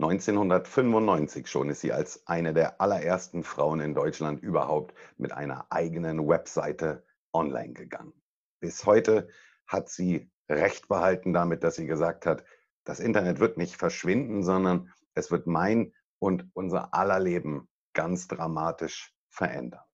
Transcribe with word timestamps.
1995 0.00 1.48
schon 1.48 1.70
ist 1.70 1.80
sie 1.80 1.92
als 1.92 2.24
eine 2.28 2.54
der 2.54 2.80
allerersten 2.80 3.42
Frauen 3.42 3.80
in 3.80 3.94
Deutschland 3.94 4.40
überhaupt 4.40 4.94
mit 5.16 5.32
einer 5.32 5.66
eigenen 5.70 6.28
Webseite 6.28 7.04
online 7.32 7.72
gegangen. 7.72 8.12
Bis 8.60 8.86
heute 8.86 9.28
hat 9.66 9.88
sie 9.88 10.30
Recht 10.48 10.86
behalten 10.86 11.32
damit, 11.32 11.64
dass 11.64 11.74
sie 11.74 11.86
gesagt 11.86 12.26
hat, 12.26 12.44
das 12.84 13.00
Internet 13.00 13.40
wird 13.40 13.58
nicht 13.58 13.76
verschwinden, 13.76 14.44
sondern 14.44 14.92
es 15.14 15.32
wird 15.32 15.48
mein 15.48 15.92
und 16.20 16.48
unser 16.54 16.94
aller 16.94 17.18
Leben 17.18 17.68
ganz 17.92 18.28
dramatisch 18.28 19.12
verändern. 19.30 19.84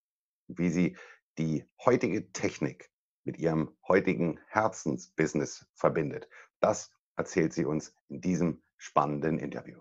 Wie 0.49 0.69
sie 0.69 0.99
die 1.39 1.65
heutige 1.83 2.31
Technik 2.31 2.91
mit 3.25 3.39
ihrem 3.39 3.75
heutigen 3.89 4.39
Herzensbusiness 4.49 5.67
verbindet, 5.75 6.29
das 6.61 6.93
erzählt 7.17 7.55
sie 7.55 7.65
uns 7.65 7.97
in 8.09 8.21
diesem 8.21 8.63
spannenden 8.77 9.39
Interview. 9.39 9.81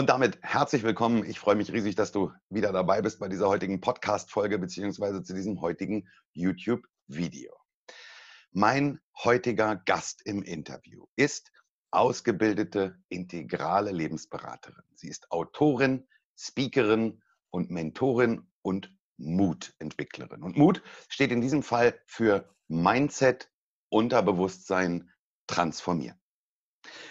Und 0.00 0.08
damit 0.08 0.38
herzlich 0.40 0.82
willkommen. 0.82 1.26
Ich 1.26 1.38
freue 1.38 1.56
mich 1.56 1.74
riesig, 1.74 1.94
dass 1.94 2.10
du 2.10 2.32
wieder 2.48 2.72
dabei 2.72 3.02
bist 3.02 3.20
bei 3.20 3.28
dieser 3.28 3.48
heutigen 3.48 3.82
Podcast-Folge 3.82 4.58
beziehungsweise 4.58 5.22
zu 5.22 5.34
diesem 5.34 5.60
heutigen 5.60 6.08
YouTube-Video. 6.32 7.54
Mein 8.50 8.98
heutiger 9.22 9.76
Gast 9.76 10.22
im 10.24 10.42
Interview 10.42 11.04
ist 11.16 11.52
ausgebildete 11.90 12.96
integrale 13.10 13.90
Lebensberaterin. 13.90 14.84
Sie 14.94 15.08
ist 15.08 15.30
Autorin, 15.30 16.08
Speakerin 16.34 17.22
und 17.50 17.70
Mentorin 17.70 18.48
und 18.62 18.90
Mutentwicklerin. 19.18 20.42
Und 20.42 20.56
Mut 20.56 20.82
steht 21.10 21.30
in 21.30 21.42
diesem 21.42 21.62
Fall 21.62 22.00
für 22.06 22.48
Mindset, 22.68 23.52
Unterbewusstsein, 23.90 25.10
Transformieren. 25.46 26.18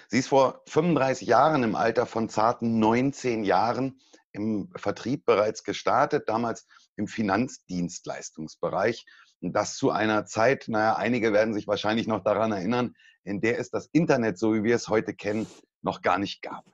Sie 0.07 0.19
ist 0.19 0.29
vor 0.29 0.61
35 0.67 1.27
Jahren 1.27 1.63
im 1.63 1.75
Alter 1.75 2.05
von 2.05 2.29
zarten 2.29 2.79
19 2.79 3.43
Jahren 3.43 3.99
im 4.31 4.71
Vertrieb 4.75 5.25
bereits 5.25 5.63
gestartet, 5.63 6.29
damals 6.29 6.67
im 6.95 7.07
Finanzdienstleistungsbereich. 7.07 9.05
Und 9.41 9.53
das 9.53 9.75
zu 9.75 9.91
einer 9.91 10.25
Zeit, 10.25 10.65
naja, 10.67 10.95
einige 10.95 11.33
werden 11.33 11.53
sich 11.53 11.67
wahrscheinlich 11.67 12.07
noch 12.07 12.23
daran 12.23 12.51
erinnern, 12.51 12.95
in 13.23 13.41
der 13.41 13.59
es 13.59 13.69
das 13.69 13.87
Internet, 13.91 14.37
so 14.37 14.53
wie 14.53 14.63
wir 14.63 14.75
es 14.75 14.87
heute 14.87 15.13
kennen, 15.13 15.47
noch 15.81 16.01
gar 16.01 16.17
nicht 16.17 16.41
gab. 16.41 16.65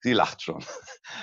Sie 0.00 0.12
lacht 0.12 0.42
schon. 0.42 0.64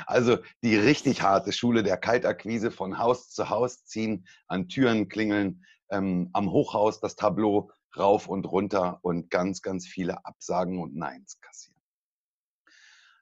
Also 0.07 0.39
die 0.63 0.75
richtig 0.75 1.21
harte 1.21 1.51
Schule 1.51 1.83
der 1.83 1.97
Kaltakquise 1.97 2.71
von 2.71 2.97
Haus 2.97 3.29
zu 3.29 3.49
Haus 3.49 3.85
ziehen, 3.85 4.27
an 4.47 4.67
Türen 4.67 5.09
klingeln, 5.09 5.63
ähm, 5.89 6.29
am 6.33 6.51
Hochhaus 6.51 6.99
das 6.99 7.15
Tableau 7.15 7.71
rauf 7.97 8.27
und 8.27 8.45
runter 8.45 8.99
und 9.01 9.29
ganz, 9.29 9.61
ganz 9.61 9.87
viele 9.87 10.25
Absagen 10.25 10.81
und 10.81 10.95
Neins 10.95 11.39
kassieren. 11.41 11.75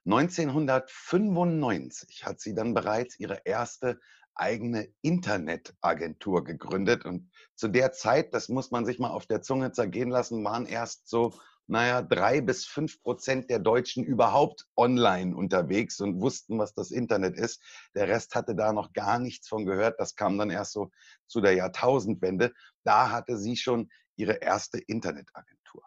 1995 0.06 2.26
hat 2.26 2.40
sie 2.40 2.54
dann 2.54 2.74
bereits 2.74 3.18
ihre 3.18 3.40
erste 3.44 3.98
eigene 4.34 4.88
Internetagentur 5.00 6.44
gegründet. 6.44 7.04
Und 7.04 7.30
zu 7.54 7.68
der 7.68 7.92
Zeit, 7.92 8.34
das 8.34 8.48
muss 8.48 8.70
man 8.70 8.84
sich 8.84 8.98
mal 8.98 9.10
auf 9.10 9.26
der 9.26 9.42
Zunge 9.42 9.72
zergehen 9.72 10.10
lassen, 10.10 10.44
waren 10.44 10.66
erst 10.66 11.08
so, 11.08 11.34
naja, 11.66 12.02
drei 12.02 12.42
bis 12.42 12.66
fünf 12.66 13.02
Prozent 13.02 13.48
der 13.48 13.58
Deutschen 13.58 14.04
überhaupt 14.04 14.66
online 14.76 15.34
unterwegs 15.34 15.98
und 16.00 16.20
wussten, 16.20 16.58
was 16.58 16.74
das 16.74 16.90
Internet 16.90 17.38
ist. 17.38 17.62
Der 17.94 18.06
Rest 18.06 18.34
hatte 18.34 18.54
da 18.54 18.74
noch 18.74 18.92
gar 18.92 19.18
nichts 19.18 19.48
von 19.48 19.64
gehört. 19.64 19.98
Das 19.98 20.14
kam 20.14 20.36
dann 20.36 20.50
erst 20.50 20.72
so 20.72 20.90
zu 21.26 21.40
der 21.40 21.54
Jahrtausendwende. 21.54 22.52
Da 22.82 23.10
hatte 23.10 23.38
sie 23.38 23.56
schon 23.56 23.88
ihre 24.16 24.34
erste 24.34 24.78
Internetagentur. 24.78 25.82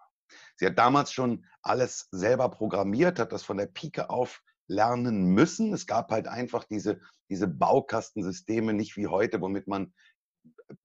Sie 0.56 0.66
hat 0.66 0.78
damals 0.78 1.12
schon 1.12 1.46
alles 1.62 2.08
selber 2.12 2.50
programmiert, 2.50 3.20
hat 3.20 3.32
das 3.32 3.44
von 3.44 3.58
der 3.58 3.68
Pike 3.68 4.10
auf 4.10 4.42
lernen 4.68 5.28
müssen. 5.28 5.74
Es 5.74 5.88
gab 5.88 6.12
halt 6.12 6.28
einfach 6.28 6.66
diese, 6.66 7.00
diese 7.30 7.48
Baukastensysteme, 7.48 8.74
nicht 8.74 8.98
wie 8.98 9.08
heute, 9.08 9.42
womit 9.42 9.68
man 9.68 9.94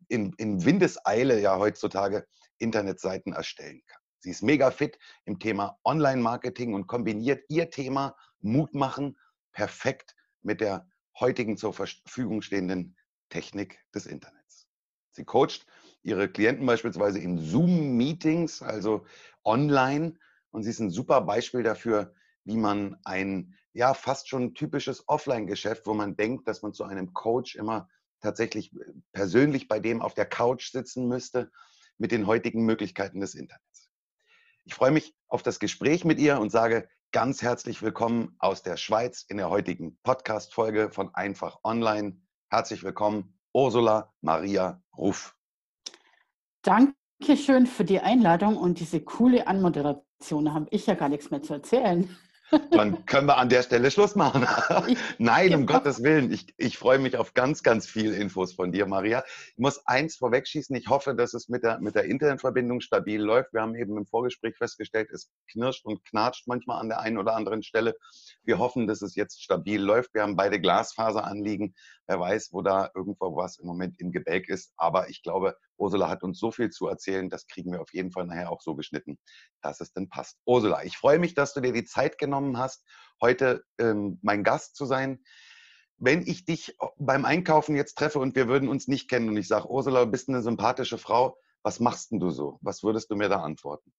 in, 0.09 0.33
in 0.37 0.65
Windeseile 0.65 1.41
ja 1.41 1.59
heutzutage 1.59 2.27
Internetseiten 2.59 3.33
erstellen 3.33 3.83
kann. 3.87 4.01
Sie 4.21 4.31
ist 4.31 4.43
mega 4.43 4.71
fit 4.71 4.99
im 5.25 5.41
Thema 5.41 5.79
Online-Marketing 5.85 6.75
und 6.75 6.87
kombiniert 6.87 7.45
ihr 7.49 7.71
Thema 7.71 8.17
Mut 8.41 8.73
machen 8.73 9.19
perfekt 9.53 10.15
mit 10.43 10.61
der 10.61 10.89
heutigen 11.19 11.57
zur 11.57 11.75
Verfügung 11.75 12.43
stehenden 12.43 12.97
Technik 13.31 13.81
des 13.95 14.07
Internets. 14.07 14.69
Sie 15.11 15.25
coacht 15.25 15.67
ihre 16.03 16.29
Klienten 16.29 16.67
beispielsweise 16.67 17.19
in 17.19 17.39
Zoom-Meetings, 17.39 18.63
also 18.63 19.05
online. 19.45 20.15
Und 20.51 20.63
sie 20.65 20.71
ist 20.71 20.81
ein 20.81 20.91
super 20.91 21.21
Beispiel 21.23 21.63
dafür, 21.63 22.15
wie 22.45 22.57
man 22.57 22.97
ein 23.05 23.57
ja 23.73 23.95
fast 23.95 24.29
schon 24.29 24.55
typisches 24.55 25.09
Offline-Geschäft, 25.09 25.87
wo 25.87 25.95
man 25.95 26.17
denkt, 26.17 26.47
dass 26.47 26.63
man 26.63 26.75
zu 26.75 26.85
einem 26.85 27.13
Coach 27.15 27.55
immer 27.55 27.89
tatsächlich 28.21 28.73
äh, 28.75 28.93
persönlich 29.13 29.69
bei 29.69 29.81
dem 29.81 30.03
auf 30.03 30.15
der 30.15 30.27
Couch 30.27 30.71
sitzen 30.71 31.09
müsste, 31.09 31.51
mit 31.99 32.13
den 32.13 32.27
heutigen 32.27 32.65
Möglichkeiten 32.65 33.21
des 33.21 33.35
Internets. 33.35 33.91
Ich 34.65 34.75
freue 34.75 34.91
mich 34.91 35.15
auf 35.29 35.43
das 35.43 35.59
Gespräch 35.59 36.05
mit 36.05 36.19
ihr 36.19 36.39
und 36.41 36.51
sage 36.51 36.89
ganz 37.13 37.43
herzlich 37.43 37.83
willkommen 37.83 38.37
aus 38.39 38.63
der 38.63 38.77
Schweiz 38.77 39.25
in 39.29 39.37
der 39.37 39.51
heutigen 39.51 39.99
Podcast-Folge 40.03 40.91
von 40.91 41.15
Einfach 41.15 41.59
Online. 41.65 42.21
Herzlich 42.49 42.83
willkommen, 42.83 43.39
Ursula 43.53 44.13
Maria 44.21 44.83
Ruff. 44.97 45.37
Danke 46.63 47.37
schön 47.37 47.67
für 47.67 47.85
die 47.85 47.99
Einladung 47.99 48.57
und 48.57 48.79
diese 48.79 49.01
coole 49.01 49.49
Anmoderation. 49.49 50.45
Da 50.45 50.55
habe 50.55 50.69
ich 50.71 50.87
ja 50.87 50.95
gar 50.95 51.09
nichts 51.09 51.31
mehr 51.33 51.43
zu 51.43 51.55
erzählen. 51.55 52.09
Dann 52.71 53.05
können 53.07 53.27
wir 53.27 53.39
an 53.39 53.49
der 53.49 53.63
Stelle 53.63 53.91
Schluss 53.91 54.15
machen. 54.15 54.47
Nein, 55.19 55.55
um 55.55 55.67
Gottes 55.67 56.03
Willen. 56.03 56.31
Ich, 56.31 56.55
ich 56.59 56.79
freue 56.79 56.99
mich 56.99 57.17
auf 57.17 57.35
ganz, 57.35 57.63
ganz 57.63 57.87
viel 57.87 58.13
Infos 58.13 58.53
von 58.53 58.73
dir, 58.73 58.87
Maria. 58.87 59.25
Ich 59.53 59.59
muss 59.59 59.87
eins 59.87 60.17
vorwegschießen. 60.17 60.77
Ich 60.77 60.89
hoffe, 60.89 61.15
dass 61.15 61.35
es 61.35 61.49
mit 61.49 61.63
der, 61.63 61.81
mit 61.81 61.95
der 61.95 62.05
Internetverbindung 62.05 62.81
stabil 62.81 63.21
läuft. 63.21 63.55
Wir 63.55 63.63
haben 63.63 63.75
eben 63.75 63.97
im 63.97 64.07
Vorgespräch 64.07 64.57
festgestellt, 64.57 65.11
es 65.11 65.31
knirscht 65.51 65.87
und 65.87 66.05
knatscht 66.05 66.47
manchmal 66.47 66.81
an 66.81 66.91
der 66.91 67.01
einen 67.01 67.19
oder 67.19 67.35
anderen 67.35 67.63
Stelle. 67.63 67.97
Wir 68.45 68.59
hoffen, 68.59 68.87
dass 68.87 69.03
es 69.03 69.15
jetzt 69.15 69.43
stabil 69.43 69.81
läuft. 69.81 70.13
Wir 70.15 70.23
haben 70.23 70.37
beide 70.37 70.61
Glasfaser 70.61 71.25
anliegen. 71.25 71.75
Wer 72.07 72.21
weiß, 72.21 72.51
wo 72.53 72.61
da 72.61 72.91
irgendwo 72.95 73.35
was 73.35 73.59
im 73.59 73.67
Moment 73.67 73.99
im 73.99 74.13
Gebälk 74.13 74.49
ist. 74.49 74.75
Aber 74.77 75.09
ich 75.09 75.23
glaube, 75.23 75.57
Ursula 75.77 76.09
hat 76.09 76.23
uns 76.23 76.39
so 76.39 76.51
viel 76.51 76.71
zu 76.71 76.87
erzählen. 76.87 77.29
Das 77.29 77.47
kriegen 77.47 77.73
wir 77.73 77.81
auf 77.81 77.93
jeden 77.93 78.13
Fall 78.13 78.27
nachher 78.27 78.51
auch 78.51 78.61
so 78.61 78.75
geschnitten, 78.75 79.19
dass 79.61 79.81
es 79.81 79.93
dann 79.93 80.09
passt. 80.09 80.39
Ursula, 80.45 80.85
ich 80.85 80.97
freue 80.97 81.19
mich, 81.19 81.35
dass 81.35 81.55
du 81.55 81.61
dir 81.61 81.73
die 81.73 81.85
Zeit 81.85 82.19
genommen 82.19 82.59
hast, 82.59 82.85
heute 83.21 83.65
ähm, 83.79 84.19
mein 84.23 84.45
Gast 84.45 84.77
zu 84.77 84.85
sein. 84.85 85.23
Wenn 85.99 86.27
ich 86.27 86.45
dich 86.45 86.77
beim 86.97 87.25
Einkaufen 87.25 87.77
jetzt 87.77 87.97
treffe 87.97 88.19
und 88.19 88.35
wir 88.35 88.49
würden 88.49 88.69
uns 88.69 88.89
nicht 88.89 89.09
kennen 89.09 89.29
und 89.29 89.37
ich 89.37 89.49
sage, 89.49 89.71
Ursula, 89.71 90.05
du 90.05 90.11
bist 90.11 90.29
eine 90.29 90.43
sympathische 90.43 90.99
Frau, 90.99 91.37
was 91.63 91.79
machst 91.79 92.11
denn 92.11 92.19
du 92.19 92.31
so? 92.31 92.59
Was 92.61 92.83
würdest 92.83 93.11
du 93.11 93.17
mir 93.17 93.29
da 93.29 93.41
antworten? 93.43 93.93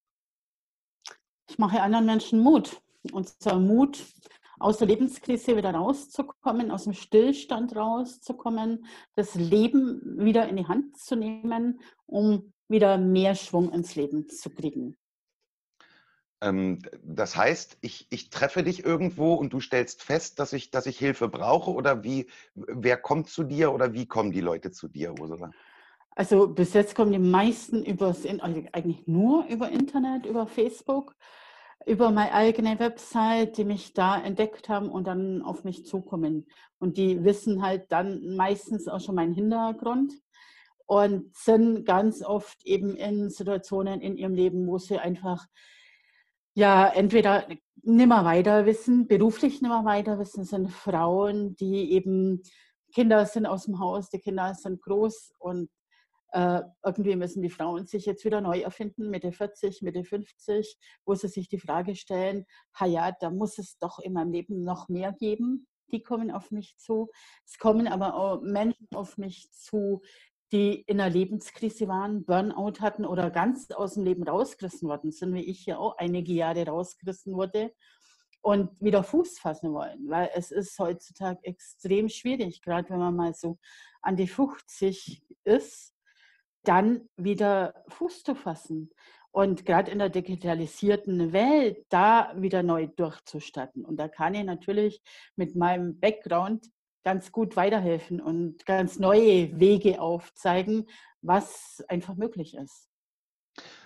Ich 1.50 1.58
mache 1.58 1.82
anderen 1.82 2.06
Menschen 2.06 2.40
Mut. 2.40 2.82
Und 3.12 3.30
zwar 3.42 3.60
Mut 3.60 4.06
aus 4.64 4.78
der 4.78 4.88
Lebenskrise 4.88 5.58
wieder 5.58 5.72
rauszukommen, 5.72 6.72
aus 6.72 6.86
dem 6.86 6.94
Stillstand 6.94 7.76
rauszukommen, 7.76 8.86
das 9.16 9.36
Leben 9.36 10.02
wieder 10.24 10.48
in 10.48 10.56
die 10.56 10.68
Hand 10.68 10.98
zu 10.98 11.16
nehmen, 11.16 11.82
um 12.06 12.54
wieder 12.70 12.98
mehr 12.98 13.36
Schwung 13.36 13.72
ins 13.74 13.96
Leben 13.96 14.30
zu 14.30 14.50
kriegen. 14.50 14.96
Ähm, 16.42 16.80
das 17.04 17.36
heißt, 17.36 17.78
ich, 17.82 18.08
ich 18.10 18.30
treffe 18.30 18.64
dich 18.64 18.86
irgendwo 18.86 19.34
und 19.34 19.52
du 19.52 19.60
stellst 19.60 20.02
fest, 20.02 20.40
dass 20.40 20.54
ich, 20.54 20.72
dass 20.72 20.86
ich 20.86 20.98
Hilfe 20.98 21.28
brauche 21.28 21.72
oder 21.72 22.04
wie, 22.04 22.28
wer 22.56 22.98
kommt 22.98 23.30
zu 23.30 23.44
dir 23.44 23.74
oder 23.74 23.94
wie 23.94 24.08
kommen 24.08 24.32
die 24.32 24.42
Leute 24.42 24.72
zu 24.72 24.88
dir, 24.88 25.14
Ursula? 25.20 25.52
Also 26.16 26.48
bis 26.48 26.74
jetzt 26.74 26.96
kommen 26.96 27.12
die 27.12 27.20
meisten 27.20 27.84
über 27.84 28.08
also 28.08 28.64
eigentlich 28.72 29.08
nur 29.08 29.46
über 29.48 29.70
Internet, 29.70 30.26
über 30.26 30.48
Facebook, 30.48 31.16
über 31.86 32.12
meine 32.12 32.34
eigene 32.34 32.80
Website, 32.80 33.58
die 33.58 33.66
mich 33.66 33.94
da 33.94 34.22
entdeckt 34.22 34.70
haben 34.70 34.90
und 34.90 35.08
dann 35.08 35.42
auf 35.42 35.64
mich 35.64 35.86
zukommen. 35.86 36.48
Und 36.80 36.98
die 36.98 37.24
wissen 37.24 37.62
halt 37.62 37.92
dann 37.92 38.36
meistens 38.36 38.88
auch 38.88 39.00
schon 39.00 39.16
meinen 39.16 39.34
Hintergrund 39.34 40.14
und 40.86 41.36
sind 41.36 41.86
ganz 41.86 42.24
oft 42.24 42.66
eben 42.66 42.96
in 42.96 43.30
Situationen 43.30 44.02
in 44.02 44.18
ihrem 44.18 44.34
Leben, 44.34 44.68
wo 44.68 44.78
sie 44.78 44.98
einfach 44.98 45.46
ja 46.56 46.88
entweder 46.88 47.48
nimmer 47.82 48.26
weiter 48.26 48.66
wissen, 48.66 49.08
beruflich 49.08 49.62
nimmer 49.62 49.86
weiter 49.86 50.20
wissen, 50.20 50.46
sind 50.46 50.72
Frauen, 50.72 51.56
die 51.56 51.92
eben 51.92 52.42
Kinder 52.94 53.26
sind 53.26 53.46
aus 53.46 53.66
dem 53.66 53.80
Haus, 53.80 54.10
die 54.10 54.20
Kinder 54.20 54.54
sind 54.54 54.82
groß 54.82 55.34
und 55.40 55.70
irgendwie 56.34 57.16
müssen 57.16 57.42
die 57.42 57.50
Frauen 57.50 57.86
sich 57.86 58.06
jetzt 58.06 58.26
wieder 58.26 58.42
neu 58.42 58.62
erfinden, 58.62 59.10
Mitte 59.10 59.32
40, 59.32 59.82
Mitte 59.84 60.04
50, 60.04 60.78
wo 61.06 61.14
sie 61.14 61.28
sich 61.28 61.48
die 61.48 61.60
Frage 61.60 61.96
stellen, 61.96 62.46
ha 62.74 62.86
ja, 62.86 63.12
da 63.12 63.30
muss 63.30 63.60
es 63.60 63.78
doch 63.78 64.00
in 64.00 64.14
meinem 64.14 64.32
Leben 64.32 64.64
noch 64.64 64.90
mehr 64.90 65.14
geben. 65.14 65.68
Die 65.92 66.02
kommen 66.02 66.32
auf 66.32 66.50
mich 66.50 66.76
zu. 66.78 67.12
Es 67.46 67.60
kommen 67.60 67.88
aber 67.88 68.16
auch 68.16 68.42
Menschen 68.42 68.88
auf 68.96 69.20
mich 69.20 69.52
zu, 69.52 70.02
die 70.52 70.82
in 70.82 71.00
einer 71.00 71.14
Lebenskrise 71.14 71.88
waren, 71.88 72.26
Burnout 72.26 72.80
hatten 72.80 73.06
oder 73.06 73.30
ganz 73.30 73.70
aus 73.72 73.96
dem 73.96 74.04
Leben 74.04 74.24
rausgerissen 74.24 74.88
worden 74.88 75.12
sind, 75.12 75.34
wie 75.34 75.44
ich 75.44 75.66
ja 75.66 75.78
auch 75.78 75.98
einige 75.98 76.34
Jahre 76.34 76.66
rausgerissen 76.66 77.34
wurde 77.34 77.74
und 78.42 78.70
wieder 78.82 79.04
Fuß 79.04 79.40
fassen 79.40 79.74
wollen, 79.74 80.10
weil 80.10 80.30
es 80.36 80.52
ist 80.52 80.78
heutzutage 80.78 81.40
extrem 81.44 82.10
schwierig, 82.10 82.62
gerade 82.62 82.90
wenn 82.90 83.00
man 83.00 83.16
mal 83.16 83.34
so 83.34 83.58
an 84.02 84.16
die 84.16 84.28
50 84.28 85.24
ist, 85.46 85.93
dann 86.64 87.10
wieder 87.18 87.84
Fuß 87.90 88.24
zu 88.24 88.36
fassen 88.36 88.90
und 89.32 89.66
gerade 89.66 89.92
in 89.92 90.00
der 90.00 90.10
digitalisierten 90.10 91.34
Welt 91.34 91.86
da 91.90 92.34
wieder 92.38 92.64
neu 92.64 92.88
durchzustatten. 92.88 93.84
Und 93.84 93.98
da 93.98 94.08
kann 94.08 94.36
ich 94.36 94.44
natürlich 94.44 95.02
mit 95.36 95.56
meinem 95.56 96.00
Background 96.00 96.70
ganz 97.04 97.32
gut 97.32 97.56
weiterhelfen 97.56 98.22
und 98.22 98.66
ganz 98.66 99.00
neue 99.00 99.60
Wege 99.60 100.00
aufzeigen, 100.00 100.88
was 101.22 101.84
einfach 101.88 102.16
möglich 102.16 102.56
ist. 102.56 102.90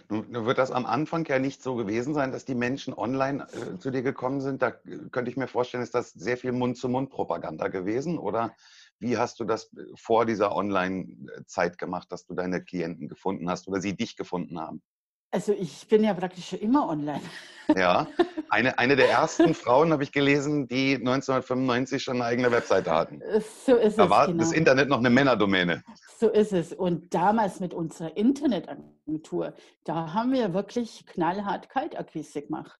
Nun 0.09 0.45
wird 0.45 0.57
das 0.57 0.71
am 0.71 0.85
Anfang 0.85 1.25
ja 1.25 1.37
nicht 1.37 1.61
so 1.61 1.75
gewesen 1.75 2.13
sein, 2.13 2.31
dass 2.31 2.45
die 2.45 2.55
Menschen 2.55 2.93
online 2.93 3.45
äh, 3.51 3.77
zu 3.77 3.91
dir 3.91 4.01
gekommen 4.01 4.39
sind. 4.39 4.61
Da 4.61 4.71
könnte 4.71 5.29
ich 5.29 5.35
mir 5.35 5.47
vorstellen, 5.47 5.83
ist 5.83 5.95
das 5.95 6.11
sehr 6.11 6.37
viel 6.37 6.53
Mund-zu-Mund-Propaganda 6.53 7.67
gewesen? 7.67 8.17
Oder 8.17 8.55
wie 8.99 9.17
hast 9.17 9.39
du 9.39 9.45
das 9.45 9.71
äh, 9.73 9.83
vor 9.95 10.25
dieser 10.25 10.55
Online-Zeit 10.55 11.77
gemacht, 11.77 12.11
dass 12.11 12.25
du 12.25 12.33
deine 12.33 12.63
Klienten 12.63 13.07
gefunden 13.07 13.49
hast 13.49 13.67
oder 13.67 13.81
sie 13.81 13.95
dich 13.95 14.15
gefunden 14.15 14.59
haben? 14.59 14.81
Also 15.31 15.51
ich 15.51 15.87
bin 15.87 16.03
ja 16.03 16.13
praktisch 16.13 16.49
schon 16.49 16.59
immer 16.59 16.87
online. 16.87 17.21
Ja, 17.75 18.07
eine, 18.49 18.79
eine 18.79 18.95
der 18.95 19.09
ersten 19.09 19.53
Frauen 19.53 19.91
habe 19.91 20.03
ich 20.03 20.13
gelesen, 20.13 20.67
die 20.69 20.95
1995 20.95 22.01
schon 22.01 22.15
eine 22.15 22.25
eigene 22.25 22.51
Webseite 22.51 22.91
hatten. 22.91 23.21
Äh, 23.21 23.41
so 23.65 23.75
ist 23.75 23.97
da 23.97 24.03
es. 24.03 24.09
Da 24.09 24.09
war 24.09 24.27
genau. 24.27 24.39
das 24.39 24.53
Internet 24.53 24.87
noch 24.87 24.99
eine 24.99 25.09
Männerdomäne. 25.09 25.83
So 26.17 26.29
ist 26.29 26.53
es. 26.53 26.71
Und 26.71 27.13
damals 27.13 27.59
mit 27.59 27.73
unserer 27.73 28.15
Internetagentur, 28.15 29.53
da 29.83 30.13
haben 30.13 30.31
wir 30.31 30.53
wirklich 30.53 31.05
knallhart 31.05 31.69
Kaltakquise 31.69 32.43
gemacht. 32.43 32.79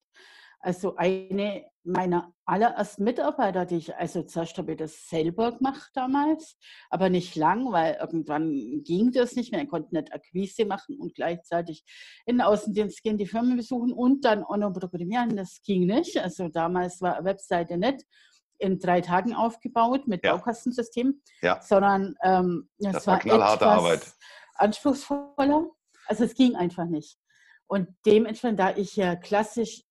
Also 0.60 0.96
eine 0.96 1.64
meiner 1.84 2.32
allerersten 2.44 3.04
Mitarbeiter, 3.04 3.64
die 3.64 3.76
ich, 3.76 3.96
also 3.96 4.22
zuerst 4.22 4.58
habe 4.58 4.72
ich 4.72 4.78
das 4.78 5.08
selber 5.08 5.52
gemacht 5.52 5.90
damals, 5.94 6.56
aber 6.90 7.08
nicht 7.08 7.34
lang, 7.34 7.72
weil 7.72 7.96
irgendwann 8.00 8.82
ging 8.84 9.10
das 9.12 9.36
nicht 9.36 9.52
mehr. 9.52 9.62
Ich 9.62 9.68
konnte 9.68 9.94
nicht 9.94 10.12
Akquise 10.12 10.66
machen 10.66 10.98
und 10.98 11.14
gleichzeitig 11.14 11.84
in 12.26 12.36
den 12.36 12.42
Außendienst 12.42 13.02
gehen, 13.02 13.16
die 13.16 13.26
Firmen 13.26 13.56
besuchen 13.56 13.92
und 13.92 14.24
dann 14.24 14.40
noch 14.40 14.72
programmieren. 14.72 15.36
Das 15.36 15.62
ging 15.62 15.86
nicht. 15.86 16.18
Also 16.18 16.48
damals 16.48 17.00
war 17.00 17.16
eine 17.16 17.24
Webseite 17.24 17.78
nicht 17.78 18.04
in 18.58 18.78
drei 18.78 19.00
Tagen 19.00 19.34
aufgebaut 19.34 20.06
mit 20.06 20.24
ja. 20.24 20.34
Baukastensystem, 20.34 21.22
ja. 21.42 21.60
sondern 21.62 22.16
ähm, 22.22 22.68
das, 22.78 22.92
das 22.92 23.06
war, 23.06 23.24
war 23.24 23.54
etwas 23.54 23.62
Arbeit. 23.62 24.12
anspruchsvoller. 24.54 25.70
Also 26.06 26.24
es 26.24 26.34
ging 26.34 26.56
einfach 26.56 26.86
nicht. 26.86 27.18
Und 27.66 27.88
dementsprechend, 28.04 28.58
da 28.58 28.74
ich 28.76 28.96
ja 28.96 29.14
klassisch 29.14 29.82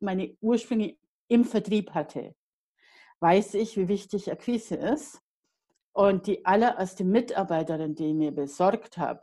meine 0.00 0.36
Ursprünge 0.40 0.96
im 1.28 1.44
Vertrieb 1.44 1.90
hatte, 1.92 2.34
weiß 3.20 3.54
ich, 3.54 3.76
wie 3.76 3.88
wichtig 3.88 4.30
Akquise 4.30 4.76
ist. 4.76 5.20
Und 5.92 6.26
die 6.26 6.44
allererste 6.44 7.04
Mitarbeiterin, 7.04 7.94
die 7.94 8.08
ich 8.08 8.14
mir 8.14 8.30
besorgt 8.30 8.98
habe, 8.98 9.22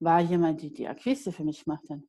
war 0.00 0.20
jemand, 0.20 0.60
die 0.62 0.72
die 0.72 0.88
Akquise 0.88 1.32
für 1.32 1.44
mich 1.44 1.66
machte. 1.66 2.02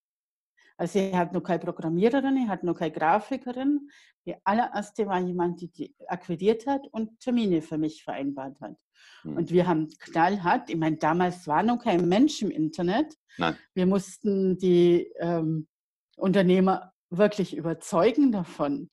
Also 0.77 0.99
ich 0.99 1.13
hatte 1.13 1.35
noch 1.35 1.43
keine 1.43 1.59
Programmiererin, 1.59 2.35
ich 2.37 2.49
hatte 2.49 2.65
noch 2.65 2.77
keine 2.77 2.91
Grafikerin. 2.91 3.89
Die 4.25 4.35
allererste 4.43 5.05
war 5.05 5.19
jemand, 5.19 5.61
die 5.61 5.69
die 5.69 5.95
akquiriert 6.07 6.65
hat 6.65 6.87
und 6.91 7.19
Termine 7.19 7.61
für 7.61 7.77
mich 7.77 8.03
vereinbart 8.03 8.59
hat. 8.59 8.75
Hm. 9.21 9.37
Und 9.37 9.51
wir 9.51 9.67
haben 9.67 9.89
knallhart, 9.99 10.69
ich 10.69 10.77
meine, 10.77 10.97
damals 10.97 11.47
war 11.47 11.61
noch 11.63 11.83
kein 11.83 12.07
Mensch 12.07 12.41
im 12.41 12.51
Internet. 12.51 13.15
Nein. 13.37 13.55
Wir 13.73 13.85
mussten 13.85 14.57
die 14.57 15.11
ähm, 15.19 15.67
Unternehmer 16.17 16.92
wirklich 17.17 17.55
überzeugen 17.55 18.31
davon, 18.31 18.89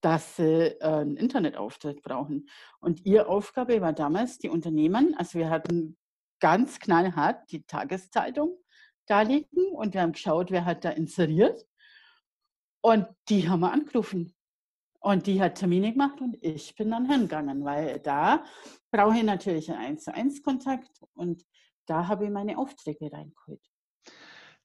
dass 0.00 0.36
sie 0.36 0.78
äh, 0.80 0.82
einen 0.82 1.16
Internetauftritt 1.16 2.02
brauchen. 2.02 2.48
Und 2.80 3.06
ihre 3.06 3.26
Aufgabe 3.28 3.80
war 3.80 3.92
damals, 3.92 4.38
die 4.38 4.48
Unternehmen, 4.48 5.14
also 5.16 5.38
wir 5.38 5.50
hatten 5.50 5.96
ganz 6.40 6.80
knallhart 6.80 7.50
die 7.52 7.64
Tageszeitung 7.64 8.58
da 9.06 9.22
liegen 9.22 9.72
und 9.72 9.94
wir 9.94 10.02
haben 10.02 10.12
geschaut, 10.12 10.50
wer 10.50 10.64
hat 10.64 10.84
da 10.84 10.90
inseriert. 10.90 11.66
Und 12.80 13.06
die 13.28 13.48
haben 13.48 13.60
wir 13.60 13.72
angerufen. 13.72 14.34
Und 14.98 15.26
die 15.26 15.42
hat 15.42 15.56
Termine 15.56 15.92
gemacht 15.92 16.20
und 16.20 16.36
ich 16.40 16.76
bin 16.76 16.90
dann 16.90 17.10
hingegangen, 17.10 17.64
weil 17.64 17.98
da 17.98 18.44
brauche 18.92 19.16
ich 19.16 19.24
natürlich 19.24 19.70
einen 19.70 19.80
1 19.80 20.04
zu 20.04 20.14
1 20.14 20.42
Kontakt 20.44 21.02
und 21.14 21.44
da 21.86 22.06
habe 22.06 22.24
ich 22.24 22.30
meine 22.30 22.56
Aufträge 22.56 23.12
reingeholt. 23.12 23.71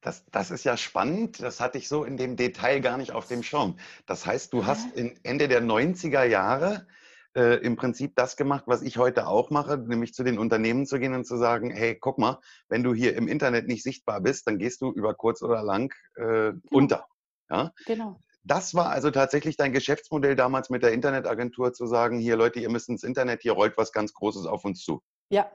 Das, 0.01 0.25
das 0.31 0.51
ist 0.51 0.63
ja 0.63 0.77
spannend. 0.77 1.41
Das 1.41 1.59
hatte 1.59 1.77
ich 1.77 1.87
so 1.89 2.03
in 2.03 2.17
dem 2.17 2.35
Detail 2.35 2.79
gar 2.81 2.97
nicht 2.97 3.11
auf 3.11 3.27
dem 3.27 3.43
Schirm. 3.43 3.77
Das 4.05 4.25
heißt, 4.25 4.53
du 4.53 4.65
hast 4.65 4.87
Ende 4.95 5.47
der 5.47 5.61
90er 5.61 6.23
Jahre 6.23 6.87
äh, 7.35 7.57
im 7.57 7.75
Prinzip 7.75 8.15
das 8.15 8.35
gemacht, 8.35 8.63
was 8.67 8.81
ich 8.81 8.97
heute 8.97 9.27
auch 9.27 9.49
mache, 9.49 9.77
nämlich 9.77 10.13
zu 10.13 10.23
den 10.23 10.39
Unternehmen 10.39 10.85
zu 10.85 10.99
gehen 10.99 11.13
und 11.13 11.25
zu 11.25 11.37
sagen, 11.37 11.69
hey, 11.69 11.95
guck 11.95 12.17
mal, 12.17 12.39
wenn 12.67 12.83
du 12.83 12.93
hier 12.93 13.15
im 13.15 13.27
Internet 13.27 13.67
nicht 13.67 13.83
sichtbar 13.83 14.21
bist, 14.21 14.47
dann 14.47 14.57
gehst 14.57 14.81
du 14.81 14.91
über 14.91 15.13
kurz 15.13 15.41
oder 15.41 15.61
lang 15.61 15.93
äh, 16.15 16.23
genau. 16.23 16.61
unter. 16.71 17.07
Ja? 17.49 17.71
Genau. 17.85 18.19
Das 18.43 18.73
war 18.73 18.89
also 18.89 19.11
tatsächlich 19.11 19.57
dein 19.57 19.73
Geschäftsmodell 19.73 20.35
damals 20.35 20.69
mit 20.69 20.81
der 20.81 20.93
Internetagentur 20.93 21.73
zu 21.73 21.85
sagen, 21.85 22.17
hier 22.17 22.37
Leute, 22.37 22.59
ihr 22.59 22.69
müsst 22.69 22.87
ins 22.87 23.03
Internet, 23.03 23.41
hier 23.41 23.51
rollt 23.51 23.77
was 23.77 23.91
ganz 23.91 24.13
Großes 24.13 24.45
auf 24.45 24.63
uns 24.63 24.83
zu. 24.83 25.01
Ja. 25.29 25.51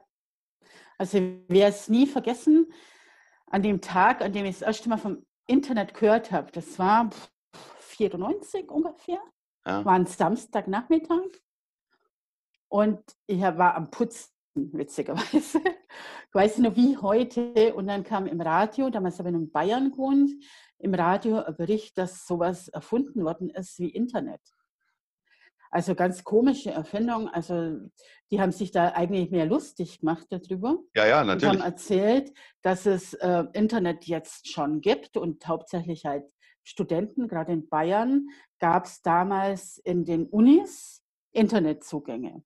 Also 0.99 1.18
wer 1.49 1.68
es 1.68 1.88
nie 1.88 2.06
vergessen, 2.06 2.70
an 3.52 3.62
dem 3.62 3.80
Tag, 3.80 4.23
an 4.23 4.32
dem 4.32 4.47
ich 4.47 4.59
das 4.59 4.66
erste 4.66 4.88
Mal 4.88 4.97
vom 4.97 5.25
Internet 5.47 5.94
gehört 5.94 6.32
habe, 6.32 6.50
das 6.52 6.78
war 6.78 7.11
94 7.80 8.68
ungefähr, 8.71 9.21
ja. 9.66 9.85
war 9.85 9.92
ein 9.92 10.06
Samstagnachmittag 10.06 11.28
und 12.68 13.00
ich 13.26 13.40
war 13.42 13.76
am 13.76 13.90
Putzen, 13.90 14.32
witzigerweise. 14.54 15.61
Ich 16.28 16.35
weiß 16.35 16.59
noch 16.59 16.76
wie 16.76 16.97
heute 16.97 17.75
und 17.75 17.88
dann 17.88 18.04
kam 18.04 18.26
im 18.26 18.40
Radio, 18.40 18.88
damals 18.88 19.18
habe 19.18 19.28
ich 19.28 19.35
in 19.35 19.52
Bayern 19.52 19.90
gewohnt, 19.90 20.30
im 20.78 20.94
Radio 20.94 21.40
ein 21.40 21.54
Bericht, 21.54 21.99
dass 21.99 22.26
sowas 22.26 22.68
erfunden 22.68 23.23
worden 23.23 23.50
ist 23.50 23.78
wie 23.78 23.90
Internet. 23.90 24.40
Also 25.73 25.95
ganz 25.95 26.23
komische 26.23 26.71
Erfindung. 26.71 27.29
Also 27.29 27.79
die 28.31 28.41
haben 28.41 28.52
sich 28.52 28.73
da 28.73 28.88
eigentlich 28.88 29.31
mehr 29.31 29.47
lustig 29.47 30.00
gemacht 30.00 30.26
darüber. 30.29 30.79
Ja, 30.95 31.07
ja, 31.07 31.25
natürlich. 31.25 31.50
Und 31.50 31.61
haben 31.61 31.67
erzählt, 31.67 32.33
dass 32.61 32.85
es 32.85 33.14
äh, 33.14 33.45
Internet 33.55 34.05
jetzt 34.05 34.52
schon 34.52 34.83
gibt 34.83 35.17
und 35.17 35.49
hauptsächlich 35.49 36.05
halt 36.05 36.25
Studenten, 36.62 37.26
gerade 37.26 37.52
in 37.52 37.71
Bayern, 37.71 38.29
gab 38.59 38.85
es 38.85 39.00
damals 39.00 39.79
in 39.79 40.05
den 40.05 40.26
Unis 40.26 41.02
Internetzugänge. 41.33 42.45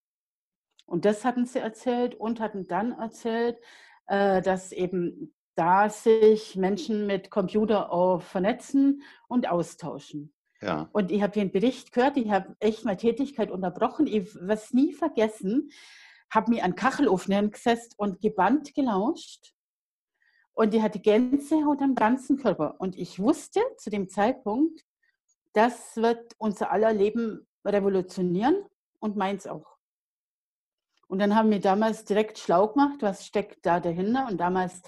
Und 0.86 1.04
das 1.04 1.24
hatten 1.24 1.46
sie 1.46 1.58
erzählt 1.58 2.14
und 2.14 2.38
hatten 2.38 2.68
dann 2.68 2.92
erzählt, 2.92 3.58
äh, 4.06 4.40
dass 4.40 4.70
eben 4.70 5.34
da 5.56 5.88
sich 5.90 6.54
Menschen 6.54 7.08
mit 7.08 7.30
Computer 7.32 7.90
auch 7.90 8.22
vernetzen 8.22 9.02
und 9.26 9.48
austauschen. 9.48 10.32
Ja. 10.60 10.88
Und 10.92 11.12
ich 11.12 11.22
habe 11.22 11.32
den 11.32 11.52
Bericht 11.52 11.92
gehört, 11.92 12.16
ich 12.16 12.30
habe 12.30 12.56
echt 12.60 12.84
meine 12.84 12.96
Tätigkeit 12.96 13.50
unterbrochen. 13.50 14.06
Ich 14.06 14.34
was 14.40 14.72
nie 14.72 14.92
vergessen, 14.92 15.70
habe 16.30 16.50
mir 16.50 16.64
an 16.64 16.74
Kachelofen 16.74 17.34
hingesetzt 17.34 17.94
und 17.98 18.20
gebannt 18.20 18.74
gelauscht. 18.74 19.52
Und 20.52 20.72
die 20.72 20.82
hatte 20.82 20.98
Gänsehaut 20.98 21.82
am 21.82 21.94
ganzen 21.94 22.38
Körper. 22.38 22.76
Und 22.78 22.96
ich 22.96 23.18
wusste 23.18 23.60
zu 23.76 23.90
dem 23.90 24.08
Zeitpunkt, 24.08 24.84
das 25.52 25.96
wird 25.96 26.34
unser 26.38 26.70
aller 26.70 26.92
Leben 26.92 27.46
revolutionieren 27.64 28.64
und 28.98 29.16
meins 29.16 29.46
auch. 29.46 29.76
Und 31.08 31.18
dann 31.18 31.36
haben 31.36 31.50
wir 31.50 31.60
damals 31.60 32.04
direkt 32.04 32.38
schlau 32.38 32.68
gemacht, 32.68 32.96
was 33.00 33.26
steckt 33.26 33.64
da 33.64 33.80
dahinter. 33.80 34.26
Und 34.28 34.38
damals 34.38 34.82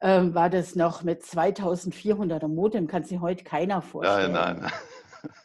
ähm, 0.00 0.34
war 0.34 0.50
das 0.50 0.74
noch 0.74 1.02
mit 1.02 1.22
2400er 1.22 2.48
Modem, 2.48 2.86
kann 2.86 3.04
sich 3.04 3.20
heute 3.20 3.44
keiner 3.44 3.80
vorstellen. 3.82 4.32
Nein, 4.32 4.58
nein. 4.60 4.72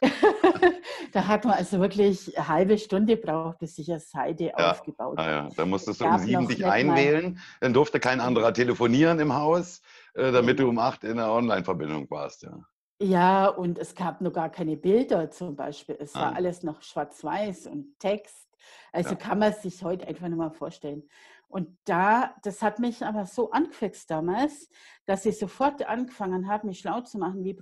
da 1.12 1.26
hat 1.26 1.44
man 1.44 1.54
also 1.54 1.80
wirklich 1.80 2.36
eine 2.36 2.48
halbe 2.48 2.78
Stunde 2.78 3.16
gebraucht, 3.16 3.58
bis 3.58 3.76
sich 3.76 3.90
eine 3.90 4.00
Seite 4.00 4.52
ja. 4.56 4.70
aufgebaut 4.70 5.18
hat. 5.18 5.26
Ah, 5.26 5.30
ja. 5.30 5.48
Da 5.56 5.66
musstest 5.66 6.00
du 6.00 6.06
um 6.06 6.18
sieben 6.18 6.48
dich 6.48 6.64
einwählen, 6.64 7.38
dann 7.60 7.72
durfte 7.72 8.00
kein 8.00 8.20
anderer 8.20 8.52
telefonieren 8.52 9.18
im 9.20 9.34
Haus, 9.34 9.82
äh, 10.14 10.32
damit 10.32 10.58
du 10.58 10.68
um 10.68 10.78
acht 10.78 11.04
in 11.04 11.12
einer 11.12 11.32
Online-Verbindung 11.32 12.10
warst. 12.10 12.42
Ja. 12.42 12.58
ja, 13.00 13.46
und 13.48 13.78
es 13.78 13.94
gab 13.94 14.20
noch 14.20 14.32
gar 14.32 14.50
keine 14.50 14.76
Bilder 14.76 15.30
zum 15.30 15.56
Beispiel. 15.56 15.96
Es 15.98 16.14
war 16.14 16.32
ah. 16.32 16.36
alles 16.36 16.62
noch 16.62 16.82
schwarz-weiß 16.82 17.66
und 17.66 17.98
Text. 17.98 18.48
Also 18.92 19.10
ja. 19.10 19.16
kann 19.16 19.38
man 19.38 19.52
sich 19.52 19.82
heute 19.82 20.06
einfach 20.06 20.28
nicht 20.28 20.38
mal 20.38 20.50
vorstellen. 20.50 21.04
Und 21.52 21.76
da, 21.84 22.34
das 22.44 22.62
hat 22.62 22.78
mich 22.78 23.04
aber 23.04 23.26
so 23.26 23.50
angefixt 23.50 24.10
damals, 24.10 24.70
dass 25.04 25.26
ich 25.26 25.38
sofort 25.38 25.86
angefangen 25.86 26.48
habe, 26.48 26.66
mich 26.66 26.78
schlau 26.78 27.02
zu 27.02 27.18
machen, 27.18 27.44
wie, 27.44 27.54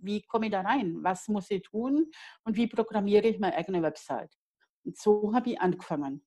wie 0.00 0.22
komme 0.22 0.46
ich 0.46 0.52
da 0.52 0.60
rein? 0.60 0.98
Was 1.02 1.28
muss 1.28 1.50
ich 1.50 1.62
tun? 1.62 2.10
Und 2.44 2.56
wie 2.56 2.66
programmiere 2.66 3.26
ich 3.28 3.38
meine 3.38 3.56
eigene 3.56 3.82
Website? 3.82 4.34
Und 4.84 4.96
so 4.96 5.34
habe 5.34 5.50
ich 5.50 5.60
angefangen. 5.60 6.24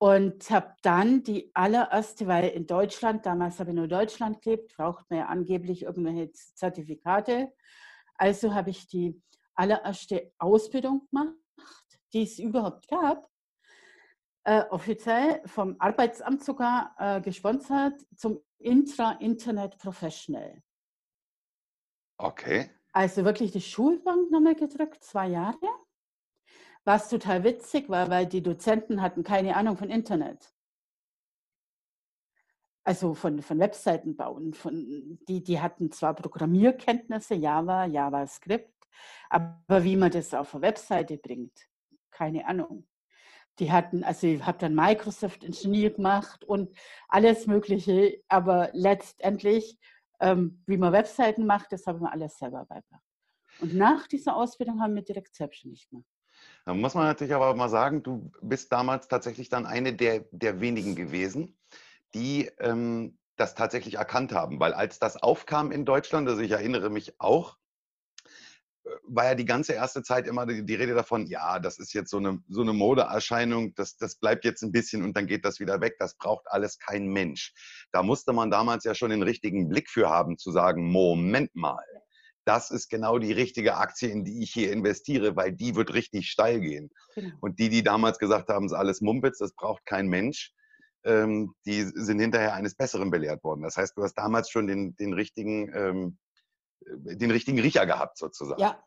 Und 0.00 0.48
habe 0.50 0.74
dann 0.82 1.24
die 1.24 1.50
allererste, 1.54 2.28
weil 2.28 2.50
in 2.50 2.66
Deutschland, 2.66 3.26
damals 3.26 3.58
habe 3.58 3.70
ich 3.70 3.76
nur 3.76 3.88
Deutschland 3.88 4.42
gelebt, 4.42 4.76
braucht 4.76 5.10
man 5.10 5.20
ja 5.20 5.26
angeblich 5.26 5.82
irgendwelche 5.82 6.30
Zertifikate. 6.32 7.52
Also 8.14 8.54
habe 8.54 8.70
ich 8.70 8.86
die 8.86 9.20
allererste 9.54 10.32
Ausbildung 10.38 11.08
gemacht, 11.10 11.34
die 12.12 12.22
es 12.22 12.38
überhaupt 12.38 12.86
gab 12.88 13.28
äh, 14.48 14.64
offiziell 14.70 15.42
vom 15.44 15.76
Arbeitsamt 15.78 16.42
sogar 16.42 16.94
äh, 16.98 17.20
gesponsert 17.20 18.00
zum 18.16 18.40
Intra-Internet 18.58 19.76
Professional. 19.76 20.62
Okay. 22.18 22.70
Also 22.92 23.24
wirklich 23.24 23.52
die 23.52 23.60
Schulbank 23.60 24.30
nochmal 24.30 24.56
gedrückt, 24.56 25.04
zwei 25.04 25.28
Jahre. 25.28 25.68
Was 26.84 27.08
total 27.08 27.44
witzig 27.44 27.88
war, 27.88 28.10
weil 28.10 28.26
die 28.26 28.42
Dozenten 28.42 29.02
hatten 29.02 29.22
keine 29.22 29.56
Ahnung 29.56 29.76
von 29.76 29.90
Internet. 29.90 30.52
Also 32.82 33.14
von, 33.14 33.42
von 33.42 33.58
Webseiten 33.58 34.16
bauen. 34.16 34.54
Von, 34.54 35.18
die, 35.28 35.44
die 35.44 35.60
hatten 35.60 35.92
zwar 35.92 36.14
Programmierkenntnisse, 36.14 37.34
Java, 37.34 37.84
JavaScript, 37.84 38.72
aber 39.28 39.84
wie 39.84 39.96
man 39.96 40.10
das 40.10 40.34
auf 40.34 40.54
eine 40.54 40.62
Webseite 40.62 41.18
bringt, 41.18 41.68
keine 42.10 42.46
Ahnung. 42.46 42.88
Die 43.58 43.70
hatten, 43.70 44.04
also 44.04 44.26
ich 44.26 44.44
habe 44.44 44.58
dann 44.58 44.74
Microsoft 44.74 45.44
Ingenieur 45.44 45.90
gemacht 45.90 46.44
und 46.44 46.74
alles 47.08 47.46
Mögliche, 47.46 48.22
aber 48.28 48.70
letztendlich, 48.72 49.78
ähm, 50.20 50.62
wie 50.66 50.76
man 50.76 50.92
Webseiten 50.92 51.46
macht, 51.46 51.72
das 51.72 51.86
haben 51.86 52.00
wir 52.00 52.12
alles 52.12 52.38
selber 52.38 52.64
beigebracht. 52.64 53.02
Und 53.60 53.74
nach 53.74 54.06
dieser 54.06 54.36
Ausbildung 54.36 54.80
haben 54.80 54.94
wir 54.94 55.02
direkt 55.02 55.34
selbstständig 55.34 55.88
gemacht. 55.88 56.06
Da 56.64 56.74
muss 56.74 56.94
man 56.94 57.04
natürlich 57.04 57.34
aber 57.34 57.54
mal 57.54 57.68
sagen, 57.68 58.02
du 58.02 58.30
bist 58.40 58.70
damals 58.72 59.08
tatsächlich 59.08 59.48
dann 59.48 59.66
eine 59.66 59.94
der, 59.94 60.24
der 60.30 60.60
wenigen 60.60 60.94
gewesen, 60.94 61.58
die 62.14 62.50
ähm, 62.58 63.18
das 63.36 63.54
tatsächlich 63.54 63.94
erkannt 63.94 64.32
haben. 64.32 64.60
Weil 64.60 64.74
als 64.74 64.98
das 64.98 65.16
aufkam 65.16 65.72
in 65.72 65.84
Deutschland, 65.84 66.28
also 66.28 66.40
ich 66.40 66.52
erinnere 66.52 66.90
mich 66.90 67.20
auch, 67.20 67.56
war 69.06 69.24
ja 69.24 69.34
die 69.34 69.44
ganze 69.44 69.72
erste 69.72 70.02
Zeit 70.02 70.26
immer 70.26 70.46
die, 70.46 70.64
die, 70.64 70.74
Rede 70.74 70.94
davon, 70.94 71.26
ja, 71.26 71.58
das 71.58 71.78
ist 71.78 71.92
jetzt 71.92 72.10
so 72.10 72.18
eine, 72.18 72.42
so 72.48 72.62
eine 72.62 72.72
Modeerscheinung, 72.72 73.74
das, 73.74 73.96
das 73.96 74.16
bleibt 74.16 74.44
jetzt 74.44 74.62
ein 74.62 74.72
bisschen 74.72 75.02
und 75.02 75.16
dann 75.16 75.26
geht 75.26 75.44
das 75.44 75.60
wieder 75.60 75.80
weg. 75.80 75.96
Das 75.98 76.16
braucht 76.16 76.46
alles 76.48 76.78
kein 76.78 77.06
Mensch. 77.06 77.52
Da 77.92 78.02
musste 78.02 78.32
man 78.32 78.50
damals 78.50 78.84
ja 78.84 78.94
schon 78.94 79.10
den 79.10 79.22
richtigen 79.22 79.68
Blick 79.68 79.90
für 79.90 80.08
haben, 80.08 80.38
zu 80.38 80.50
sagen, 80.50 80.90
Moment 80.90 81.54
mal, 81.54 81.84
das 82.48 82.70
ist 82.70 82.88
genau 82.88 83.18
die 83.18 83.32
richtige 83.32 83.76
Aktie, 83.76 84.08
in 84.08 84.24
die 84.24 84.42
ich 84.42 84.52
hier 84.52 84.72
investiere, 84.72 85.36
weil 85.36 85.52
die 85.52 85.74
wird 85.74 85.92
richtig 85.92 86.30
steil 86.30 86.60
gehen. 86.60 86.90
Genau. 87.14 87.34
Und 87.40 87.58
die, 87.58 87.68
die 87.68 87.82
damals 87.82 88.18
gesagt 88.18 88.48
haben, 88.48 88.64
es 88.64 88.72
ist 88.72 88.78
alles 88.78 89.02
Mumpitz, 89.02 89.36
das 89.36 89.52
braucht 89.52 89.84
kein 89.84 90.08
Mensch, 90.08 90.54
ähm, 91.04 91.52
die 91.66 91.82
sind 91.82 92.20
hinterher 92.20 92.54
eines 92.54 92.74
Besseren 92.74 93.10
belehrt 93.10 93.44
worden. 93.44 93.62
Das 93.62 93.76
heißt, 93.76 93.96
du 93.96 94.02
hast 94.02 94.14
damals 94.14 94.48
schon 94.48 94.66
den, 94.66 94.96
den 94.96 95.12
richtigen 95.12 95.70
ähm, 95.74 96.18
den 96.80 97.30
richtigen 97.30 97.58
Riecher 97.58 97.86
gehabt, 97.86 98.18
sozusagen. 98.18 98.60
Ja, 98.60 98.82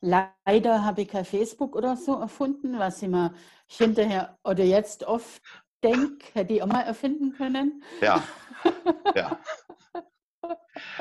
leider 0.00 0.84
habe 0.84 1.02
ich 1.02 1.08
kein 1.08 1.24
Facebook 1.24 1.74
oder 1.76 1.96
so 1.96 2.18
erfunden, 2.18 2.78
was 2.78 3.02
ich 3.02 3.08
mir 3.08 3.34
hinterher 3.66 4.38
oder 4.44 4.64
jetzt 4.64 5.04
oft 5.04 5.42
denke, 5.82 6.26
hätte 6.34 6.54
ich 6.54 6.62
auch 6.62 6.66
mal 6.66 6.82
erfinden 6.82 7.32
können. 7.32 7.82
Ja, 8.00 8.22
ja. 9.14 9.38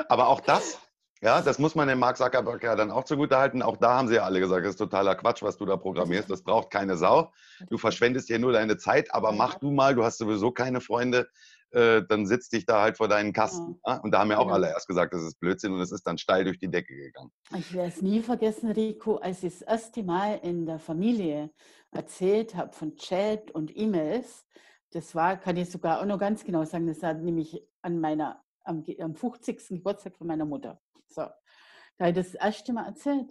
Aber 0.08 0.28
auch 0.28 0.40
das, 0.40 0.80
ja, 1.24 1.42
das 1.42 1.60
muss 1.60 1.76
man 1.76 1.88
dem 1.88 2.00
Mark 2.00 2.18
Zuckerberg 2.18 2.64
ja 2.64 2.76
dann 2.76 2.90
auch 2.90 3.04
zugutehalten. 3.04 3.62
Auch 3.62 3.78
da 3.78 3.98
haben 3.98 4.08
sie 4.08 4.16
ja 4.16 4.24
alle 4.24 4.40
gesagt, 4.40 4.66
das 4.66 4.72
ist 4.72 4.78
totaler 4.78 5.16
Quatsch, 5.16 5.44
was 5.44 5.56
du 5.56 5.66
da 5.66 5.78
programmierst. 5.78 6.30
Das 6.30 6.42
braucht 6.42 6.72
keine 6.72 6.98
Sau. 6.98 7.32
Du 7.70 7.78
verschwendest 7.78 8.28
hier 8.28 8.40
nur 8.40 8.54
deine 8.54 8.78
Zeit, 8.78 9.14
aber 9.14 9.32
mach 9.32 9.56
du 9.56 9.72
mal, 9.72 9.94
du 9.94 10.04
hast 10.04 10.18
sowieso 10.18 10.52
keine 10.52 10.82
Freunde. 10.82 11.30
Äh, 11.72 12.04
dann 12.08 12.25
sitzt 12.25 12.51
dich 12.51 12.66
da 12.66 12.82
halt 12.82 12.98
vor 12.98 13.08
deinen 13.08 13.32
Kasten. 13.32 13.80
Ja. 13.86 13.98
Und 14.01 14.12
da 14.12 14.20
haben 14.20 14.32
ja 14.32 14.40
auch 14.40 14.48
ja. 14.48 14.54
alle 14.54 14.68
erst 14.68 14.88
gesagt, 14.88 15.13
das 15.13 15.24
ist 15.24 15.40
Blödsinn 15.40 15.74
und 15.74 15.80
es 15.80 15.92
ist 15.92 16.06
dann 16.06 16.18
steil 16.18 16.44
durch 16.44 16.60
die 16.60 16.70
Decke 16.70 16.94
gegangen. 16.94 17.32
Ich 17.58 17.74
werde 17.74 17.90
es 17.90 18.01
nie 18.01 18.22
vergessen, 18.22 18.72
Rico, 18.72 19.16
als 19.16 19.44
ich 19.44 19.60
das 19.60 19.62
erste 19.62 20.04
Mal 20.04 20.40
in 20.44 20.66
der 20.66 20.80
Familie 20.80 21.51
erzählt 21.92 22.56
habe 22.56 22.74
von 22.74 22.96
Chat 22.96 23.51
und 23.51 23.75
E-Mails. 23.75 24.46
Das 24.92 25.16
war, 25.16 25.38
kann 25.38 25.56
ich 25.56 25.70
sogar 25.70 26.01
auch 26.01 26.06
noch 26.06 26.20
ganz 26.20 26.44
genau 26.44 26.66
sagen, 26.66 26.88
das 26.88 27.01
war 27.01 27.13
nämlich 27.13 27.66
an 27.82 28.01
meiner, 28.01 28.44
am, 28.66 28.84
am 29.00 29.16
50. 29.16 29.70
Geburtstag 29.70 30.18
von 30.18 30.28
meiner 30.28 30.46
Mutter. 30.46 30.82
So, 31.08 31.22
da 31.22 32.06
habe 32.06 32.10
ich 32.10 32.16
das 32.16 32.34
erste 32.34 32.74
Mal 32.74 32.86
erzählt. 32.86 33.30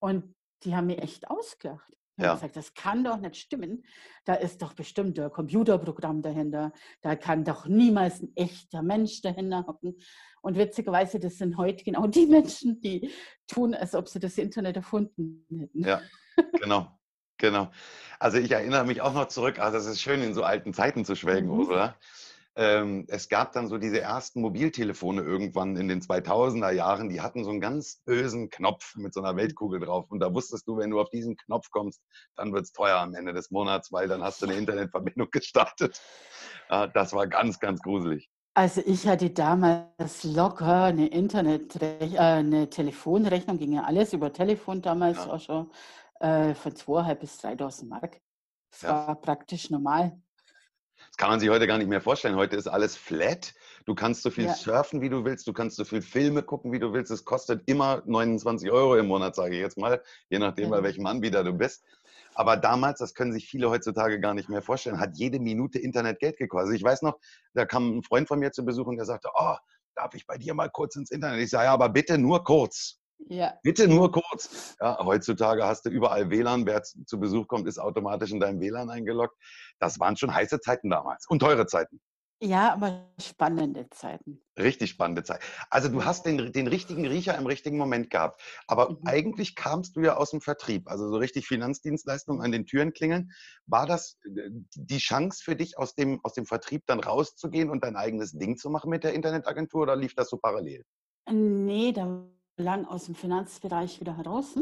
Und 0.00 0.34
die 0.64 0.74
haben 0.74 0.86
mir 0.86 0.98
echt 0.98 1.28
ausgelacht. 1.28 1.92
Ja. 2.16 2.34
Gesagt, 2.34 2.56
das 2.56 2.74
kann 2.74 3.04
doch 3.04 3.18
nicht 3.18 3.36
stimmen. 3.36 3.84
Da 4.24 4.34
ist 4.34 4.60
doch 4.60 4.74
bestimmt 4.74 5.18
ein 5.18 5.30
Computerprogramm 5.30 6.22
dahinter. 6.22 6.72
Da 7.00 7.16
kann 7.16 7.44
doch 7.44 7.66
niemals 7.66 8.20
ein 8.20 8.32
echter 8.36 8.82
Mensch 8.82 9.22
dahinter 9.22 9.66
hocken. 9.66 9.96
Und 10.42 10.56
witzigerweise, 10.56 11.18
das 11.18 11.38
sind 11.38 11.56
heute 11.56 11.84
genau 11.84 12.06
die 12.06 12.26
Menschen, 12.26 12.80
die 12.80 13.10
tun, 13.46 13.74
als 13.74 13.94
ob 13.94 14.08
sie 14.08 14.20
das 14.20 14.36
Internet 14.38 14.76
erfunden 14.76 15.46
hätten. 15.50 15.84
Ja, 15.84 16.02
genau. 16.60 16.98
Genau. 17.38 17.72
Also 18.20 18.38
ich 18.38 18.52
erinnere 18.52 18.84
mich 18.84 19.00
auch 19.00 19.14
noch 19.14 19.26
zurück, 19.26 19.58
also 19.58 19.76
es 19.76 19.86
ist 19.86 20.00
schön, 20.00 20.22
in 20.22 20.32
so 20.32 20.44
alten 20.44 20.72
Zeiten 20.72 21.04
zu 21.04 21.16
schwelgen, 21.16 21.48
mhm. 21.48 21.66
oder? 21.66 21.96
Ähm, 22.54 23.06
es 23.08 23.30
gab 23.30 23.52
dann 23.52 23.68
so 23.68 23.78
diese 23.78 24.00
ersten 24.00 24.42
Mobiltelefone 24.42 25.22
irgendwann 25.22 25.76
in 25.76 25.88
den 25.88 26.02
2000er 26.02 26.70
Jahren, 26.70 27.08
die 27.08 27.22
hatten 27.22 27.44
so 27.44 27.50
einen 27.50 27.62
ganz 27.62 28.02
bösen 28.04 28.50
Knopf 28.50 28.94
mit 28.96 29.14
so 29.14 29.22
einer 29.22 29.36
Weltkugel 29.36 29.80
drauf. 29.80 30.10
Und 30.10 30.20
da 30.20 30.34
wusstest 30.34 30.68
du, 30.68 30.76
wenn 30.76 30.90
du 30.90 31.00
auf 31.00 31.08
diesen 31.08 31.36
Knopf 31.36 31.70
kommst, 31.70 32.02
dann 32.36 32.52
wird 32.52 32.64
es 32.64 32.72
teuer 32.72 32.98
am 32.98 33.14
Ende 33.14 33.32
des 33.32 33.50
Monats, 33.50 33.90
weil 33.90 34.06
dann 34.06 34.22
hast 34.22 34.42
du 34.42 34.46
eine 34.46 34.56
Internetverbindung 34.56 35.28
gestartet. 35.32 35.98
Ja, 36.68 36.86
das 36.88 37.14
war 37.14 37.26
ganz, 37.26 37.58
ganz 37.58 37.80
gruselig. 37.80 38.28
Also 38.54 38.82
ich 38.84 39.06
hatte 39.08 39.30
damals 39.30 40.24
locker 40.24 40.84
eine 40.84 41.06
Internet, 41.06 41.80
äh, 41.80 42.18
eine 42.18 42.68
Telefonrechnung, 42.68 43.56
ging 43.56 43.72
ja 43.72 43.84
alles 43.84 44.12
über 44.12 44.30
Telefon 44.30 44.82
damals 44.82 45.16
ja. 45.16 45.32
auch 45.32 45.40
schon, 45.40 45.70
äh, 46.20 46.54
von 46.54 46.72
2.500 46.72 47.14
bis 47.14 47.40
3.000 47.40 47.88
Mark. 47.88 48.20
Das 48.70 48.82
ja. 48.82 49.06
war 49.06 49.20
praktisch 49.20 49.70
normal. 49.70 50.20
Das 51.12 51.18
kann 51.18 51.28
man 51.28 51.40
sich 51.40 51.50
heute 51.50 51.66
gar 51.66 51.76
nicht 51.76 51.88
mehr 51.88 52.00
vorstellen. 52.00 52.36
Heute 52.36 52.56
ist 52.56 52.66
alles 52.66 52.96
flat. 52.96 53.52
Du 53.84 53.94
kannst 53.94 54.22
so 54.22 54.30
viel 54.30 54.46
ja. 54.46 54.54
surfen, 54.54 55.02
wie 55.02 55.10
du 55.10 55.26
willst. 55.26 55.46
Du 55.46 55.52
kannst 55.52 55.76
so 55.76 55.84
viel 55.84 56.00
Filme 56.00 56.42
gucken, 56.42 56.72
wie 56.72 56.78
du 56.78 56.94
willst. 56.94 57.10
Es 57.10 57.26
kostet 57.26 57.62
immer 57.66 58.02
29 58.06 58.70
Euro 58.70 58.96
im 58.96 59.08
Monat, 59.08 59.34
sage 59.34 59.54
ich 59.54 59.60
jetzt 59.60 59.76
mal, 59.76 60.02
je 60.30 60.38
nachdem, 60.38 60.70
ja. 60.70 60.70
bei 60.70 60.82
welchem 60.82 61.04
Anbieter 61.04 61.44
du 61.44 61.52
bist. 61.52 61.84
Aber 62.34 62.56
damals, 62.56 62.98
das 62.98 63.12
können 63.12 63.34
sich 63.34 63.46
viele 63.46 63.68
heutzutage 63.68 64.20
gar 64.20 64.32
nicht 64.32 64.48
mehr 64.48 64.62
vorstellen, 64.62 65.00
hat 65.00 65.18
jede 65.18 65.38
Minute 65.38 65.78
Internet 65.78 66.18
Geld 66.18 66.38
gekostet. 66.38 66.68
Also 66.68 66.76
ich 66.76 66.82
weiß 66.82 67.02
noch, 67.02 67.18
da 67.52 67.66
kam 67.66 67.98
ein 67.98 68.02
Freund 68.02 68.26
von 68.26 68.38
mir 68.38 68.50
zu 68.52 68.64
Besuch 68.64 68.86
und 68.86 68.96
der 68.96 69.04
sagte, 69.04 69.28
oh, 69.34 69.56
darf 69.94 70.14
ich 70.14 70.26
bei 70.26 70.38
dir 70.38 70.54
mal 70.54 70.70
kurz 70.70 70.96
ins 70.96 71.10
Internet? 71.10 71.40
Ich 71.40 71.50
sage, 71.50 71.66
ja, 71.66 71.74
aber 71.74 71.90
bitte 71.90 72.16
nur 72.16 72.42
kurz. 72.42 73.01
Ja. 73.28 73.54
Bitte 73.62 73.88
nur 73.88 74.12
kurz. 74.12 74.76
Ja, 74.80 74.98
heutzutage 75.04 75.64
hast 75.64 75.84
du 75.86 75.90
überall 75.90 76.30
WLAN. 76.30 76.66
Wer 76.66 76.82
zu 76.82 77.18
Besuch 77.20 77.46
kommt, 77.48 77.66
ist 77.68 77.78
automatisch 77.78 78.30
in 78.32 78.40
deinem 78.40 78.60
WLAN 78.60 78.90
eingeloggt. 78.90 79.36
Das 79.78 79.98
waren 80.00 80.16
schon 80.16 80.34
heiße 80.34 80.60
Zeiten 80.60 80.90
damals 80.90 81.26
und 81.28 81.38
teure 81.38 81.66
Zeiten. 81.66 82.00
Ja, 82.42 82.72
aber 82.72 83.12
spannende 83.20 83.88
Zeiten. 83.90 84.42
Richtig 84.58 84.90
spannende 84.90 85.22
Zeit. 85.22 85.40
Also 85.70 85.88
du 85.88 86.04
hast 86.04 86.26
den, 86.26 86.52
den 86.52 86.66
richtigen 86.66 87.06
Riecher 87.06 87.38
im 87.38 87.46
richtigen 87.46 87.78
Moment 87.78 88.10
gehabt. 88.10 88.42
Aber 88.66 88.90
Mhm. 88.90 88.98
eigentlich 89.04 89.54
kamst 89.54 89.94
du 89.94 90.00
ja 90.00 90.16
aus 90.16 90.32
dem 90.32 90.40
Vertrieb, 90.40 90.90
also 90.90 91.08
so 91.08 91.18
richtig 91.18 91.46
Finanzdienstleistungen 91.46 92.42
an 92.42 92.50
den 92.50 92.66
Türen 92.66 92.92
klingeln. 92.92 93.30
War 93.66 93.86
das 93.86 94.18
äh, 94.24 94.50
die 94.74 94.98
Chance 94.98 95.40
für 95.44 95.54
dich, 95.54 95.78
aus 95.78 95.94
dem, 95.94 96.18
aus 96.24 96.32
dem 96.32 96.44
Vertrieb 96.44 96.82
dann 96.86 96.98
rauszugehen 96.98 97.70
und 97.70 97.84
dein 97.84 97.94
eigenes 97.94 98.32
Ding 98.32 98.56
zu 98.56 98.70
machen 98.70 98.90
mit 98.90 99.04
der 99.04 99.14
Internetagentur 99.14 99.82
oder 99.82 99.94
lief 99.94 100.16
das 100.16 100.28
so 100.28 100.36
parallel? 100.36 100.84
Nee, 101.30 101.92
da 101.92 102.26
lang 102.62 102.86
aus 102.86 103.06
dem 103.06 103.14
Finanzbereich 103.14 104.00
wieder 104.00 104.16
heraus. 104.16 104.54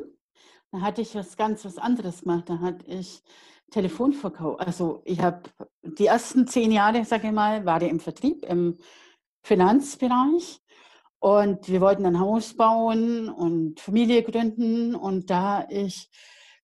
Da 0.73 0.80
hatte 0.80 1.02
ich 1.02 1.14
was 1.14 1.37
ganz 1.37 1.64
was 1.64 1.78
anderes 1.78 2.23
gemacht. 2.23 2.49
Da 2.49 2.61
hatte 2.61 2.87
ich 2.87 3.23
Telefonverkauf. 3.71 4.61
Also 4.61 5.02
ich 5.04 5.21
habe 5.21 5.42
die 5.83 6.07
ersten 6.07 6.47
zehn 6.47 6.73
Jahre, 6.73 7.04
sage 7.04 7.28
ich 7.28 7.33
mal, 7.33 7.64
war 7.64 7.83
ich 7.83 7.90
im 7.90 8.00
Vertrieb, 8.00 8.45
im 8.45 8.78
Finanzbereich. 9.42 10.61
Und 11.19 11.69
wir 11.69 11.80
wollten 11.80 12.07
ein 12.07 12.19
Haus 12.19 12.57
bauen 12.57 13.28
und 13.28 13.80
Familie 13.80 14.23
gründen. 14.23 14.95
Und 14.95 15.30
da 15.30 15.66
ich 15.69 16.09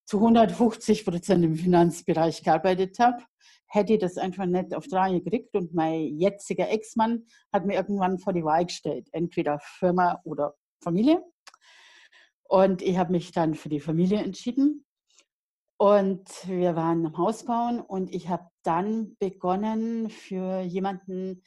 zu 0.05 0.19
150 0.19 1.05
Prozent 1.05 1.45
im 1.45 1.57
Finanzbereich 1.57 2.43
gearbeitet 2.43 2.99
habe, 2.99 3.23
hätte 3.67 3.95
ich 3.95 3.99
das 3.99 4.17
einfach 4.17 4.47
nicht 4.47 4.75
auf 4.75 4.87
drei 4.87 5.19
gekriegt. 5.19 5.55
Und 5.55 5.75
mein 5.75 6.19
jetziger 6.19 6.71
Ex-Mann 6.71 7.27
hat 7.53 7.67
mir 7.67 7.75
irgendwann 7.75 8.19
vor 8.19 8.33
die 8.33 8.45
Wahl 8.45 8.67
gestellt, 8.67 9.09
entweder 9.13 9.59
Firma 9.61 10.21
oder 10.25 10.55
Familie. 10.87 11.21
Und 12.45 12.81
ich 12.81 12.97
habe 12.97 13.11
mich 13.11 13.33
dann 13.33 13.57
für 13.57 13.69
die 13.69 13.81
Familie 13.81 14.21
entschieden. 14.23 14.87
Und 15.79 16.29
wir 16.47 16.77
waren 16.77 17.05
am 17.05 17.19
Haus 17.19 17.45
bauen 17.45 17.81
und 17.81 18.15
ich 18.15 18.29
habe 18.29 18.49
dann 18.63 19.17
begonnen 19.19 20.09
für 20.11 20.61
jemanden, 20.61 21.43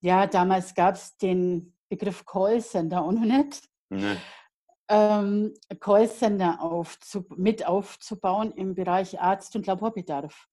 ja, 0.00 0.26
damals 0.28 0.74
gab 0.74 0.94
es 0.94 1.16
den 1.16 1.76
Begriff 1.90 2.24
Callcenter 2.24 3.02
auch 3.02 3.12
noch 3.12 3.24
nicht, 3.24 3.68
Ne? 3.90 4.18
ähm, 4.90 5.54
Callcenter 5.80 6.60
aufzu 6.62 7.24
mit 7.36 7.66
aufzubauen 7.66 8.52
im 8.52 8.74
Bereich 8.74 9.18
Arzt- 9.18 9.56
und 9.56 9.66
Laborbedarf. 9.66 10.46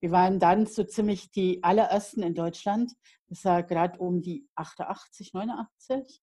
Wir 0.00 0.10
waren 0.10 0.40
dann 0.40 0.66
so 0.66 0.82
ziemlich 0.84 1.30
die 1.30 1.62
allerersten 1.62 2.22
in 2.22 2.34
Deutschland, 2.34 2.92
das 3.28 3.44
war 3.44 3.62
gerade 3.62 3.98
um 3.98 4.20
die 4.20 4.48
88, 4.56 5.32
89, 5.32 6.20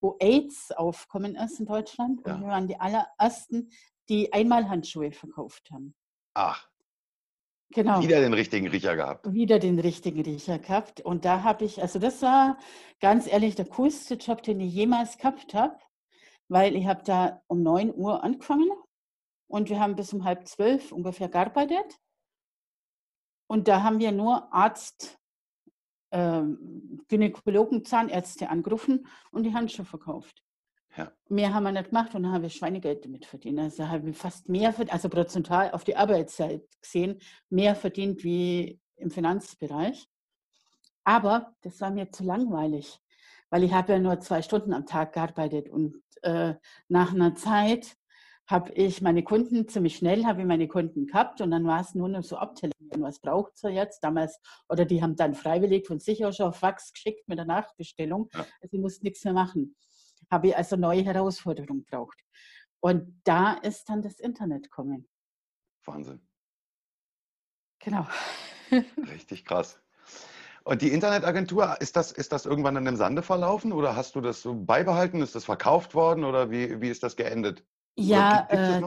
wo 0.00 0.16
AIDS 0.20 0.72
aufkommen 0.72 1.34
ist 1.36 1.60
in 1.60 1.66
Deutschland. 1.66 2.20
Und 2.24 2.26
Ja. 2.32 2.40
wir 2.40 2.46
waren 2.48 2.66
die 2.68 2.78
allerersten, 2.80 3.70
die 4.08 4.32
Einmalhandschuhe 4.32 5.12
verkauft 5.12 5.70
haben. 5.70 5.94
Ach, 6.34 6.68
Genau 7.72 8.02
wieder 8.02 8.20
den 8.20 8.34
richtigen 8.34 8.66
Riecher 8.66 8.96
gehabt. 8.96 9.32
wieder 9.32 9.60
den 9.60 9.78
richtigen 9.78 10.22
Riecher 10.22 10.58
gehabt. 10.58 11.00
Und 11.02 11.24
da 11.24 11.44
habe 11.44 11.64
ich, 11.64 11.80
also 11.80 12.00
das 12.00 12.20
war 12.20 12.58
ganz 13.00 13.28
ehrlich 13.28 13.54
der 13.54 13.66
coolste 13.66 14.14
Job, 14.14 14.42
den 14.42 14.58
ich 14.58 14.72
jemals 14.74 15.18
gehabt 15.18 15.54
habe, 15.54 15.78
weil 16.48 16.74
ich 16.74 16.86
habe 16.88 17.04
da 17.04 17.42
um 17.46 17.62
9 17.62 17.94
Uhr 17.94 18.24
angefangen 18.24 18.70
und 19.48 19.68
wir 19.70 19.78
haben 19.78 19.94
bis 19.94 20.12
um 20.12 20.24
halb 20.24 20.48
zwölf 20.48 20.90
ungefähr 20.90 21.28
gearbeitet. 21.28 22.00
Und 23.46 23.68
da 23.68 23.84
haben 23.84 24.00
wir 24.00 24.10
nur 24.10 24.52
Arzt, 24.52 25.19
ähm, 26.12 27.00
Gynäkologen, 27.08 27.84
Zahnärzte 27.84 28.50
angerufen 28.50 29.06
und 29.30 29.44
die 29.44 29.54
Handschuhe 29.54 29.84
verkauft. 29.84 30.42
Ja. 30.96 31.12
Mehr 31.28 31.54
haben 31.54 31.62
wir 31.64 31.72
nicht 31.72 31.90
gemacht 31.90 32.14
und 32.14 32.24
dann 32.24 32.32
habe 32.32 32.46
ich 32.46 32.54
Schweinegeld 32.54 33.04
damit 33.04 33.24
verdient. 33.24 33.60
Also 33.60 33.88
habe 33.88 34.10
ich 34.10 34.16
fast 34.16 34.48
mehr 34.48 34.72
verdient, 34.72 34.92
also 34.92 35.08
prozentual 35.08 35.70
auf 35.70 35.84
die 35.84 35.96
Arbeitszeit 35.96 36.62
gesehen, 36.80 37.20
mehr 37.48 37.76
verdient 37.76 38.24
wie 38.24 38.80
im 38.96 39.10
Finanzbereich. 39.10 40.08
Aber 41.04 41.54
das 41.62 41.80
war 41.80 41.90
mir 41.90 42.10
zu 42.10 42.24
langweilig, 42.24 43.00
weil 43.50 43.62
ich 43.62 43.72
habe 43.72 43.92
ja 43.92 43.98
nur 43.98 44.20
zwei 44.20 44.42
Stunden 44.42 44.72
am 44.72 44.86
Tag 44.86 45.12
gearbeitet 45.12 45.68
und 45.68 46.02
äh, 46.22 46.54
nach 46.88 47.14
einer 47.14 47.34
Zeit 47.34 47.96
habe 48.50 48.72
ich 48.72 49.00
meine 49.00 49.22
Kunden, 49.22 49.68
ziemlich 49.68 49.96
schnell 49.96 50.24
habe 50.24 50.40
ich 50.40 50.46
meine 50.46 50.66
Kunden 50.68 51.06
gehabt 51.06 51.40
und 51.40 51.50
dann 51.50 51.66
war 51.66 51.80
es 51.80 51.94
nur 51.94 52.08
noch 52.08 52.24
so 52.24 52.36
abtelefonieren, 52.36 53.02
was 53.02 53.20
braucht 53.20 53.52
ihr 53.64 53.70
jetzt 53.70 54.00
damals, 54.02 54.40
oder 54.68 54.84
die 54.84 55.02
haben 55.02 55.16
dann 55.16 55.34
freiwillig 55.34 55.86
von 55.86 56.00
sich 56.00 56.24
aus 56.24 56.36
schon 56.36 56.46
auf 56.46 56.56
Fax 56.56 56.92
geschickt 56.92 57.28
mit 57.28 57.38
der 57.38 57.46
Nachbestellung, 57.46 58.28
Ja. 58.32 58.40
also 58.40 58.76
ich 58.76 58.80
musste 58.80 59.04
nichts 59.04 59.24
mehr 59.24 59.32
machen. 59.34 59.76
Habe 60.30 60.48
ich 60.48 60.56
also 60.56 60.76
neue 60.76 61.02
Herausforderungen 61.02 61.84
gebraucht. 61.84 62.18
Und 62.80 63.20
da 63.24 63.54
ist 63.54 63.88
dann 63.88 64.02
das 64.02 64.18
Internet 64.20 64.64
gekommen. 64.64 65.08
Wahnsinn. 65.84 66.20
Genau. 67.78 68.06
Richtig 69.12 69.44
krass. 69.44 69.80
Und 70.64 70.82
die 70.82 70.92
Internetagentur, 70.92 71.80
ist 71.80 71.96
das, 71.96 72.12
ist 72.12 72.32
das 72.32 72.46
irgendwann 72.46 72.74
dann 72.74 72.86
im 72.86 72.96
Sande 72.96 73.22
verlaufen 73.22 73.72
oder 73.72 73.96
hast 73.96 74.14
du 74.14 74.20
das 74.20 74.42
so 74.42 74.54
beibehalten? 74.54 75.22
Ist 75.22 75.34
das 75.34 75.44
verkauft 75.44 75.94
worden 75.94 76.24
oder 76.24 76.50
wie, 76.50 76.80
wie 76.80 76.90
ist 76.90 77.02
das 77.02 77.16
geendet? 77.16 77.64
Ja, 77.96 78.46
äh, 78.50 78.82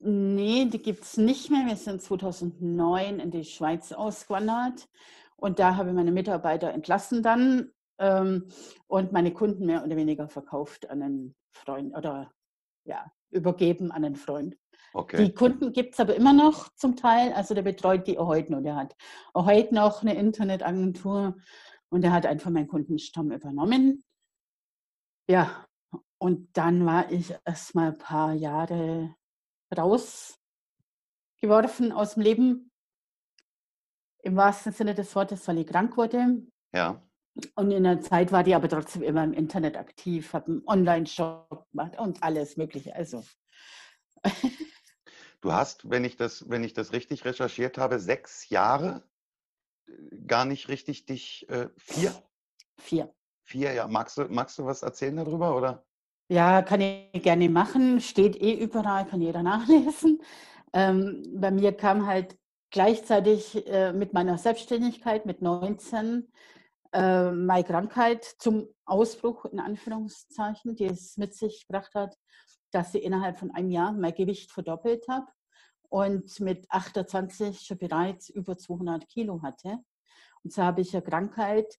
nee, 0.00 0.64
die 0.66 0.82
gibt 0.82 1.04
es 1.04 1.16
nicht 1.16 1.50
mehr. 1.50 1.66
Wir 1.66 1.76
sind 1.76 2.02
2009 2.02 3.20
in 3.20 3.30
die 3.30 3.44
Schweiz 3.44 3.92
ausgewandert 3.92 4.88
und 5.36 5.58
da 5.58 5.76
habe 5.76 5.90
ich 5.90 5.94
meine 5.94 6.12
Mitarbeiter 6.12 6.72
entlassen 6.72 7.22
dann 7.22 7.70
ähm, 7.98 8.48
und 8.86 9.12
meine 9.12 9.32
Kunden 9.32 9.66
mehr 9.66 9.84
oder 9.84 9.96
weniger 9.96 10.28
verkauft 10.28 10.88
an 10.90 11.02
einen 11.02 11.36
Freund 11.52 11.96
oder 11.96 12.32
ja, 12.84 13.10
übergeben 13.30 13.90
an 13.90 14.04
einen 14.04 14.16
Freund. 14.16 14.56
Okay. 14.92 15.24
Die 15.24 15.34
Kunden 15.34 15.72
gibt 15.72 15.94
es 15.94 16.00
aber 16.00 16.14
immer 16.14 16.32
noch 16.32 16.74
zum 16.74 16.96
Teil, 16.96 17.32
also 17.32 17.54
der 17.54 17.62
betreut 17.62 18.06
die 18.06 18.18
auch 18.18 18.28
heute 18.28 18.52
noch. 18.52 18.62
Der 18.62 18.76
hat 18.76 18.96
auch 19.34 19.46
heute 19.46 19.74
noch 19.74 20.02
eine 20.02 20.14
Internetagentur 20.14 21.36
und 21.90 22.02
der 22.02 22.12
hat 22.12 22.26
einfach 22.26 22.50
meinen 22.50 22.68
Kundenstamm 22.68 23.30
übernommen. 23.30 24.04
Ja, 25.28 25.66
und 26.18 26.56
dann 26.56 26.86
war 26.86 27.10
ich 27.10 27.34
erst 27.44 27.74
mal 27.74 27.88
ein 27.88 27.98
paar 27.98 28.32
Jahre 28.32 29.14
rausgeworfen 29.76 31.92
aus 31.92 32.14
dem 32.14 32.22
Leben, 32.22 32.70
im 34.22 34.36
wahrsten 34.36 34.72
Sinne 34.72 34.94
des 34.94 35.14
Wortes, 35.14 35.46
weil 35.46 35.58
ich 35.58 35.66
krank 35.66 35.96
wurde. 35.96 36.42
Ja. 36.74 37.02
Und 37.54 37.70
in 37.70 37.84
der 37.84 38.00
Zeit 38.00 38.32
war 38.32 38.42
die 38.42 38.54
aber 38.54 38.68
trotzdem 38.68 39.02
immer 39.02 39.22
im 39.22 39.34
Internet 39.34 39.76
aktiv, 39.76 40.32
habe 40.32 40.46
einen 40.46 40.62
Online-Shop 40.66 41.66
gemacht 41.70 41.98
und 41.98 42.22
alles 42.22 42.56
Mögliche. 42.56 42.96
Also 42.96 43.22
Du 45.46 45.52
hast, 45.52 45.88
wenn 45.88 46.04
ich 46.04 46.16
das, 46.16 46.50
wenn 46.50 46.64
ich 46.64 46.72
das 46.72 46.92
richtig 46.92 47.24
recherchiert 47.24 47.78
habe, 47.78 48.00
sechs 48.00 48.48
Jahre 48.48 49.08
äh, 49.86 49.92
gar 50.26 50.44
nicht 50.44 50.68
richtig 50.68 51.06
dich, 51.06 51.48
äh, 51.48 51.68
vier? 51.76 52.20
vier. 52.78 53.14
Vier, 53.44 53.72
ja. 53.72 53.86
Magst 53.86 54.18
du, 54.18 54.24
magst 54.24 54.58
du 54.58 54.64
was 54.64 54.82
erzählen 54.82 55.14
darüber? 55.14 55.56
Oder? 55.56 55.85
Ja, 56.28 56.62
kann 56.62 56.80
ich 56.80 57.22
gerne 57.22 57.48
machen. 57.48 58.00
Steht 58.00 58.40
eh 58.40 58.54
überall, 58.54 59.06
kann 59.06 59.20
jeder 59.20 59.42
nachlesen. 59.44 60.20
Ähm, 60.72 61.22
bei 61.34 61.50
mir 61.50 61.72
kam 61.72 62.06
halt 62.06 62.36
gleichzeitig 62.70 63.66
äh, 63.68 63.92
mit 63.92 64.12
meiner 64.12 64.36
Selbstständigkeit 64.36 65.24
mit 65.24 65.40
19 65.40 66.28
äh, 66.92 67.30
meine 67.30 67.64
Krankheit 67.64 68.24
zum 68.38 68.66
Ausbruch, 68.84 69.44
in 69.46 69.60
Anführungszeichen, 69.60 70.74
die 70.74 70.86
es 70.86 71.16
mit 71.16 71.34
sich 71.34 71.66
gebracht 71.66 71.94
hat, 71.94 72.16
dass 72.72 72.94
ich 72.94 73.04
innerhalb 73.04 73.38
von 73.38 73.52
einem 73.52 73.70
Jahr 73.70 73.92
mein 73.92 74.14
Gewicht 74.14 74.50
verdoppelt 74.50 75.06
habe 75.08 75.26
und 75.88 76.40
mit 76.40 76.70
28 76.70 77.60
schon 77.60 77.78
bereits 77.78 78.28
über 78.30 78.56
200 78.56 79.08
Kilo 79.08 79.42
hatte. 79.42 79.78
Und 80.42 80.52
so 80.52 80.62
habe 80.62 80.80
ich 80.80 80.92
eine 80.92 81.02
Krankheit, 81.02 81.78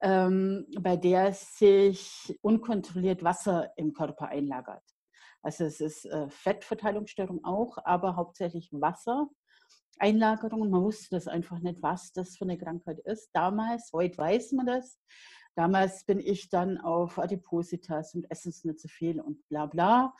ähm, 0.00 0.66
bei 0.80 0.96
der 0.96 1.32
sich 1.32 2.38
unkontrolliert 2.42 3.22
Wasser 3.22 3.70
im 3.76 3.92
Körper 3.92 4.28
einlagert. 4.28 4.82
Also 5.42 5.64
es 5.64 5.80
ist 5.80 6.06
äh, 6.06 6.28
Fettverteilungsstörung 6.30 7.44
auch, 7.44 7.76
aber 7.84 8.16
hauptsächlich 8.16 8.70
Wassereinlagerung. 8.72 10.62
Und 10.62 10.70
man 10.70 10.82
wusste 10.82 11.16
das 11.16 11.28
einfach 11.28 11.58
nicht, 11.58 11.82
was 11.82 12.12
das 12.12 12.36
für 12.36 12.44
eine 12.44 12.58
Krankheit 12.58 12.98
ist. 13.00 13.30
Damals, 13.34 13.90
heute 13.92 14.18
weiß 14.18 14.52
man 14.52 14.66
das. 14.66 14.98
Damals 15.54 16.04
bin 16.04 16.18
ich 16.18 16.48
dann 16.48 16.78
auf 16.78 17.18
Adipositas 17.18 18.14
und 18.14 18.28
Essens 18.30 18.64
nicht 18.64 18.80
zu 18.80 18.88
viel 18.88 19.20
und 19.20 19.46
bla 19.48 19.66
bla 19.66 20.14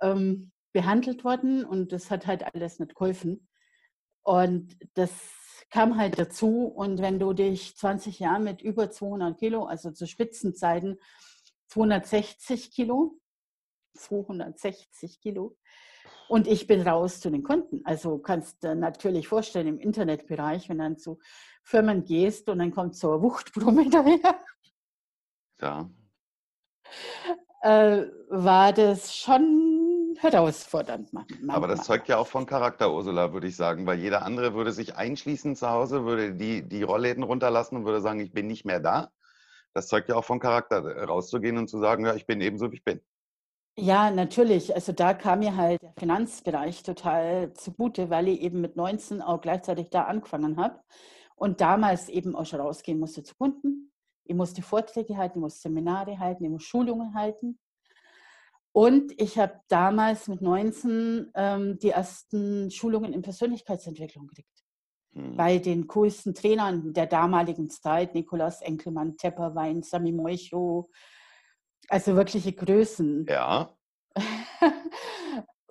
ähm, 0.00 0.52
behandelt 0.72 1.24
worden 1.24 1.64
und 1.64 1.92
das 1.92 2.10
hat 2.10 2.26
halt 2.26 2.44
alles 2.54 2.78
nicht 2.78 2.94
geholfen. 2.94 3.48
Und 4.22 4.76
das 4.94 5.10
kam 5.70 5.96
halt 5.96 6.18
dazu. 6.18 6.64
Und 6.66 7.00
wenn 7.00 7.18
du 7.18 7.32
dich 7.32 7.76
20 7.76 8.20
Jahre 8.20 8.40
mit 8.40 8.62
über 8.62 8.90
200 8.90 9.38
Kilo, 9.38 9.64
also 9.64 9.90
zu 9.90 10.06
Spitzenzeiten 10.06 10.98
260 11.68 12.70
Kilo, 12.72 13.18
260 13.94 15.20
Kilo, 15.20 15.56
und 16.28 16.46
ich 16.46 16.66
bin 16.66 16.80
raus 16.80 17.20
zu 17.20 17.30
den 17.30 17.42
Kunden. 17.42 17.82
Also 17.84 18.18
kannst 18.18 18.64
du 18.64 18.74
natürlich 18.74 19.28
vorstellen, 19.28 19.66
im 19.66 19.78
Internetbereich, 19.78 20.68
wenn 20.68 20.78
du 20.78 20.84
dann 20.84 20.98
zu 20.98 21.18
Firmen 21.62 22.04
gehst 22.04 22.48
und 22.48 22.58
dann 22.58 22.70
kommt 22.72 22.96
so 22.96 23.12
eine 23.12 23.22
Wuchtbrumme 23.22 23.88
daher, 23.90 24.40
Ja. 25.60 25.88
äh, 27.62 28.06
war 28.28 28.72
das 28.72 29.14
schon 29.14 29.63
herausfordernd 30.24 31.12
machen. 31.12 31.48
Aber 31.48 31.68
das 31.68 31.84
zeugt 31.84 32.08
ja 32.08 32.18
auch 32.18 32.26
von 32.26 32.46
Charakter, 32.46 32.92
Ursula, 32.92 33.32
würde 33.32 33.46
ich 33.46 33.56
sagen, 33.56 33.86
weil 33.86 33.98
jeder 33.98 34.22
andere 34.22 34.54
würde 34.54 34.72
sich 34.72 34.96
einschließen 34.96 35.56
zu 35.56 35.70
Hause, 35.70 36.04
würde 36.04 36.34
die, 36.34 36.68
die 36.68 36.82
Rollläden 36.82 37.22
runterlassen 37.22 37.76
und 37.76 37.84
würde 37.84 38.00
sagen, 38.00 38.20
ich 38.20 38.32
bin 38.32 38.46
nicht 38.46 38.64
mehr 38.64 38.80
da. 38.80 39.10
Das 39.72 39.88
zeugt 39.88 40.08
ja 40.08 40.16
auch 40.16 40.24
von 40.24 40.40
Charakter, 40.40 40.84
rauszugehen 41.06 41.58
und 41.58 41.68
zu 41.68 41.78
sagen, 41.78 42.06
ja, 42.06 42.14
ich 42.14 42.26
bin 42.26 42.40
ebenso, 42.40 42.70
wie 42.70 42.76
ich 42.76 42.84
bin. 42.84 43.00
Ja, 43.76 44.10
natürlich. 44.10 44.72
Also 44.74 44.92
da 44.92 45.14
kam 45.14 45.40
mir 45.40 45.56
halt 45.56 45.82
der 45.82 45.94
Finanzbereich 45.98 46.84
total 46.84 47.52
zugute, 47.54 48.08
weil 48.08 48.28
ich 48.28 48.40
eben 48.40 48.60
mit 48.60 48.76
19 48.76 49.20
auch 49.20 49.40
gleichzeitig 49.40 49.90
da 49.90 50.04
angefangen 50.04 50.56
habe 50.56 50.80
und 51.34 51.60
damals 51.60 52.08
eben 52.08 52.36
auch 52.36 52.46
schon 52.46 52.60
rausgehen 52.60 53.00
musste 53.00 53.24
zu 53.24 53.34
Kunden. 53.34 53.92
Ich 54.24 54.36
musste 54.36 54.62
Vorträge 54.62 55.16
halten, 55.16 55.38
ich 55.38 55.42
musste 55.42 55.62
Seminare 55.62 56.18
halten, 56.20 56.44
ich 56.44 56.50
musste 56.50 56.68
Schulungen 56.68 57.14
halten. 57.14 57.58
Und 58.74 59.12
ich 59.20 59.38
habe 59.38 59.60
damals 59.68 60.26
mit 60.26 60.42
19 60.42 61.30
ähm, 61.34 61.78
die 61.78 61.90
ersten 61.90 62.70
Schulungen 62.70 63.12
in 63.12 63.22
Persönlichkeitsentwicklung 63.22 64.26
gekriegt. 64.26 64.64
Hm. 65.14 65.36
Bei 65.36 65.58
den 65.58 65.86
coolsten 65.86 66.34
Trainern 66.34 66.92
der 66.92 67.06
damaligen 67.06 67.70
Zeit, 67.70 68.14
Nikolaus 68.14 68.62
Enkelmann, 68.62 69.16
Tepperwein, 69.16 69.82
Sami 69.82 70.10
Moicho, 70.10 70.90
also 71.88 72.16
wirkliche 72.16 72.52
Größen. 72.52 73.26
Ja. 73.28 73.76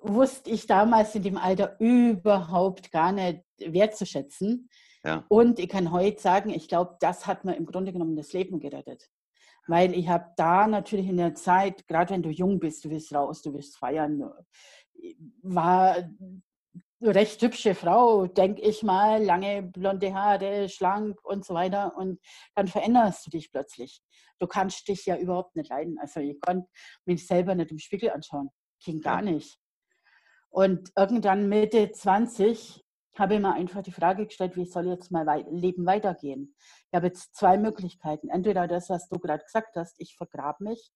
wusste 0.04 0.50
ich 0.50 0.66
damals 0.66 1.14
in 1.14 1.22
dem 1.22 1.38
Alter 1.38 1.76
überhaupt 1.80 2.92
gar 2.92 3.12
nicht 3.12 3.42
wertzuschätzen. 3.58 4.68
Ja. 5.04 5.24
Und 5.28 5.58
ich 5.58 5.68
kann 5.68 5.92
heute 5.92 6.20
sagen, 6.20 6.50
ich 6.50 6.68
glaube, 6.68 6.96
das 7.00 7.26
hat 7.26 7.44
mir 7.44 7.56
im 7.56 7.66
Grunde 7.66 7.92
genommen 7.92 8.16
das 8.16 8.32
Leben 8.32 8.60
gerettet. 8.60 9.10
Weil 9.66 9.94
ich 9.94 10.08
habe 10.08 10.26
da 10.36 10.66
natürlich 10.66 11.08
in 11.08 11.16
der 11.16 11.34
Zeit, 11.34 11.86
gerade 11.86 12.12
wenn 12.12 12.22
du 12.22 12.30
jung 12.30 12.58
bist, 12.58 12.84
du 12.84 12.90
willst 12.90 13.14
raus, 13.14 13.42
du 13.42 13.54
willst 13.54 13.78
feiern, 13.78 14.22
war 15.42 15.96
recht 17.00 17.40
hübsche 17.42 17.74
Frau, 17.74 18.26
denke 18.26 18.62
ich 18.62 18.82
mal, 18.82 19.22
lange 19.22 19.62
blonde 19.62 20.14
Haare, 20.14 20.68
schlank 20.68 21.22
und 21.24 21.44
so 21.44 21.54
weiter. 21.54 21.96
Und 21.96 22.20
dann 22.54 22.66
veränderst 22.66 23.26
du 23.26 23.30
dich 23.30 23.50
plötzlich. 23.50 24.02
Du 24.38 24.46
kannst 24.46 24.88
dich 24.88 25.06
ja 25.06 25.16
überhaupt 25.16 25.56
nicht 25.56 25.70
leiden. 25.70 25.98
Also 25.98 26.20
ich 26.20 26.40
konnte 26.40 26.68
mich 27.04 27.26
selber 27.26 27.54
nicht 27.54 27.70
im 27.70 27.78
Spiegel 27.78 28.10
anschauen. 28.10 28.50
Ging 28.82 29.00
gar 29.00 29.22
nicht. 29.22 29.58
Und 30.50 30.90
irgendwann 30.96 31.48
Mitte 31.48 31.90
20 31.90 32.83
habe 33.18 33.34
ich 33.34 33.40
mir 33.40 33.52
einfach 33.52 33.82
die 33.82 33.92
Frage 33.92 34.26
gestellt, 34.26 34.56
wie 34.56 34.66
soll 34.66 34.86
jetzt 34.86 35.10
mein 35.10 35.26
Leben 35.50 35.86
weitergehen? 35.86 36.54
Ich 36.90 36.94
habe 36.94 37.06
jetzt 37.06 37.34
zwei 37.34 37.56
Möglichkeiten. 37.58 38.28
Entweder 38.28 38.66
das, 38.66 38.90
was 38.90 39.08
du 39.08 39.18
gerade 39.18 39.44
gesagt 39.44 39.76
hast, 39.76 40.00
ich 40.00 40.16
vergrabe 40.16 40.64
mich 40.64 40.92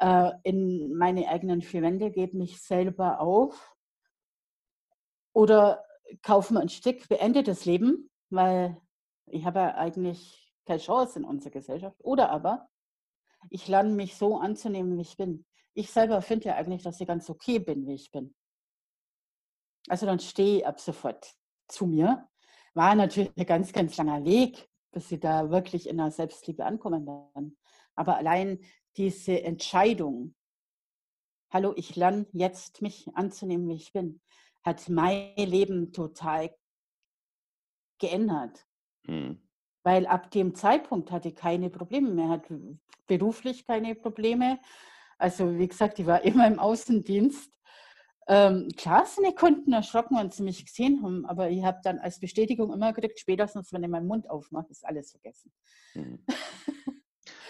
äh, 0.00 0.32
in 0.42 0.94
meine 0.96 1.28
eigenen 1.28 1.62
vier 1.62 1.82
Wände, 1.82 2.10
gebe 2.10 2.36
mich 2.36 2.62
selber 2.62 3.20
auf 3.20 3.74
oder 5.32 5.84
kaufe 6.22 6.54
mir 6.54 6.60
ein 6.60 6.68
Stück, 6.68 7.08
beende 7.08 7.42
das 7.42 7.64
Leben, 7.64 8.10
weil 8.30 8.80
ich 9.26 9.44
habe 9.44 9.60
ja 9.60 9.74
eigentlich 9.76 10.52
keine 10.66 10.80
Chance 10.80 11.18
in 11.18 11.24
unserer 11.24 11.52
Gesellschaft. 11.52 11.96
Oder 12.00 12.30
aber 12.30 12.68
ich 13.48 13.68
lerne 13.68 13.90
mich 13.90 14.16
so 14.16 14.38
anzunehmen, 14.38 14.96
wie 14.96 15.02
ich 15.02 15.16
bin. 15.16 15.46
Ich 15.74 15.90
selber 15.90 16.20
finde 16.20 16.48
ja 16.48 16.56
eigentlich, 16.56 16.82
dass 16.82 17.00
ich 17.00 17.06
ganz 17.06 17.30
okay 17.30 17.58
bin, 17.58 17.86
wie 17.86 17.94
ich 17.94 18.10
bin. 18.10 18.34
Also 19.88 20.06
dann 20.06 20.18
stehe 20.18 20.58
ich 20.58 20.66
ab 20.66 20.80
sofort 20.80 21.34
zu 21.70 21.86
mir. 21.86 22.28
War 22.74 22.94
natürlich 22.94 23.32
ein 23.36 23.46
ganz, 23.46 23.72
ganz 23.72 23.96
langer 23.96 24.24
Weg, 24.24 24.68
bis 24.92 25.08
sie 25.08 25.18
da 25.18 25.50
wirklich 25.50 25.88
in 25.88 25.98
der 25.98 26.10
Selbstliebe 26.10 26.64
ankommen 26.64 27.06
werden. 27.06 27.58
Aber 27.94 28.16
allein 28.16 28.60
diese 28.96 29.42
Entscheidung, 29.42 30.34
hallo, 31.50 31.72
ich 31.76 31.96
lerne 31.96 32.26
jetzt 32.32 32.82
mich 32.82 33.08
anzunehmen, 33.14 33.68
wie 33.68 33.74
ich 33.74 33.92
bin, 33.92 34.20
hat 34.62 34.88
mein 34.88 35.34
Leben 35.36 35.92
total 35.92 36.54
geändert. 37.98 38.66
Mhm. 39.06 39.40
Weil 39.82 40.06
ab 40.06 40.30
dem 40.30 40.54
Zeitpunkt 40.54 41.10
hatte 41.10 41.28
ich 41.28 41.36
keine 41.36 41.70
Probleme 41.70 42.10
mehr, 42.10 42.28
hat 42.28 42.46
beruflich 43.06 43.66
keine 43.66 43.94
Probleme. 43.94 44.60
Also 45.18 45.58
wie 45.58 45.68
gesagt, 45.68 45.98
ich 45.98 46.06
war 46.06 46.22
immer 46.24 46.46
im 46.46 46.58
Außendienst 46.58 47.52
ähm, 48.28 48.68
klar 48.76 49.06
sind 49.06 49.26
die 49.26 49.34
Kunden 49.34 49.72
erschrocken, 49.72 50.16
wenn 50.16 50.30
sie 50.30 50.42
mich 50.42 50.64
gesehen 50.64 51.02
haben, 51.02 51.26
aber 51.26 51.50
ich 51.50 51.64
habe 51.64 51.80
dann 51.82 51.98
als 51.98 52.20
Bestätigung 52.20 52.72
immer 52.72 52.92
gekriegt, 52.92 53.18
spätestens 53.18 53.72
wenn 53.72 53.82
ich 53.82 53.90
meinen 53.90 54.06
Mund 54.06 54.28
aufmache, 54.30 54.66
ist 54.70 54.86
alles 54.86 55.10
vergessen. 55.10 55.52
Mhm. 55.94 56.24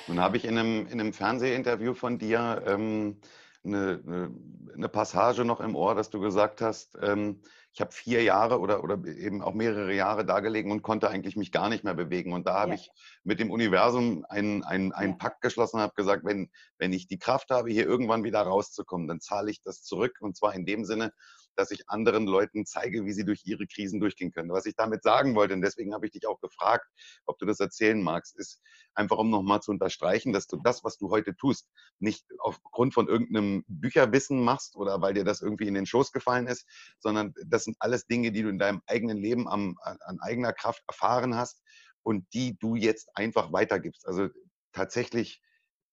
Nun 0.08 0.20
habe 0.20 0.36
ich 0.36 0.44
in 0.44 0.58
einem, 0.58 0.86
in 0.86 1.00
einem 1.00 1.12
Fernsehinterview 1.12 1.94
von 1.94 2.18
dir 2.18 2.62
ähm, 2.66 3.20
eine, 3.64 4.02
eine, 4.04 4.34
eine, 4.74 4.88
Passage 4.88 5.44
noch 5.44 5.60
im 5.60 5.76
Ohr, 5.76 5.94
dass 5.94 6.10
du 6.10 6.18
gesagt 6.18 6.62
hast, 6.62 6.98
ähm, 7.02 7.42
ich 7.72 7.80
habe 7.80 7.92
vier 7.92 8.22
Jahre 8.22 8.58
oder, 8.58 8.82
oder 8.82 8.98
eben 9.06 9.42
auch 9.42 9.54
mehrere 9.54 9.94
Jahre 9.94 10.24
da 10.24 10.40
gelegen 10.40 10.72
und 10.72 10.82
konnte 10.82 11.08
eigentlich 11.08 11.36
mich 11.36 11.52
gar 11.52 11.68
nicht 11.68 11.84
mehr 11.84 11.94
bewegen. 11.94 12.32
Und 12.32 12.46
da 12.46 12.54
habe 12.54 12.72
ja. 12.72 12.74
ich 12.76 12.90
mit 13.22 13.38
dem 13.38 13.50
Universum 13.50 14.24
einen, 14.28 14.64
einen, 14.64 14.92
einen 14.92 15.12
ja. 15.12 15.18
Pakt 15.18 15.40
geschlossen 15.40 15.76
und 15.76 15.82
habe 15.82 15.94
gesagt, 15.94 16.24
wenn, 16.24 16.50
wenn 16.78 16.92
ich 16.92 17.06
die 17.06 17.18
Kraft 17.18 17.50
habe, 17.50 17.70
hier 17.70 17.86
irgendwann 17.86 18.24
wieder 18.24 18.42
rauszukommen, 18.42 19.06
dann 19.06 19.20
zahle 19.20 19.50
ich 19.50 19.62
das 19.62 19.82
zurück. 19.82 20.16
Und 20.20 20.36
zwar 20.36 20.54
in 20.54 20.66
dem 20.66 20.84
Sinne, 20.84 21.12
dass 21.60 21.70
ich 21.70 21.88
anderen 21.90 22.26
Leuten 22.26 22.64
zeige, 22.64 23.04
wie 23.04 23.12
sie 23.12 23.26
durch 23.26 23.42
ihre 23.44 23.66
Krisen 23.66 24.00
durchgehen 24.00 24.32
können. 24.32 24.50
Was 24.50 24.64
ich 24.64 24.74
damit 24.74 25.02
sagen 25.02 25.34
wollte, 25.34 25.52
und 25.52 25.60
deswegen 25.60 25.92
habe 25.92 26.06
ich 26.06 26.12
dich 26.12 26.26
auch 26.26 26.40
gefragt, 26.40 26.86
ob 27.26 27.38
du 27.38 27.44
das 27.44 27.60
erzählen 27.60 28.02
magst, 28.02 28.38
ist 28.38 28.62
einfach, 28.94 29.18
um 29.18 29.28
nochmal 29.28 29.60
zu 29.60 29.70
unterstreichen, 29.70 30.32
dass 30.32 30.46
du 30.46 30.56
das, 30.64 30.82
was 30.84 30.96
du 30.96 31.10
heute 31.10 31.36
tust, 31.36 31.68
nicht 31.98 32.24
aufgrund 32.38 32.94
von 32.94 33.08
irgendeinem 33.08 33.62
Bücherwissen 33.68 34.42
machst 34.42 34.74
oder 34.74 35.02
weil 35.02 35.12
dir 35.12 35.24
das 35.24 35.42
irgendwie 35.42 35.68
in 35.68 35.74
den 35.74 35.84
Schoß 35.84 36.12
gefallen 36.12 36.46
ist, 36.46 36.66
sondern 36.98 37.34
das 37.46 37.64
sind 37.64 37.76
alles 37.78 38.06
Dinge, 38.06 38.32
die 38.32 38.42
du 38.42 38.48
in 38.48 38.58
deinem 38.58 38.80
eigenen 38.86 39.18
Leben 39.18 39.46
am, 39.46 39.76
an 39.82 40.18
eigener 40.20 40.54
Kraft 40.54 40.82
erfahren 40.88 41.36
hast 41.36 41.62
und 42.02 42.26
die 42.32 42.58
du 42.58 42.74
jetzt 42.74 43.10
einfach 43.14 43.52
weitergibst. 43.52 44.06
Also 44.06 44.28
tatsächlich 44.72 45.42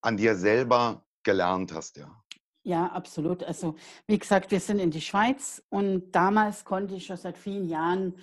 an 0.01 0.15
dir 0.15 0.35
selber 0.35 1.05
gelernt 1.23 1.73
hast, 1.73 1.97
ja. 1.97 2.23
Ja, 2.67 2.87
absolut. 2.87 3.45
Also 3.45 3.75
wie 4.07 4.19
gesagt, 4.19 4.51
wir 4.51 4.59
sind 4.59 4.79
in 4.79 4.91
die 4.91 4.99
Schweiz 4.99 5.63
und 5.69 6.11
damals 6.11 6.65
konnte 6.65 6.95
ich 6.95 7.05
schon 7.05 7.15
seit 7.15 7.37
vielen 7.37 7.69
Jahren 7.69 8.15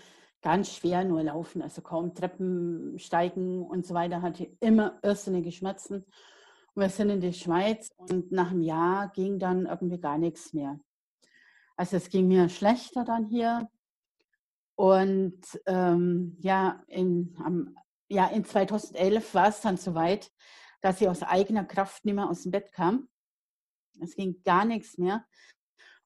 ganz 0.42 0.70
schwer 0.70 1.02
nur 1.02 1.22
laufen, 1.22 1.62
also 1.62 1.80
kaum 1.80 2.14
Treppen 2.14 2.98
steigen 2.98 3.62
und 3.62 3.86
so 3.86 3.94
weiter, 3.94 4.20
hatte 4.20 4.50
immer 4.60 4.98
irrsinnige 5.02 5.50
Schmerzen. 5.50 6.04
Und 6.74 6.82
wir 6.82 6.90
sind 6.90 7.08
in 7.08 7.20
die 7.20 7.32
Schweiz 7.32 7.88
und 7.96 8.32
nach 8.32 8.50
einem 8.50 8.60
Jahr 8.60 9.08
ging 9.12 9.38
dann 9.38 9.64
irgendwie 9.64 9.98
gar 9.98 10.18
nichts 10.18 10.52
mehr. 10.52 10.78
Also 11.74 11.96
es 11.96 12.10
ging 12.10 12.28
mir 12.28 12.50
schlechter 12.50 13.02
dann 13.02 13.24
hier. 13.24 13.70
Und 14.74 15.40
ähm, 15.64 16.36
ja, 16.40 16.82
in, 16.88 17.34
am, 17.42 17.74
ja, 18.08 18.26
in 18.26 18.44
2011 18.44 19.32
war 19.32 19.48
es 19.48 19.62
dann 19.62 19.78
soweit, 19.78 20.30
dass 20.82 21.00
ich 21.00 21.08
aus 21.08 21.22
eigener 21.22 21.64
Kraft 21.64 22.04
nicht 22.04 22.14
mehr 22.14 22.28
aus 22.28 22.42
dem 22.42 22.52
Bett 22.52 22.72
kam. 22.72 23.08
Es 24.00 24.14
ging 24.14 24.42
gar 24.44 24.64
nichts 24.64 24.98
mehr. 24.98 25.24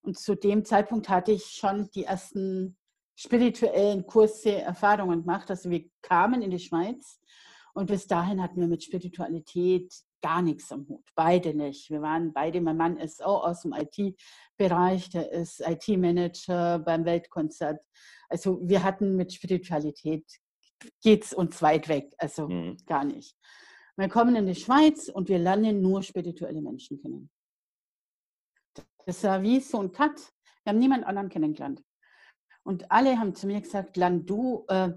Und 0.01 0.19
zu 0.19 0.35
dem 0.35 0.65
Zeitpunkt 0.65 1.09
hatte 1.09 1.33
ich 1.33 1.45
schon 1.45 1.91
die 1.95 2.05
ersten 2.05 2.77
spirituellen 3.17 4.07
Kurse, 4.07 4.53
Erfahrungen 4.53 5.23
gemacht. 5.23 5.51
Also 5.51 5.71
wir 5.71 5.85
kamen 6.03 6.41
in 6.43 6.51
die 6.51 6.59
Schweiz 6.59 7.21
und 7.75 7.87
bis 7.87 8.07
dahin 8.07 8.43
hatten 8.43 8.61
wir 8.61 8.69
mit 8.69 8.85
Spiritualität 8.85 9.93
gar 10.23 10.43
nichts 10.43 10.73
am 10.73 10.87
Hut. 10.89 11.05
Beide 11.15 11.55
nicht. 11.55 11.91
Wir 11.91 12.03
waren 12.03 12.33
beide, 12.33 12.61
mein 12.61 12.77
Mann 12.77 12.97
ist 12.97 13.25
auch 13.25 13.45
aus 13.45 13.63
dem 13.63 13.73
IT-Bereich, 13.73 15.11
der 15.11 15.31
ist 15.33 15.61
IT-Manager 15.61 16.79
beim 16.81 17.05
Weltkonzert. 17.05 17.81
Also 18.29 18.61
wir 18.63 18.83
hatten 18.83 19.17
mit 19.17 19.33
Spiritualität, 19.33 20.25
geht 21.03 21.25
es 21.25 21.33
uns 21.33 21.61
weit 21.63 21.89
weg, 21.89 22.15
also 22.19 22.49
mhm. 22.49 22.77
gar 22.87 23.05
nicht. 23.05 23.37
Wir 23.97 24.09
kommen 24.09 24.37
in 24.37 24.47
die 24.47 24.55
Schweiz 24.55 25.09
und 25.09 25.29
wir 25.29 25.39
lernen 25.39 25.81
nur 25.81 26.03
spirituelle 26.03 26.63
Menschen 26.63 27.01
kennen. 27.01 27.31
Das 29.09 29.25
war 29.25 29.43
wie 29.43 29.59
so 29.61 29.81
ein 29.81 29.91
Cut. 29.91 30.35
Wir 30.65 30.73
haben 30.73 30.79
niemand 30.79 31.07
anderen 31.07 31.31
kennengelernt. 31.31 31.83
Und 32.63 32.93
alle 32.93 33.19
haben 33.19 33.35
zu 33.35 33.47
mir 33.47 33.63
gesagt, 33.63 33.97
Land, 33.97 34.29
du, 34.29 34.67
äh, 34.69 34.91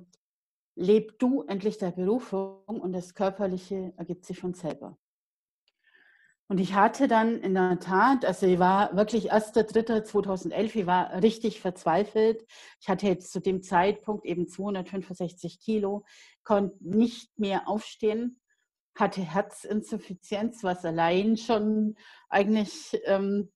leb 0.75 1.17
du 1.17 1.43
endlich 1.43 1.77
der 1.77 1.91
Berufung 1.91 2.65
und 2.65 2.91
das 2.91 3.15
Körperliche 3.15 3.93
ergibt 3.95 4.25
sich 4.25 4.37
von 4.37 4.53
selber. 4.53 4.97
Und 6.49 6.59
ich 6.59 6.73
hatte 6.73 7.07
dann 7.07 7.39
in 7.39 7.53
der 7.53 7.79
Tat, 7.79 8.25
also 8.25 8.47
ich 8.47 8.59
war 8.59 8.93
wirklich 8.97 9.31
1.3.2011, 9.31 10.75
ich 10.75 10.85
war 10.85 11.23
richtig 11.23 11.61
verzweifelt. 11.61 12.45
Ich 12.81 12.89
hatte 12.89 13.07
jetzt 13.07 13.31
zu 13.31 13.39
dem 13.39 13.63
Zeitpunkt 13.63 14.25
eben 14.25 14.45
265 14.45 15.61
Kilo, 15.61 16.03
konnte 16.43 16.75
nicht 16.81 17.39
mehr 17.39 17.69
aufstehen, 17.69 18.41
hatte 18.93 19.21
Herzinsuffizienz, 19.21 20.65
was 20.65 20.83
allein 20.83 21.37
schon 21.37 21.95
eigentlich 22.27 22.99
ähm, 23.05 23.49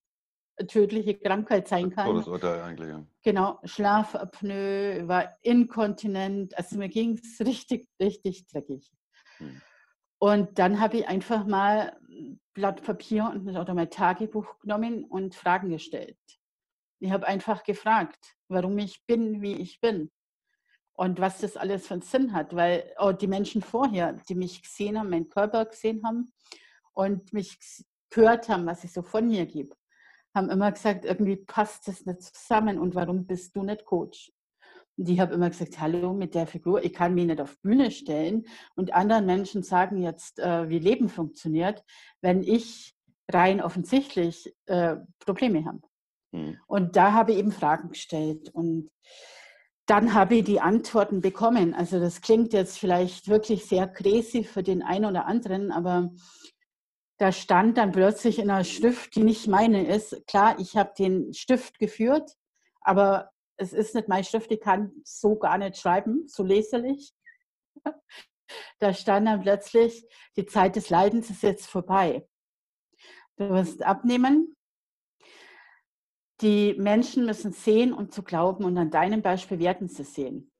tödliche 0.68 1.16
Krankheit 1.16 1.68
sein 1.68 1.90
kann. 1.92 2.08
Todesurteil 2.08 2.62
eigentlich, 2.62 2.90
ja. 2.90 3.06
Genau, 3.24 3.60
Schlafapnoe, 3.64 5.08
war 5.08 5.38
inkontinent, 5.42 6.58
also 6.58 6.78
mir 6.78 6.90
ging 6.90 7.20
es 7.22 7.46
richtig, 7.46 7.88
richtig 8.00 8.48
dreckig. 8.48 8.90
Hm. 9.38 9.62
Und 10.18 10.58
dann 10.58 10.80
habe 10.80 10.98
ich 10.98 11.08
einfach 11.08 11.46
mal 11.46 12.00
Blatt 12.54 12.84
Papier 12.84 13.30
und 13.34 13.48
oder 13.50 13.74
mein 13.74 13.90
Tagebuch 13.90 14.60
genommen 14.60 15.04
und 15.04 15.36
Fragen 15.36 15.70
gestellt. 15.70 16.18
Ich 17.00 17.12
habe 17.12 17.28
einfach 17.28 17.64
gefragt, 17.64 18.36
warum 18.48 18.78
ich 18.78 19.06
bin, 19.06 19.42
wie 19.42 19.56
ich 19.56 19.82
bin 19.82 20.10
und 20.94 21.20
was 21.20 21.42
das 21.42 21.58
alles 21.58 21.86
für 21.86 21.96
einen 21.96 22.02
Sinn 22.02 22.34
hat, 22.34 22.56
weil 22.56 22.94
oh, 22.98 23.12
die 23.12 23.28
Menschen 23.28 23.62
vorher, 23.62 24.14
die 24.14 24.36
mich 24.36 24.64
gesehen 24.64 24.98
haben, 24.98 25.10
meinen 25.10 25.30
Körper 25.30 25.66
gesehen 25.66 26.02
haben 26.06 26.32
und 26.94 27.34
mich 27.34 27.58
gehört 28.10 28.48
haben, 28.48 28.66
was 28.66 28.84
ich 28.86 28.94
so 28.94 29.02
von 29.02 29.28
mir 29.28 29.46
gebe, 29.46 29.76
haben 30.36 30.50
immer 30.50 30.72
gesagt, 30.72 31.06
irgendwie 31.06 31.38
passt 31.38 31.88
das 31.88 32.06
nicht 32.06 32.22
zusammen 32.22 32.78
und 32.78 32.94
warum 32.94 33.26
bist 33.26 33.56
du 33.56 33.64
nicht 33.64 33.86
Coach? 33.86 34.32
Und 34.98 35.10
ich 35.10 35.20
habe 35.20 35.34
immer 35.34 35.50
gesagt, 35.50 35.80
hallo 35.80 36.14
mit 36.14 36.36
der 36.36 36.48
Figur, 36.48 36.84
ich 36.84 36.94
kann 36.94 37.14
mich 37.14 37.26
nicht 37.26 37.42
auf 37.42 37.60
Bühne 37.62 37.92
stellen 37.92 38.46
und 38.76 38.94
anderen 38.94 39.26
Menschen 39.26 39.64
sagen 39.64 40.02
jetzt, 40.02 40.40
äh, 40.40 40.70
wie 40.70 40.80
Leben 40.80 41.10
funktioniert, 41.10 41.84
wenn 42.22 42.44
ich 42.44 42.96
rein 43.30 43.62
offensichtlich 43.62 44.56
äh, 44.68 44.98
Probleme 45.20 45.66
habe. 45.66 45.82
Mhm. 46.32 46.58
Und 46.68 46.96
da 46.96 47.14
habe 47.14 47.34
ich 47.34 47.40
eben 47.40 47.52
Fragen 47.52 47.90
gestellt 47.90 48.50
und 48.54 48.90
dann 49.88 50.14
habe 50.14 50.36
ich 50.36 50.44
die 50.46 50.62
Antworten 50.62 51.22
bekommen. 51.22 51.74
Also 51.74 52.00
das 52.00 52.22
klingt 52.22 52.54
jetzt 52.54 52.80
vielleicht 52.80 53.28
wirklich 53.28 53.66
sehr 53.66 53.88
crazy 53.88 54.44
für 54.44 54.64
den 54.64 54.82
einen 54.82 55.06
oder 55.06 55.28
anderen, 55.28 55.72
aber 55.72 56.12
da 57.18 57.32
stand 57.32 57.78
dann 57.78 57.92
plötzlich 57.92 58.40
in 58.40 58.50
einer 58.50 58.64
Schrift, 58.64 59.16
die 59.16 59.24
nicht 59.24 59.48
meine 59.48 59.88
ist. 59.88 60.26
Klar, 60.28 60.60
ich 60.60 60.76
habe 60.76 60.94
den 60.98 61.34
Stift 61.34 61.80
geführt, 61.80 62.32
aber 62.82 63.32
es 63.58 63.72
ist 63.72 63.96
nicht 63.96 64.08
meine 64.08 64.26
Schrift, 64.26 64.52
ich 64.52 64.60
kann 64.60 64.92
so 65.04 65.38
gar 65.38 65.58
nicht 65.58 65.78
schreiben, 65.78 66.28
so 66.28 66.44
leserlich. 66.44 67.14
Da 68.78 68.94
stand 68.94 69.28
dann 69.28 69.42
plötzlich, 69.42 70.06
die 70.38 70.46
Zeit 70.46 70.76
des 70.76 70.92
Leidens 70.92 71.32
ist 71.32 71.42
jetzt 71.42 71.66
vorbei. 71.66 72.28
Du 73.38 73.50
wirst 73.50 73.82
abnehmen. 73.82 74.56
Die 76.42 76.76
Menschen 76.76 77.26
müssen 77.26 77.54
sehen 77.54 77.92
und 77.92 78.14
zu 78.14 78.22
glauben 78.22 78.64
und 78.64 78.78
an 78.78 78.92
deinem 78.92 79.24
Beispiel 79.24 79.58
werden 79.58 79.88
sie 79.88 80.04
sehen. 80.04 80.52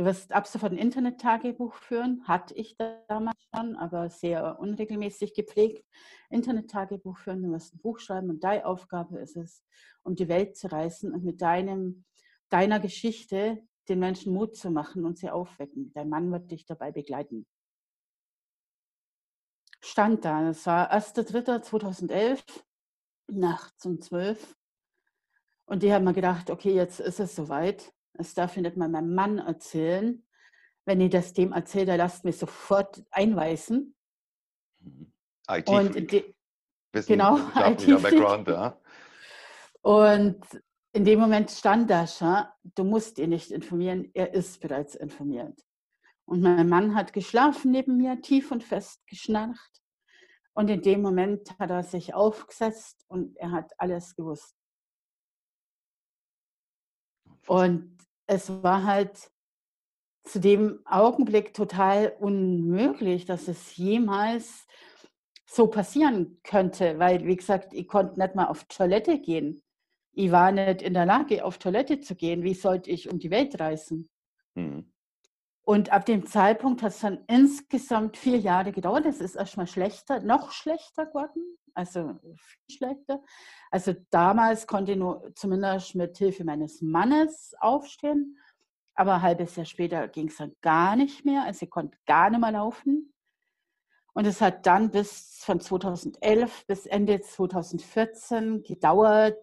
Du 0.00 0.06
wirst 0.06 0.32
ab 0.32 0.46
sofort 0.46 0.72
ein 0.72 0.78
Internet-Tagebuch 0.78 1.74
führen, 1.74 2.26
hatte 2.26 2.54
ich 2.54 2.74
damals 3.06 3.36
schon, 3.54 3.76
aber 3.76 4.08
sehr 4.08 4.58
unregelmäßig 4.58 5.34
gepflegt. 5.34 5.86
Internet-Tagebuch 6.30 7.18
führen, 7.18 7.42
du 7.42 7.52
wirst 7.52 7.74
ein 7.74 7.80
Buch 7.80 7.98
schreiben 7.98 8.30
und 8.30 8.42
deine 8.42 8.64
Aufgabe 8.64 9.18
ist 9.18 9.36
es, 9.36 9.62
um 10.02 10.14
die 10.14 10.28
Welt 10.28 10.56
zu 10.56 10.72
reisen 10.72 11.12
und 11.12 11.22
mit 11.22 11.42
deinem, 11.42 12.06
deiner 12.48 12.80
Geschichte 12.80 13.62
den 13.90 13.98
Menschen 13.98 14.32
Mut 14.32 14.56
zu 14.56 14.70
machen 14.70 15.04
und 15.04 15.18
sie 15.18 15.28
aufwecken. 15.28 15.92
Dein 15.92 16.08
Mann 16.08 16.32
wird 16.32 16.50
dich 16.50 16.64
dabei 16.64 16.92
begleiten. 16.92 17.46
Stand 19.82 20.24
da, 20.24 20.44
das 20.44 20.64
war 20.64 20.90
1.3.2011, 20.94 22.42
nachts 23.28 23.84
um 23.84 24.00
12. 24.00 24.56
Und 25.66 25.82
die 25.82 25.92
haben 25.92 26.06
mir 26.06 26.14
gedacht, 26.14 26.48
okay, 26.48 26.72
jetzt 26.72 27.00
ist 27.00 27.20
es 27.20 27.36
soweit. 27.36 27.92
Das 28.14 28.34
darf 28.34 28.56
ich 28.56 28.62
nicht 28.62 28.76
mal 28.76 28.88
meinem 28.88 29.14
Mann 29.14 29.38
erzählen. 29.38 30.26
Wenn 30.84 31.00
ich 31.00 31.10
das 31.10 31.32
dem 31.32 31.52
erzähle, 31.52 31.86
der 31.86 31.96
lasst 31.98 32.24
mich 32.24 32.38
sofort 32.38 33.04
einweisen. 33.10 33.94
Mhm. 34.80 35.12
IT 35.48 35.68
und 35.68 36.12
die, 36.12 36.34
genau, 36.92 37.38
IT 37.56 37.86
ja. 37.86 38.80
Und 39.82 40.40
in 40.92 41.04
dem 41.04 41.20
Moment 41.20 41.50
stand 41.50 41.90
da 41.90 42.06
schon, 42.06 42.44
du 42.74 42.84
musst 42.84 43.18
ihn 43.18 43.30
nicht 43.30 43.50
informieren, 43.50 44.10
er 44.14 44.34
ist 44.34 44.60
bereits 44.60 44.94
informiert. 44.94 45.60
Und 46.24 46.42
mein 46.42 46.68
Mann 46.68 46.94
hat 46.94 47.12
geschlafen 47.12 47.72
neben 47.72 47.96
mir, 47.96 48.20
tief 48.20 48.50
und 48.50 48.62
fest 48.62 49.00
geschnarcht. 49.06 49.80
Und 50.52 50.68
in 50.68 50.82
dem 50.82 51.02
Moment 51.02 51.58
hat 51.58 51.70
er 51.70 51.82
sich 51.82 52.14
aufgesetzt 52.14 53.04
und 53.08 53.36
er 53.36 53.52
hat 53.52 53.72
alles 53.78 54.14
gewusst. 54.14 54.56
Und 57.46 57.96
es 58.30 58.62
war 58.62 58.84
halt 58.84 59.32
zu 60.22 60.38
dem 60.38 60.80
Augenblick 60.84 61.52
total 61.52 62.14
unmöglich, 62.20 63.24
dass 63.24 63.48
es 63.48 63.76
jemals 63.76 64.68
so 65.46 65.66
passieren 65.66 66.38
könnte, 66.44 67.00
weil, 67.00 67.26
wie 67.26 67.34
gesagt, 67.34 67.72
ich 67.72 67.88
konnte 67.88 68.20
nicht 68.20 68.36
mal 68.36 68.46
auf 68.46 68.64
Toilette 68.64 69.18
gehen. 69.18 69.64
Ich 70.12 70.30
war 70.30 70.52
nicht 70.52 70.82
in 70.82 70.94
der 70.94 71.06
Lage, 71.06 71.44
auf 71.44 71.58
Toilette 71.58 72.00
zu 72.00 72.14
gehen. 72.14 72.44
Wie 72.44 72.54
sollte 72.54 72.90
ich 72.90 73.10
um 73.10 73.18
die 73.18 73.32
Welt 73.32 73.58
reisen? 73.58 74.08
Mhm. 74.54 74.92
Und 75.70 75.92
ab 75.92 76.04
dem 76.04 76.26
Zeitpunkt 76.26 76.82
hat 76.82 76.90
es 76.90 76.98
dann 76.98 77.20
insgesamt 77.28 78.16
vier 78.16 78.38
Jahre 78.38 78.72
gedauert. 78.72 79.06
Es 79.06 79.20
ist 79.20 79.36
erstmal 79.36 79.68
schlechter, 79.68 80.18
noch 80.18 80.50
schlechter 80.50 81.06
geworden, 81.06 81.44
also 81.74 82.18
viel 82.24 82.76
schlechter. 82.76 83.22
Also 83.70 83.94
damals 84.10 84.66
konnte 84.66 84.90
ich 84.90 84.98
nur 84.98 85.30
zumindest 85.36 85.94
mit 85.94 86.18
Hilfe 86.18 86.42
meines 86.42 86.82
Mannes 86.82 87.54
aufstehen, 87.60 88.36
aber 88.96 89.14
ein 89.14 89.22
halbes 89.22 89.54
Jahr 89.54 89.64
später 89.64 90.08
ging 90.08 90.26
es 90.26 90.38
dann 90.38 90.56
gar 90.60 90.96
nicht 90.96 91.24
mehr. 91.24 91.44
Also 91.44 91.66
ich 91.66 91.70
konnte 91.70 91.96
gar 92.04 92.30
nicht 92.30 92.40
mehr 92.40 92.50
laufen. 92.50 93.14
Und 94.12 94.26
es 94.26 94.40
hat 94.40 94.66
dann 94.66 94.90
bis 94.90 95.38
von 95.44 95.60
2011 95.60 96.66
bis 96.66 96.86
Ende 96.86 97.20
2014 97.20 98.64
gedauert, 98.64 99.38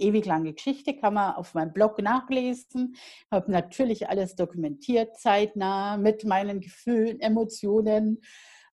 ewig 0.00 0.26
lange 0.26 0.52
Geschichte, 0.52 0.96
kann 0.96 1.14
man 1.14 1.34
auf 1.34 1.54
meinem 1.54 1.72
Blog 1.72 2.00
nachlesen. 2.00 2.94
Ich 2.94 3.30
habe 3.30 3.50
natürlich 3.50 4.08
alles 4.08 4.34
dokumentiert, 4.34 5.16
zeitnah, 5.18 5.96
mit 5.96 6.24
meinen 6.24 6.60
Gefühlen, 6.60 7.20
Emotionen. 7.20 8.20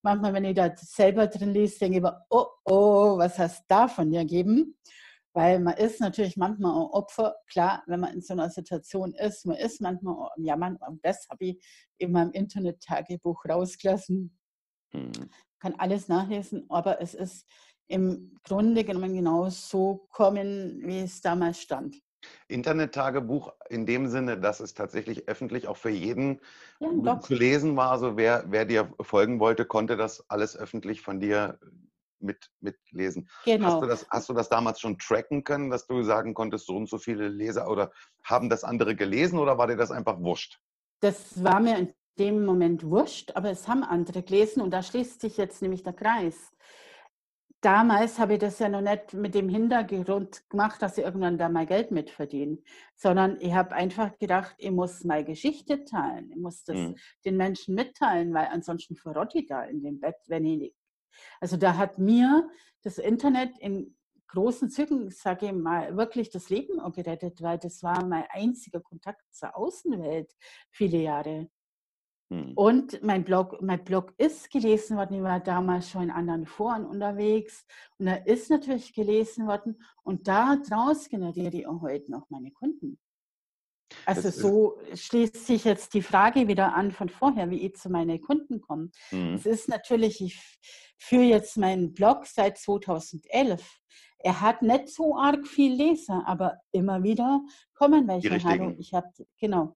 Manchmal, 0.02 0.32
wenn 0.32 0.44
ich 0.44 0.54
da 0.54 0.72
selber 0.76 1.26
drin 1.26 1.52
lese, 1.52 1.78
denke 1.80 1.94
ich 1.94 1.98
immer, 1.98 2.24
oh, 2.30 2.46
oh, 2.64 3.18
was 3.18 3.38
hast 3.38 3.60
du 3.60 3.64
da 3.68 3.88
von 3.88 4.10
dir 4.10 4.20
gegeben? 4.20 4.76
Weil 5.34 5.60
man 5.60 5.76
ist 5.76 6.00
natürlich 6.00 6.36
manchmal 6.36 6.72
ein 6.72 6.88
Opfer, 6.90 7.36
klar, 7.46 7.82
wenn 7.86 8.00
man 8.00 8.14
in 8.14 8.20
so 8.20 8.32
einer 8.32 8.50
Situation 8.50 9.12
ist, 9.14 9.46
man 9.46 9.56
ist 9.56 9.80
manchmal 9.80 10.30
am 10.36 10.44
Jammern, 10.44 10.76
und 10.76 11.04
das 11.04 11.28
habe 11.28 11.44
ich 11.44 11.64
in 11.98 12.12
meinem 12.12 12.32
Internet-Tagebuch 12.32 13.44
rausgelassen. 13.48 14.36
Mhm. 14.92 15.12
Kann 15.60 15.74
alles 15.78 16.08
nachlesen, 16.08 16.66
aber 16.68 17.00
es 17.00 17.14
ist 17.14 17.46
im 17.88 18.38
Grunde 18.44 18.84
genommen 18.84 19.14
genau 19.14 19.48
so 19.50 20.06
kommen, 20.10 20.80
wie 20.84 21.00
es 21.00 21.20
damals 21.20 21.60
stand. 21.60 21.96
Internet-Tagebuch 22.48 23.52
in 23.68 23.86
dem 23.86 24.08
Sinne, 24.08 24.38
dass 24.38 24.60
es 24.60 24.74
tatsächlich 24.74 25.28
öffentlich 25.28 25.68
auch 25.68 25.76
für 25.76 25.90
jeden 25.90 26.40
ja, 26.80 27.20
zu 27.20 27.34
lesen 27.34 27.76
war. 27.76 27.90
Also 27.90 28.16
wer, 28.16 28.44
wer 28.48 28.64
dir 28.64 28.92
folgen 29.00 29.40
wollte, 29.40 29.64
konnte 29.64 29.96
das 29.96 30.28
alles 30.28 30.56
öffentlich 30.56 31.00
von 31.00 31.20
dir 31.20 31.58
mit, 32.20 32.50
mitlesen. 32.60 33.28
Genau. 33.44 33.66
Hast 33.66 33.82
du, 33.82 33.86
das, 33.86 34.06
hast 34.10 34.28
du 34.28 34.34
das 34.34 34.48
damals 34.48 34.80
schon 34.80 34.98
tracken 34.98 35.44
können, 35.44 35.70
dass 35.70 35.86
du 35.86 36.02
sagen 36.02 36.34
konntest, 36.34 36.66
so 36.66 36.76
und 36.76 36.88
so 36.88 36.98
viele 36.98 37.28
Leser 37.28 37.68
oder 37.68 37.92
haben 38.24 38.48
das 38.48 38.64
andere 38.64 38.96
gelesen 38.96 39.38
oder 39.38 39.56
war 39.56 39.68
dir 39.68 39.76
das 39.76 39.90
einfach 39.90 40.18
wurscht? 40.20 40.60
Das 41.00 41.42
war 41.42 41.60
mir 41.60 41.78
in 41.78 41.94
dem 42.18 42.44
Moment 42.44 42.82
wurscht, 42.84 43.30
aber 43.36 43.50
es 43.50 43.68
haben 43.68 43.84
andere 43.84 44.24
gelesen 44.24 44.60
und 44.60 44.72
da 44.72 44.82
schließt 44.82 45.20
sich 45.20 45.36
jetzt 45.36 45.62
nämlich 45.62 45.84
der 45.84 45.92
Kreis 45.92 46.50
damals 47.60 48.18
habe 48.18 48.34
ich 48.34 48.38
das 48.38 48.58
ja 48.58 48.68
noch 48.68 48.80
nicht 48.80 49.14
mit 49.14 49.34
dem 49.34 49.48
Hintergrund 49.48 50.48
gemacht, 50.48 50.80
dass 50.80 50.98
ich 50.98 51.04
irgendwann 51.04 51.38
da 51.38 51.48
mal 51.48 51.66
Geld 51.66 51.90
mitverdiene, 51.90 52.58
sondern 52.96 53.40
ich 53.40 53.52
habe 53.52 53.74
einfach 53.74 54.16
gedacht, 54.18 54.54
ich 54.58 54.70
muss 54.70 55.04
meine 55.04 55.24
Geschichte 55.24 55.84
teilen, 55.84 56.30
ich 56.30 56.36
muss 56.36 56.64
das 56.64 56.76
mhm. 56.76 56.96
den 57.24 57.36
Menschen 57.36 57.74
mitteilen, 57.74 58.32
weil 58.34 58.48
ansonsten 58.50 58.96
verrotte 58.96 59.38
ich 59.38 59.46
da 59.46 59.64
in 59.64 59.82
dem 59.82 60.00
Bett, 60.00 60.16
wenn 60.26 60.44
ich 60.44 60.58
nicht. 60.58 60.76
Also 61.40 61.56
da 61.56 61.76
hat 61.76 61.98
mir 61.98 62.48
das 62.82 62.98
Internet 62.98 63.58
in 63.58 63.96
großen 64.28 64.70
Zügen, 64.70 65.10
sage 65.10 65.46
ich 65.46 65.52
mal, 65.52 65.96
wirklich 65.96 66.30
das 66.30 66.50
Leben 66.50 66.78
gerettet, 66.92 67.42
weil 67.42 67.58
das 67.58 67.82
war 67.82 68.04
mein 68.04 68.24
einziger 68.30 68.80
Kontakt 68.80 69.22
zur 69.30 69.56
Außenwelt 69.56 70.32
viele 70.70 70.98
Jahre. 70.98 71.48
Mhm. 72.30 72.52
Und 72.54 73.02
mein 73.02 73.24
Blog, 73.24 73.60
mein 73.62 73.84
Blog 73.84 74.12
ist 74.18 74.50
gelesen 74.50 74.96
worden. 74.96 75.14
Ich 75.14 75.22
war 75.22 75.40
damals 75.40 75.90
schon 75.90 76.04
in 76.04 76.10
anderen 76.10 76.46
Foren 76.46 76.84
unterwegs 76.84 77.64
und 77.98 78.06
er 78.06 78.26
ist 78.26 78.50
natürlich 78.50 78.92
gelesen 78.92 79.46
worden. 79.46 79.82
Und 80.02 80.28
daraus 80.28 81.08
generiere 81.08 81.56
ich 81.56 81.66
auch 81.66 81.80
heute 81.80 82.10
noch 82.12 82.28
meine 82.28 82.50
Kunden. 82.50 82.98
Also 84.04 84.28
so 84.28 84.78
schließt 84.94 85.46
sich 85.46 85.64
jetzt 85.64 85.94
die 85.94 86.02
Frage 86.02 86.46
wieder 86.46 86.74
an 86.74 86.92
von 86.92 87.08
vorher, 87.08 87.48
wie 87.48 87.66
ich 87.66 87.74
zu 87.76 87.88
meinen 87.88 88.20
Kunden 88.20 88.60
komme. 88.60 88.90
Mhm. 89.10 89.34
Es 89.34 89.46
ist 89.46 89.68
natürlich, 89.68 90.20
ich 90.20 90.38
führe 90.98 91.24
jetzt 91.24 91.56
meinen 91.56 91.94
Blog 91.94 92.26
seit 92.26 92.58
2011. 92.58 93.80
Er 94.18 94.40
hat 94.42 94.62
nicht 94.62 94.88
so 94.88 95.16
arg 95.16 95.46
viel 95.46 95.72
Leser, 95.72 96.24
aber 96.26 96.58
immer 96.72 97.02
wieder 97.02 97.40
kommen 97.74 98.06
welche. 98.08 98.42
Hallo, 98.44 98.74
ich 98.78 98.92
habe 98.92 99.08
genau 99.38 99.74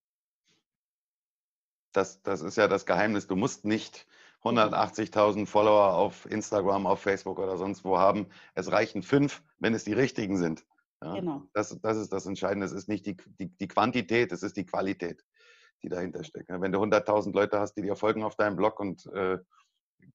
das, 1.92 2.22
das 2.22 2.42
ist 2.42 2.57
ja 2.57 2.68
das 2.68 2.87
Geheimnis. 2.87 3.26
Du 3.26 3.37
musst 3.37 3.64
nicht 3.64 4.07
180.000 4.42 5.46
Follower 5.46 5.94
auf 5.94 6.26
Instagram, 6.31 6.87
auf 6.87 7.00
Facebook 7.00 7.38
oder 7.38 7.57
sonst 7.57 7.85
wo 7.85 7.98
haben. 7.98 8.26
Es 8.55 8.70
reichen 8.72 9.02
fünf, 9.02 9.42
wenn 9.59 9.74
es 9.74 9.85
die 9.85 9.92
richtigen 9.92 10.37
sind. 10.37 10.64
Ja, 11.02 11.14
genau. 11.14 11.42
Das, 11.52 11.78
das 11.81 11.96
ist 11.96 12.12
das 12.12 12.26
Entscheidende. 12.26 12.66
Es 12.66 12.72
ist 12.72 12.88
nicht 12.88 13.07
die, 13.07 13.16
die, 13.38 13.48
die 13.48 13.68
Quantität, 13.68 14.33
es 14.33 14.42
ist 14.42 14.57
die 14.57 14.66
Qualität, 14.66 15.24
die 15.83 15.88
dahinter 15.88 16.24
steckt. 16.24 16.48
Wenn 16.48 16.72
du 16.72 16.83
100.000 16.83 17.33
Leute 17.33 17.59
hast, 17.61 17.74
die 17.74 17.83
dir 17.83 17.96
folgen 17.96 18.22
auf 18.22 18.37
deinem 18.37 18.57
Blog 18.57 18.81
und 18.81 19.07
äh, 19.07 19.38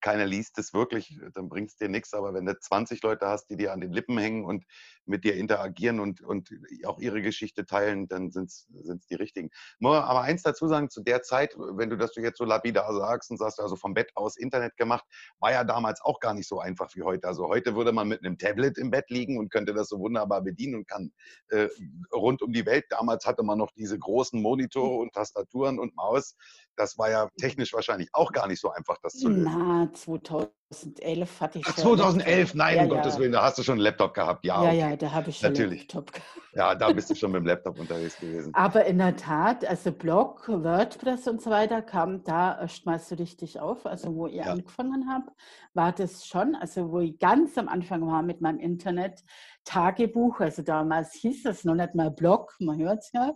keiner 0.00 0.26
liest 0.26 0.58
es 0.58 0.72
wirklich, 0.72 1.18
dann 1.34 1.48
bringt 1.48 1.70
es 1.70 1.76
dir 1.76 1.88
nichts. 1.88 2.14
Aber 2.14 2.34
wenn 2.34 2.46
du 2.46 2.58
20 2.58 3.02
Leute 3.02 3.26
hast, 3.26 3.48
die 3.48 3.56
dir 3.56 3.72
an 3.72 3.80
den 3.80 3.92
Lippen 3.92 4.18
hängen 4.18 4.44
und 4.44 4.64
mit 5.06 5.24
dir 5.24 5.34
interagieren 5.34 6.00
und, 6.00 6.20
und 6.20 6.50
auch 6.84 6.98
ihre 6.98 7.22
Geschichte 7.22 7.66
teilen, 7.66 8.08
dann 8.08 8.30
sind 8.30 8.50
es 8.50 8.68
die 9.10 9.14
richtigen. 9.14 9.50
Aber 9.82 10.20
eins 10.20 10.42
dazu 10.42 10.68
sagen, 10.68 10.90
zu 10.90 11.02
der 11.02 11.22
Zeit, 11.22 11.54
wenn 11.56 11.90
du 11.90 11.96
das 11.96 12.14
jetzt 12.16 12.38
so 12.38 12.44
lapidar 12.44 12.92
sagst 12.94 13.30
und 13.30 13.38
sagst, 13.38 13.60
also 13.60 13.76
vom 13.76 13.94
Bett 13.94 14.10
aus 14.14 14.36
Internet 14.36 14.76
gemacht, 14.76 15.04
war 15.40 15.52
ja 15.52 15.64
damals 15.64 16.00
auch 16.00 16.20
gar 16.20 16.34
nicht 16.34 16.48
so 16.48 16.60
einfach 16.60 16.94
wie 16.94 17.02
heute. 17.02 17.26
Also 17.26 17.48
heute 17.48 17.74
würde 17.74 17.92
man 17.92 18.08
mit 18.08 18.24
einem 18.24 18.38
Tablet 18.38 18.78
im 18.78 18.90
Bett 18.90 19.10
liegen 19.10 19.38
und 19.38 19.50
könnte 19.50 19.74
das 19.74 19.88
so 19.88 19.98
wunderbar 19.98 20.42
bedienen 20.42 20.76
und 20.76 20.88
kann 20.88 21.12
äh, 21.48 21.68
rund 22.12 22.42
um 22.42 22.52
die 22.52 22.66
Welt. 22.66 22.86
Damals 22.90 23.26
hatte 23.26 23.42
man 23.42 23.58
noch 23.58 23.72
diese 23.72 23.98
großen 23.98 24.40
Monitore 24.40 25.00
und 25.00 25.12
Tastaturen 25.12 25.78
und 25.78 25.96
Maus. 25.96 26.36
Das 26.76 26.98
war 26.98 27.10
ja 27.10 27.28
technisch 27.40 27.72
wahrscheinlich 27.72 28.08
auch 28.12 28.32
gar 28.32 28.46
nicht 28.46 28.60
so 28.60 28.70
einfach, 28.70 28.98
das 29.02 29.14
zu 29.14 29.28
lösen. 29.28 29.77
Na, 29.78 29.92
2011 29.92 31.40
hatte 31.40 31.58
ich 31.60 31.66
schon. 31.66 31.74
2011, 31.74 32.54
nein, 32.54 32.76
ja, 32.76 32.82
um 32.82 32.90
ja. 32.90 32.96
Gottes 32.96 33.18
Willen, 33.18 33.32
da 33.32 33.42
hast 33.42 33.58
du 33.58 33.62
schon 33.62 33.74
einen 33.74 33.82
Laptop 33.82 34.14
gehabt. 34.14 34.44
Ja, 34.44 34.62
ja, 34.62 34.68
okay. 34.68 34.78
ja 34.78 34.96
da 34.96 35.12
habe 35.12 35.30
ich 35.30 35.38
schon 35.38 35.50
Natürlich. 35.50 35.80
einen 35.80 35.80
Laptop 35.80 36.12
gehabt. 36.12 36.54
Ja, 36.54 36.74
da 36.74 36.92
bist 36.92 37.10
du 37.10 37.14
schon 37.14 37.30
mit 37.30 37.40
dem 37.40 37.46
Laptop 37.46 37.78
unterwegs 37.78 38.18
gewesen. 38.18 38.52
Aber 38.54 38.84
in 38.86 38.98
der 38.98 39.16
Tat, 39.16 39.64
also 39.64 39.92
Blog, 39.92 40.48
WordPress 40.48 41.28
und 41.28 41.40
so 41.40 41.50
weiter 41.50 41.82
kam 41.82 42.24
da 42.24 42.60
erstmals 42.60 43.08
so 43.08 43.14
richtig 43.14 43.60
auf. 43.60 43.86
Also 43.86 44.14
wo 44.14 44.26
ihr 44.26 44.44
ja. 44.44 44.52
angefangen 44.52 45.08
habt, 45.08 45.30
war 45.74 45.92
das 45.92 46.26
schon, 46.26 46.54
also 46.56 46.90
wo 46.90 47.00
ich 47.00 47.18
ganz 47.18 47.56
am 47.56 47.68
Anfang 47.68 48.06
war 48.06 48.22
mit 48.22 48.40
meinem 48.40 48.58
Internet, 48.58 49.22
Tagebuch, 49.64 50.40
also 50.40 50.62
damals 50.62 51.12
hieß 51.12 51.42
das 51.44 51.64
noch 51.64 51.74
nicht 51.74 51.94
mal 51.94 52.10
Blog, 52.10 52.56
man 52.58 52.78
hört 52.78 53.00
es 53.00 53.12
ja, 53.12 53.34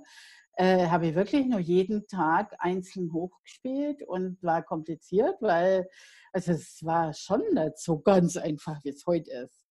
äh, 0.57 0.89
habe 0.89 1.09
ich 1.09 1.15
wirklich 1.15 1.47
nur 1.47 1.61
jeden 1.61 2.07
Tag 2.07 2.55
einzeln 2.59 3.13
hochgespielt 3.13 4.03
und 4.03 4.43
war 4.43 4.63
kompliziert, 4.63 5.37
weil 5.41 5.89
also 6.33 6.53
es 6.53 6.85
war 6.85 7.13
schon 7.13 7.43
nicht 7.53 7.79
so 7.79 7.99
ganz 7.99 8.37
einfach, 8.37 8.83
wie 8.85 8.91
es 8.91 9.05
heute 9.07 9.31
ist. 9.31 9.67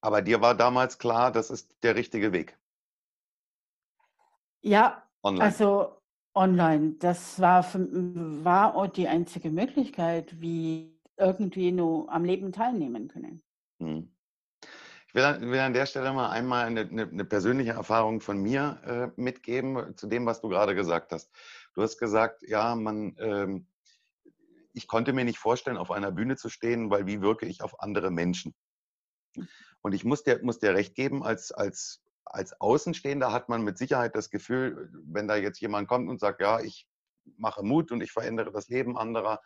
Aber 0.00 0.22
dir 0.22 0.40
war 0.40 0.54
damals 0.54 0.98
klar, 0.98 1.32
das 1.32 1.50
ist 1.50 1.74
der 1.82 1.96
richtige 1.96 2.32
Weg. 2.32 2.56
Ja, 4.60 5.02
online. 5.22 5.44
also 5.44 6.00
online. 6.34 6.94
Das 6.98 7.40
war, 7.40 7.64
war 7.74 8.76
auch 8.76 8.86
die 8.86 9.08
einzige 9.08 9.50
Möglichkeit, 9.50 10.40
wie 10.40 10.96
irgendwie 11.16 11.72
nur 11.72 12.10
am 12.12 12.24
Leben 12.24 12.52
teilnehmen 12.52 13.08
können. 13.08 13.42
Hm. 13.80 14.12
Ich 15.08 15.14
will 15.14 15.24
an, 15.24 15.40
will 15.40 15.58
an, 15.58 15.72
der 15.72 15.86
Stelle 15.86 16.12
mal 16.12 16.30
einmal 16.30 16.66
eine, 16.66 16.82
eine, 16.82 17.08
eine 17.08 17.24
persönliche 17.24 17.72
Erfahrung 17.72 18.20
von 18.20 18.38
mir 18.40 18.78
äh, 19.16 19.20
mitgeben 19.20 19.96
zu 19.96 20.06
dem, 20.06 20.26
was 20.26 20.42
du 20.42 20.48
gerade 20.48 20.74
gesagt 20.74 21.12
hast. 21.12 21.30
Du 21.74 21.82
hast 21.82 21.98
gesagt, 21.98 22.42
ja, 22.42 22.74
man, 22.76 23.16
ähm, 23.18 23.66
ich 24.78 24.86
konnte 24.86 25.12
mir 25.12 25.24
nicht 25.24 25.40
vorstellen, 25.40 25.76
auf 25.76 25.90
einer 25.90 26.12
Bühne 26.12 26.36
zu 26.36 26.48
stehen, 26.48 26.88
weil 26.88 27.06
wie 27.06 27.20
wirke 27.20 27.46
ich 27.46 27.62
auf 27.62 27.80
andere 27.80 28.12
Menschen? 28.12 28.54
Und 29.82 29.92
ich 29.92 30.04
muss 30.04 30.22
dir, 30.22 30.38
muss 30.42 30.60
dir 30.60 30.72
recht 30.72 30.94
geben, 30.94 31.24
als, 31.24 31.50
als, 31.50 32.00
als 32.24 32.60
Außenstehender 32.60 33.32
hat 33.32 33.48
man 33.48 33.62
mit 33.62 33.76
Sicherheit 33.76 34.14
das 34.14 34.30
Gefühl, 34.30 34.88
wenn 35.04 35.26
da 35.26 35.34
jetzt 35.34 35.60
jemand 35.60 35.88
kommt 35.88 36.08
und 36.08 36.20
sagt, 36.20 36.40
ja, 36.40 36.60
ich 36.60 36.86
mache 37.36 37.64
Mut 37.64 37.90
und 37.90 38.02
ich 38.02 38.12
verändere 38.12 38.52
das 38.52 38.68
Leben 38.68 38.96
anderer, 38.96 39.40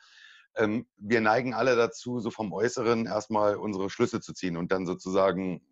ähm, 0.55 0.87
wir 0.97 1.23
neigen 1.23 1.55
alle 1.55 1.77
dazu, 1.77 2.21
so 2.21 2.31
vom 2.31 2.53
Äußeren 2.53 3.07
erstmal 3.07 3.57
unsere 3.57 3.89
Schlüsse 3.89 4.21
zu 4.21 4.35
ziehen 4.35 4.59
und 4.59 4.71
dann 4.71 4.85
sozusagen, 4.85 5.67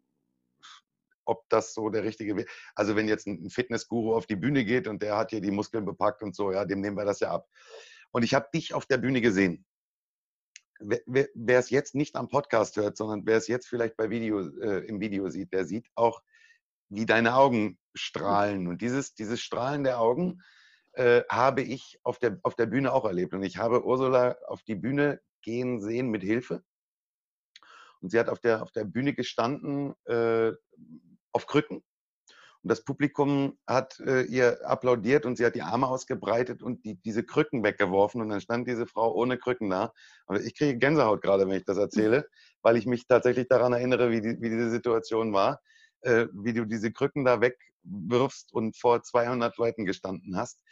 ob 1.26 1.46
das 1.50 1.74
so 1.74 1.90
der 1.90 2.02
richtige 2.02 2.34
Weg 2.34 2.50
Also 2.74 2.96
wenn 2.96 3.08
jetzt 3.08 3.26
ein 3.26 3.50
Fitnessguru 3.50 4.14
auf 4.14 4.24
die 4.24 4.36
Bühne 4.36 4.64
geht 4.64 4.88
und 4.88 5.02
der 5.02 5.18
hat 5.18 5.30
hier 5.30 5.42
die 5.42 5.50
Muskeln 5.50 5.84
bepackt 5.84 6.22
und 6.22 6.34
so, 6.34 6.50
ja, 6.50 6.64
dem 6.64 6.80
nehmen 6.80 6.96
wir 6.96 7.04
das 7.04 7.20
ja 7.20 7.30
ab. 7.30 7.46
Und 8.12 8.22
ich 8.22 8.34
habe 8.34 8.48
dich 8.52 8.74
auf 8.74 8.86
der 8.86 8.98
Bühne 8.98 9.20
gesehen. 9.20 9.64
Wer, 10.80 11.28
wer, 11.34 11.58
es 11.58 11.70
jetzt 11.70 11.94
nicht 11.94 12.16
am 12.16 12.28
Podcast 12.28 12.76
hört, 12.76 12.96
sondern 12.96 13.26
wer 13.26 13.36
es 13.36 13.48
jetzt 13.48 13.68
vielleicht 13.68 13.96
bei 13.96 14.08
Video, 14.08 14.40
äh, 14.40 14.86
im 14.86 15.00
Video 15.00 15.28
sieht, 15.28 15.52
der 15.52 15.66
sieht 15.66 15.86
auch, 15.94 16.22
wie 16.88 17.06
deine 17.06 17.34
Augen 17.34 17.78
strahlen. 17.94 18.66
Und 18.66 18.80
dieses, 18.80 19.14
dieses 19.14 19.40
Strahlen 19.40 19.84
der 19.84 20.00
Augen, 20.00 20.40
äh, 20.92 21.22
habe 21.30 21.62
ich 21.62 22.00
auf 22.02 22.18
der, 22.18 22.40
auf 22.42 22.56
der 22.56 22.66
Bühne 22.66 22.92
auch 22.92 23.04
erlebt. 23.04 23.34
Und 23.34 23.42
ich 23.42 23.58
habe 23.58 23.84
Ursula 23.84 24.36
auf 24.46 24.62
die 24.62 24.74
Bühne 24.74 25.20
gehen 25.42 25.80
sehen 25.80 26.08
mit 26.08 26.22
Hilfe. 26.22 26.64
Und 28.00 28.10
sie 28.10 28.18
hat 28.18 28.28
auf 28.28 28.40
der, 28.40 28.62
auf 28.62 28.72
der 28.72 28.84
Bühne 28.84 29.14
gestanden 29.14 29.94
äh, 30.06 30.52
auf 31.32 31.46
Krücken. 31.46 31.84
Und 32.62 32.68
das 32.68 32.84
Publikum 32.84 33.58
hat 33.66 33.98
äh, 34.00 34.22
ihr 34.22 34.60
applaudiert 34.68 35.24
und 35.24 35.36
sie 35.36 35.46
hat 35.46 35.54
die 35.54 35.62
Arme 35.62 35.88
ausgebreitet 35.88 36.62
und 36.62 36.84
die, 36.84 36.96
diese 36.96 37.24
Krücken 37.24 37.64
weggeworfen. 37.64 38.20
Und 38.20 38.28
dann 38.28 38.40
stand 38.40 38.68
diese 38.68 38.86
Frau 38.86 39.14
ohne 39.14 39.38
Krücken 39.38 39.70
da. 39.70 39.92
Und 40.26 40.44
ich 40.44 40.56
kriege 40.56 40.78
Gänsehaut 40.78 41.22
gerade, 41.22 41.48
wenn 41.48 41.56
ich 41.56 41.64
das 41.64 41.78
erzähle, 41.78 42.28
weil 42.62 42.76
ich 42.76 42.86
mich 42.86 43.06
tatsächlich 43.06 43.48
daran 43.48 43.72
erinnere, 43.72 44.10
wie, 44.10 44.20
die, 44.20 44.40
wie 44.40 44.50
diese 44.50 44.70
Situation 44.70 45.32
war, 45.32 45.60
äh, 46.02 46.26
wie 46.32 46.52
du 46.52 46.66
diese 46.66 46.92
Krücken 46.92 47.24
da 47.24 47.40
weg 47.40 47.56
wirfst 47.82 48.52
und 48.52 48.76
vor 48.76 49.02
200 49.02 49.56
Leuten 49.56 49.86
gestanden 49.86 50.36
hast. 50.36 50.62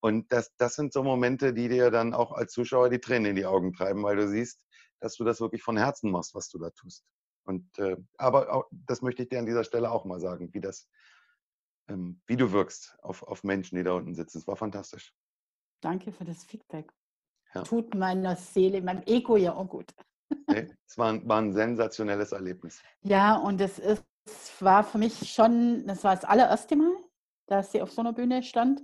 Und 0.00 0.32
das, 0.32 0.52
das 0.56 0.74
sind 0.74 0.92
so 0.92 1.02
Momente, 1.02 1.52
die 1.52 1.68
dir 1.68 1.90
dann 1.90 2.14
auch 2.14 2.32
als 2.32 2.52
Zuschauer 2.52 2.90
die 2.90 2.98
Tränen 2.98 3.30
in 3.30 3.36
die 3.36 3.46
Augen 3.46 3.72
treiben, 3.72 4.02
weil 4.02 4.16
du 4.16 4.28
siehst, 4.28 4.60
dass 5.00 5.16
du 5.16 5.24
das 5.24 5.40
wirklich 5.40 5.62
von 5.62 5.76
Herzen 5.76 6.10
machst, 6.10 6.34
was 6.34 6.48
du 6.48 6.58
da 6.58 6.70
tust. 6.70 7.04
Und 7.44 7.66
äh, 7.78 7.96
aber 8.18 8.52
auch, 8.52 8.64
das 8.70 9.02
möchte 9.02 9.22
ich 9.22 9.28
dir 9.28 9.38
an 9.38 9.46
dieser 9.46 9.64
Stelle 9.64 9.90
auch 9.90 10.04
mal 10.04 10.20
sagen, 10.20 10.52
wie 10.52 10.60
das, 10.60 10.88
wie 12.26 12.36
du 12.36 12.52
wirkst 12.52 12.96
auf, 13.02 13.22
auf 13.22 13.44
Menschen, 13.44 13.76
die 13.76 13.84
da 13.84 13.92
unten 13.92 14.14
sitzen. 14.14 14.38
Es 14.38 14.46
war 14.46 14.56
fantastisch. 14.56 15.14
Danke 15.80 16.12
für 16.12 16.24
das 16.24 16.44
Feedback. 16.44 16.92
Ja. 17.54 17.62
Tut 17.62 17.94
meiner 17.94 18.36
Seele, 18.36 18.80
meinem 18.80 19.02
Ego 19.06 19.36
ja 19.36 19.54
auch 19.54 19.68
gut. 19.68 19.92
Nee, 20.48 20.70
es 20.86 20.96
war 20.96 21.12
ein, 21.12 21.28
war 21.28 21.40
ein 21.40 21.52
sensationelles 21.52 22.32
Erlebnis. 22.32 22.82
Ja, 23.02 23.36
und 23.36 23.60
es 23.60 23.78
ist 23.78 24.04
es 24.24 24.62
war 24.62 24.84
für 24.84 24.98
mich 24.98 25.32
schon, 25.32 25.86
das 25.86 26.04
war 26.04 26.14
das 26.14 26.24
allererste 26.24 26.76
Mal, 26.76 26.92
dass 27.46 27.72
sie 27.72 27.82
auf 27.82 27.90
so 27.90 28.00
einer 28.00 28.12
Bühne 28.12 28.42
stand. 28.42 28.82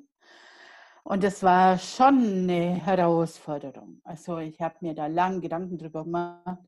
Und 1.05 1.25
es 1.25 1.42
war 1.42 1.79
schon 1.79 2.18
eine 2.42 2.75
Herausforderung. 2.75 4.01
Also 4.05 4.38
ich 4.38 4.61
habe 4.61 4.77
mir 4.81 4.94
da 4.94 5.07
lange 5.07 5.40
Gedanken 5.40 5.79
drüber 5.79 6.05
gemacht, 6.05 6.59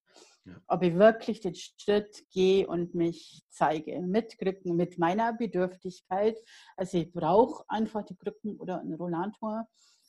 ja. 0.51 0.61
ob 0.69 0.83
ich 0.83 0.95
wirklich 0.95 1.41
den 1.41 1.55
Schritt 1.55 2.25
gehe 2.31 2.67
und 2.67 2.95
mich 2.95 3.43
zeige 3.49 4.01
mit 4.01 4.39
Krücken, 4.39 4.77
mit 4.77 4.99
meiner 4.99 5.33
Bedürftigkeit. 5.33 6.39
Also 6.77 6.99
ich 6.99 7.13
brauche 7.13 7.65
einfach 7.69 8.05
die 8.05 8.17
Krücken 8.17 8.57
oder 8.57 8.81
einen 8.81 8.95
Rollator. 8.95 9.67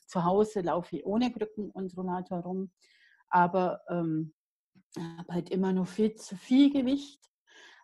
Zu 0.08 0.24
Hause 0.24 0.62
laufe 0.62 0.98
ich 0.98 1.06
ohne 1.06 1.32
Krücken 1.32 1.72
und 1.72 1.96
Rollator 1.96 2.40
rum, 2.40 2.72
aber 3.30 3.82
ähm, 3.90 4.34
habe 4.98 5.34
halt 5.34 5.50
immer 5.50 5.72
noch 5.72 5.88
viel 5.88 6.16
zu 6.16 6.36
viel 6.36 6.72
Gewicht 6.72 7.22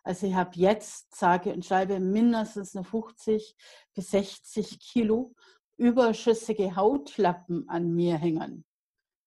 also 0.08 0.26
ich 0.26 0.34
habe 0.34 0.52
jetzt, 0.54 1.14
sage 1.14 1.52
und 1.52 1.66
schreibe, 1.66 2.00
mindestens 2.00 2.74
eine 2.74 2.82
50 2.82 3.54
bis 3.94 4.10
60 4.10 4.80
Kilo 4.80 5.34
überschüssige 5.76 6.74
Hautlappen 6.76 7.68
an 7.68 7.94
mir 7.94 8.16
hängen. 8.16 8.64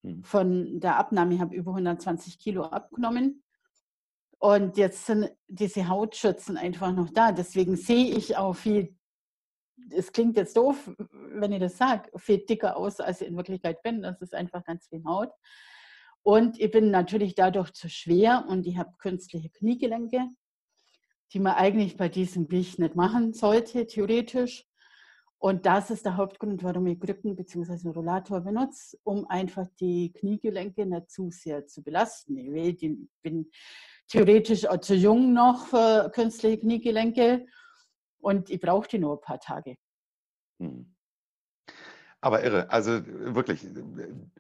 Hm. 0.03 0.23
Von 0.23 0.79
der 0.79 0.97
Abnahme, 0.97 1.35
ich 1.35 1.41
habe 1.41 1.55
über 1.55 1.71
120 1.71 2.39
Kilo 2.39 2.63
abgenommen. 2.63 3.43
Und 4.39 4.77
jetzt 4.77 5.05
sind 5.05 5.31
diese 5.47 5.87
Hautschützen 5.87 6.57
einfach 6.57 6.91
noch 6.93 7.09
da. 7.11 7.31
Deswegen 7.31 7.75
sehe 7.75 8.15
ich 8.15 8.37
auch 8.37 8.53
viel, 8.53 8.97
es 9.91 10.11
klingt 10.11 10.35
jetzt 10.35 10.57
doof, 10.57 10.89
wenn 11.33 11.51
ich 11.51 11.59
das 11.59 11.77
sage, 11.77 12.09
viel 12.17 12.39
dicker 12.39 12.75
aus, 12.75 12.99
als 12.99 13.21
ich 13.21 13.27
in 13.27 13.37
Wirklichkeit 13.37 13.83
bin. 13.83 14.01
Das 14.01 14.19
ist 14.21 14.33
einfach 14.33 14.63
ganz 14.63 14.87
viel 14.87 15.03
Haut. 15.05 15.31
Und 16.23 16.59
ich 16.59 16.71
bin 16.71 16.91
natürlich 16.91 17.35
dadurch 17.35 17.71
zu 17.73 17.89
schwer 17.89 18.45
und 18.47 18.65
ich 18.65 18.77
habe 18.77 18.93
künstliche 18.97 19.49
Kniegelenke 19.49 20.29
die 21.33 21.39
man 21.39 21.53
eigentlich 21.53 21.97
bei 21.97 22.09
diesem 22.09 22.47
Gewicht 22.47 22.79
nicht 22.79 22.95
machen 22.95 23.33
sollte, 23.33 23.87
theoretisch. 23.87 24.65
Und 25.41 25.65
das 25.65 25.89
ist 25.89 26.05
der 26.05 26.17
Hauptgrund, 26.17 26.61
warum 26.63 26.85
ich 26.85 26.99
Krücken 26.99 27.35
bzw. 27.35 27.71
einen 27.71 27.93
Rollator 27.95 28.41
benutze, 28.41 28.95
um 29.03 29.25
einfach 29.25 29.67
die 29.79 30.13
Kniegelenke 30.13 30.85
nicht 30.85 31.09
zu 31.09 31.31
sehr 31.31 31.65
zu 31.65 31.81
belasten. 31.81 32.37
Ich 32.37 32.79
bin 33.23 33.49
theoretisch 34.07 34.67
auch 34.67 34.77
zu 34.77 34.93
jung 34.93 35.33
noch 35.33 35.65
für 35.65 36.11
künstliche 36.13 36.59
Kniegelenke 36.59 37.47
und 38.19 38.51
ich 38.51 38.59
brauche 38.59 38.87
die 38.87 38.99
nur 38.99 39.17
ein 39.17 39.21
paar 39.21 39.39
Tage. 39.39 39.77
Hm. 40.59 40.95
Aber 42.21 42.43
irre, 42.43 42.69
also 42.69 43.03
wirklich. 43.03 43.65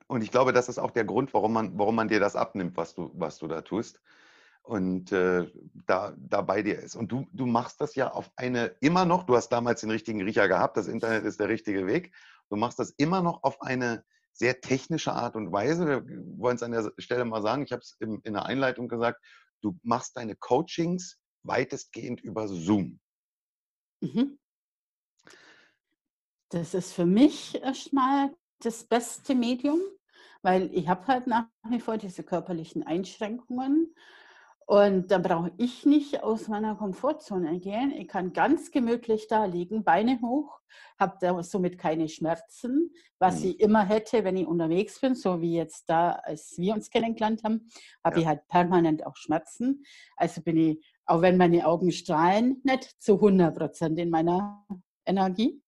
Und 0.05 0.21
ich 0.21 0.29
glaube, 0.29 0.53
das 0.53 0.69
ist 0.69 0.77
auch 0.77 0.91
der 0.91 1.05
Grund, 1.05 1.33
warum 1.33 1.53
man, 1.53 1.79
warum 1.79 1.95
man 1.95 2.09
dir 2.09 2.19
das 2.19 2.35
abnimmt, 2.35 2.77
was 2.77 2.93
du, 2.93 3.09
was 3.15 3.39
du 3.39 3.47
da 3.47 3.61
tust 3.61 3.99
und 4.63 5.11
äh, 5.11 5.51
da, 5.85 6.15
da 6.17 6.41
bei 6.41 6.61
dir 6.61 6.79
ist. 6.79 6.95
Und 6.95 7.11
du, 7.11 7.27
du 7.33 7.45
machst 7.45 7.81
das 7.81 7.95
ja 7.95 8.11
auf 8.11 8.31
eine 8.35 8.67
immer 8.79 9.05
noch, 9.05 9.23
du 9.23 9.35
hast 9.35 9.49
damals 9.49 9.81
den 9.81 9.91
richtigen 9.91 10.21
Riecher 10.21 10.47
gehabt, 10.47 10.77
das 10.77 10.87
Internet 10.87 11.25
ist 11.25 11.39
der 11.39 11.49
richtige 11.49 11.87
Weg. 11.87 12.13
Du 12.49 12.55
machst 12.55 12.79
das 12.79 12.91
immer 12.91 13.21
noch 13.21 13.43
auf 13.43 13.61
eine 13.61 14.03
sehr 14.33 14.61
technische 14.61 15.13
Art 15.13 15.35
und 15.35 15.51
Weise. 15.51 15.87
Wir 15.87 16.03
wollen 16.37 16.55
es 16.55 16.63
an 16.63 16.71
der 16.71 16.91
Stelle 16.97 17.25
mal 17.25 17.41
sagen, 17.41 17.63
ich 17.63 17.71
habe 17.71 17.81
es 17.81 17.97
in, 17.99 18.21
der 18.23 18.45
Einleitung 18.45 18.87
gesagt, 18.87 19.23
du 19.61 19.77
machst 19.83 20.15
deine 20.17 20.35
Coachings 20.35 21.17
weitestgehend 21.43 22.21
über 22.21 22.47
Zoom. 22.47 22.99
Mhm. 24.01 24.37
Das 26.49 26.73
ist 26.73 26.93
für 26.93 27.05
mich 27.05 27.61
erstmal 27.61 28.33
das 28.59 28.83
beste 28.83 29.35
Medium, 29.35 29.79
weil 30.41 30.69
ich 30.73 30.87
habe 30.87 31.07
halt 31.07 31.27
nach 31.27 31.47
wie 31.69 31.79
vor 31.79 31.97
diese 31.97 32.23
körperlichen 32.23 32.83
Einschränkungen 32.83 33.95
und 34.65 35.11
da 35.11 35.17
brauche 35.17 35.51
ich 35.57 35.85
nicht 35.85 36.23
aus 36.23 36.47
meiner 36.47 36.75
Komfortzone 36.75 37.59
gehen. 37.59 37.91
Ich 37.91 38.07
kann 38.07 38.31
ganz 38.31 38.71
gemütlich 38.71 39.27
da 39.27 39.45
liegen, 39.45 39.83
Beine 39.83 40.19
hoch, 40.21 40.61
habe 40.99 41.17
da 41.19 41.43
somit 41.43 41.77
keine 41.77 42.07
Schmerzen, 42.07 42.93
was 43.19 43.41
mhm. 43.41 43.49
ich 43.49 43.59
immer 43.59 43.83
hätte, 43.83 44.23
wenn 44.23 44.37
ich 44.37 44.47
unterwegs 44.47 44.99
bin, 45.01 45.15
so 45.15 45.41
wie 45.41 45.55
jetzt 45.55 45.89
da, 45.89 46.11
als 46.11 46.57
wir 46.57 46.73
uns 46.73 46.89
kennengelernt 46.89 47.43
haben, 47.43 47.69
habe 48.03 48.17
ja. 48.17 48.21
ich 48.21 48.27
halt 48.27 48.47
permanent 48.47 49.05
auch 49.05 49.15
Schmerzen. 49.15 49.83
Also 50.15 50.41
bin 50.41 50.57
ich, 50.57 50.85
auch 51.05 51.21
wenn 51.21 51.37
meine 51.37 51.65
Augen 51.65 51.91
strahlen, 51.91 52.61
nicht 52.63 53.01
zu 53.01 53.15
100 53.15 53.57
Prozent 53.57 53.99
in 53.99 54.09
meiner 54.09 54.65
Energie. 55.05 55.61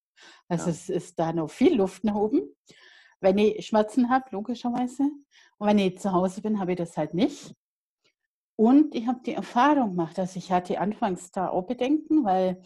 Also 0.48 0.66
ja. 0.68 0.72
es 0.72 0.90
ist 0.90 1.20
da 1.20 1.34
noch 1.34 1.50
viel 1.50 1.76
Luft 1.76 2.04
nach 2.04 2.16
oben. 2.16 2.42
Wenn 3.20 3.38
ich 3.38 3.66
Schmerzen 3.66 4.10
habe, 4.10 4.26
logischerweise. 4.32 5.04
Und 5.58 5.68
wenn 5.68 5.80
ich 5.80 6.00
zu 6.00 6.12
Hause 6.12 6.42
bin, 6.42 6.60
habe 6.60 6.74
ich 6.74 6.78
das 6.78 6.96
halt 6.98 7.14
nicht. 7.14 7.54
Und 8.56 8.94
ich 8.94 9.08
habe 9.08 9.22
die 9.26 9.34
Erfahrung 9.34 9.92
gemacht, 9.92 10.18
dass 10.18 10.36
ich 10.36 10.52
hatte 10.52 10.80
anfangs 10.80 11.32
da 11.32 11.50
auch 11.50 11.64
Bedenken, 11.64 12.24
weil 12.24 12.62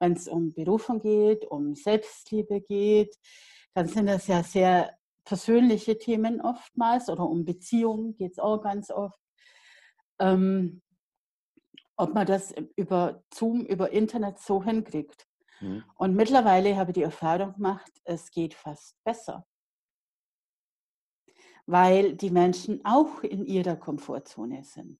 wenn 0.00 0.12
es 0.12 0.28
um 0.28 0.52
Berufung 0.52 1.00
geht, 1.00 1.44
um 1.44 1.74
Selbstliebe 1.74 2.60
geht, 2.60 3.16
dann 3.74 3.86
sind 3.86 4.06
das 4.06 4.26
ja 4.26 4.42
sehr 4.42 4.96
persönliche 5.24 5.98
Themen 5.98 6.40
oftmals 6.40 7.08
oder 7.08 7.28
um 7.28 7.44
Beziehungen 7.44 8.16
geht 8.16 8.32
es 8.32 8.38
auch 8.38 8.62
ganz 8.62 8.90
oft. 8.90 9.20
Ähm, 10.18 10.82
ob 11.96 12.14
man 12.14 12.26
das 12.26 12.54
über 12.76 13.22
Zoom, 13.32 13.64
über 13.66 13.90
Internet 13.90 14.38
so 14.38 14.62
hinkriegt. 14.62 15.26
Mhm. 15.60 15.84
Und 15.96 16.14
mittlerweile 16.14 16.76
habe 16.76 16.90
ich 16.90 16.94
die 16.94 17.02
Erfahrung 17.02 17.54
gemacht, 17.54 17.92
es 18.04 18.30
geht 18.30 18.54
fast 18.54 18.96
besser. 19.04 19.46
Weil 21.66 22.14
die 22.14 22.30
Menschen 22.30 22.84
auch 22.84 23.22
in 23.22 23.44
ihrer 23.44 23.76
Komfortzone 23.76 24.64
sind 24.64 24.98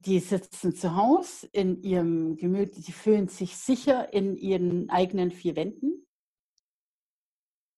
die 0.00 0.20
sitzen 0.20 0.74
zu 0.74 0.96
Hause 0.96 1.48
in 1.52 1.82
ihrem 1.82 2.36
Gemüt, 2.36 2.76
die 2.76 2.92
fühlen 2.92 3.28
sich 3.28 3.56
sicher 3.56 4.12
in 4.12 4.36
ihren 4.36 4.88
eigenen 4.90 5.30
vier 5.30 5.56
Wänden 5.56 6.06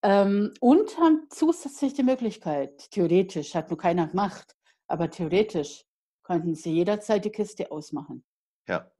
ähm, 0.02 0.52
und 0.60 0.98
haben 0.98 1.26
zusätzlich 1.30 1.94
die 1.94 2.02
Möglichkeit, 2.02 2.90
theoretisch, 2.90 3.54
hat 3.54 3.70
nur 3.70 3.78
keiner 3.78 4.06
gemacht, 4.08 4.56
aber 4.86 5.10
theoretisch 5.10 5.84
könnten 6.22 6.54
sie 6.54 6.72
jederzeit 6.72 7.24
die 7.24 7.30
Kiste 7.30 7.70
ausmachen. 7.70 8.24
Ja. 8.68 8.90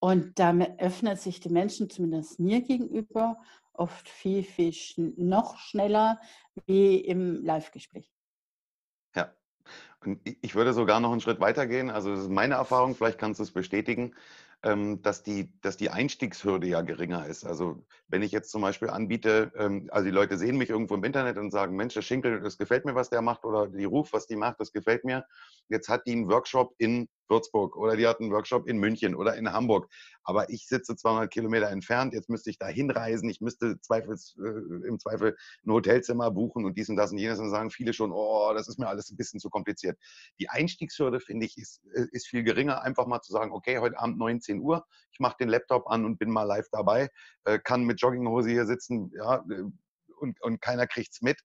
Und 0.00 0.38
damit 0.38 0.80
öffnet 0.80 1.20
sich 1.20 1.40
die 1.40 1.48
Menschen, 1.48 1.88
zumindest 1.88 2.40
mir 2.40 2.60
gegenüber, 2.60 3.40
oft 3.72 4.08
viel, 4.08 4.42
viel 4.42 4.72
schn 4.72 5.14
noch 5.16 5.56
schneller 5.58 6.20
wie 6.66 6.96
im 6.96 7.42
Live-Gespräch. 7.44 8.12
Ich 10.40 10.54
würde 10.54 10.72
sogar 10.72 11.00
noch 11.00 11.12
einen 11.12 11.20
Schritt 11.20 11.40
weiter 11.40 11.66
gehen. 11.66 11.90
Also 11.90 12.10
das 12.10 12.20
ist 12.20 12.30
meine 12.30 12.54
Erfahrung, 12.54 12.94
vielleicht 12.94 13.18
kannst 13.18 13.40
du 13.40 13.44
es 13.44 13.52
bestätigen, 13.52 14.14
ähm, 14.62 15.02
dass 15.02 15.22
die, 15.22 15.52
dass 15.60 15.76
die 15.76 15.90
Einstiegshürde 15.90 16.66
ja 16.66 16.82
geringer 16.82 17.26
ist. 17.26 17.44
Also 17.44 17.84
wenn 18.08 18.22
ich 18.22 18.32
jetzt 18.32 18.50
zum 18.50 18.62
Beispiel 18.62 18.90
anbiete, 18.90 19.52
ähm, 19.56 19.88
also 19.90 20.04
die 20.04 20.10
Leute 20.10 20.38
sehen 20.38 20.56
mich 20.56 20.70
irgendwo 20.70 20.94
im 20.94 21.04
Internet 21.04 21.36
und 21.36 21.50
sagen, 21.50 21.76
Mensch, 21.76 21.94
der 21.94 22.02
Schinkel, 22.02 22.40
das 22.40 22.58
gefällt 22.58 22.84
mir, 22.84 22.94
was 22.94 23.10
der 23.10 23.22
macht, 23.22 23.44
oder 23.44 23.66
die 23.68 23.84
Ruf, 23.84 24.12
was 24.12 24.26
die 24.26 24.36
macht, 24.36 24.60
das 24.60 24.72
gefällt 24.72 25.04
mir. 25.04 25.24
Jetzt 25.68 25.88
hat 25.88 26.06
die 26.06 26.12
einen 26.12 26.28
Workshop 26.28 26.74
in 26.78 27.08
Würzburg 27.32 27.76
oder 27.76 27.96
die 27.96 28.06
hat 28.06 28.20
einen 28.20 28.30
Workshop 28.30 28.68
in 28.68 28.78
München 28.78 29.14
oder 29.14 29.34
in 29.36 29.52
Hamburg. 29.52 29.88
Aber 30.22 30.50
ich 30.50 30.68
sitze 30.68 30.94
200 30.94 31.32
Kilometer 31.32 31.70
entfernt, 31.70 32.12
jetzt 32.12 32.28
müsste 32.28 32.50
ich 32.50 32.58
da 32.58 32.68
hinreisen, 32.68 33.28
ich 33.28 33.40
müsste 33.40 33.80
Zweifels, 33.80 34.36
äh, 34.38 34.86
im 34.86 34.98
Zweifel 34.98 35.36
ein 35.66 35.72
Hotelzimmer 35.72 36.30
buchen 36.30 36.64
und 36.64 36.76
dies 36.76 36.88
und 36.88 36.96
das 36.96 37.10
und 37.10 37.18
jenes 37.18 37.38
und 37.38 37.50
sagen 37.50 37.70
viele 37.70 37.92
schon, 37.92 38.12
oh, 38.12 38.52
das 38.54 38.68
ist 38.68 38.78
mir 38.78 38.88
alles 38.88 39.10
ein 39.10 39.16
bisschen 39.16 39.40
zu 39.40 39.50
kompliziert. 39.50 39.98
Die 40.38 40.48
Einstiegshürde, 40.48 41.20
finde 41.20 41.46
ich, 41.46 41.56
ist, 41.56 41.82
äh, 41.94 42.06
ist 42.12 42.28
viel 42.28 42.44
geringer, 42.44 42.82
einfach 42.82 43.06
mal 43.06 43.22
zu 43.22 43.32
sagen, 43.32 43.52
okay, 43.52 43.78
heute 43.78 43.98
Abend 43.98 44.18
19 44.18 44.60
Uhr, 44.60 44.84
ich 45.10 45.18
mache 45.18 45.36
den 45.40 45.48
Laptop 45.48 45.88
an 45.88 46.04
und 46.04 46.18
bin 46.18 46.30
mal 46.30 46.44
live 46.44 46.68
dabei, 46.70 47.08
äh, 47.44 47.58
kann 47.58 47.84
mit 47.84 48.00
Jogginghose 48.00 48.50
hier 48.50 48.66
sitzen, 48.66 49.10
ja, 49.16 49.44
äh, 49.50 49.62
und, 50.18 50.40
und 50.42 50.60
keiner 50.60 50.86
es 50.96 51.20
mit. 51.20 51.40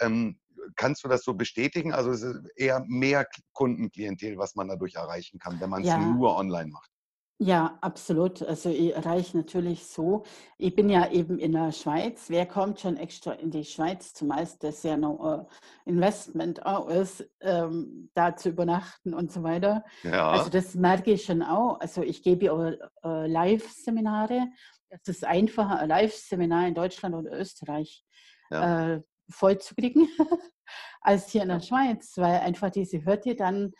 Ähm, 0.00 0.38
kannst 0.74 1.04
du 1.04 1.08
das 1.08 1.22
so 1.22 1.34
bestätigen? 1.34 1.92
Also 1.92 2.10
es 2.10 2.22
ist 2.22 2.40
eher 2.56 2.84
mehr 2.86 3.26
Kundenklientel, 3.52 4.38
was 4.38 4.54
man 4.54 4.68
dadurch 4.68 4.94
erreichen 4.94 5.38
kann, 5.38 5.60
wenn 5.60 5.70
man 5.70 5.82
es 5.82 5.88
ja. 5.88 5.98
nur 5.98 6.36
online 6.36 6.70
macht. 6.70 6.90
Ja, 7.38 7.76
absolut. 7.82 8.42
Also 8.42 8.70
ich 8.70 8.94
erreiche 8.94 9.36
natürlich 9.36 9.84
so. 9.84 10.24
Ich 10.56 10.74
bin 10.74 10.88
ja 10.88 11.10
eben 11.10 11.38
in 11.38 11.52
der 11.52 11.70
Schweiz. 11.70 12.30
Wer 12.30 12.46
kommt 12.46 12.80
schon 12.80 12.96
extra 12.96 13.32
in 13.32 13.50
die 13.50 13.64
Schweiz? 13.64 14.14
Zumeist 14.14 14.64
das 14.64 14.82
ja 14.84 14.96
noch 14.96 15.46
äh, 15.84 15.90
Investment 15.90 16.64
auch 16.64 16.88
ist, 16.88 17.28
ähm, 17.40 18.08
da 18.14 18.34
zu 18.36 18.48
übernachten 18.48 19.12
und 19.12 19.30
so 19.30 19.42
weiter. 19.42 19.84
Ja. 20.02 20.30
Also 20.30 20.48
das 20.48 20.74
merke 20.74 21.12
ich 21.12 21.24
schon 21.24 21.42
auch. 21.42 21.78
Also 21.80 22.02
ich 22.02 22.22
gebe 22.22 22.50
auch 22.50 22.72
äh, 23.04 23.26
Live-Seminare. 23.26 24.48
Es 24.88 25.06
ist 25.06 25.24
einfacher, 25.24 25.80
ein 25.80 25.90
Live-Seminar 25.90 26.68
in 26.68 26.74
Deutschland 26.74 27.14
oder 27.14 27.38
Österreich 27.38 28.02
ja. 28.50 28.94
äh, 28.94 29.02
voll 29.30 29.58
zu 29.58 29.74
kriegen 29.74 30.08
als 31.00 31.30
hier 31.30 31.42
in 31.42 31.48
der 31.48 31.60
Schweiz, 31.60 32.16
weil 32.16 32.40
einfach 32.40 32.70
diese 32.70 33.04
Hürde 33.04 33.34
dann 33.34 33.72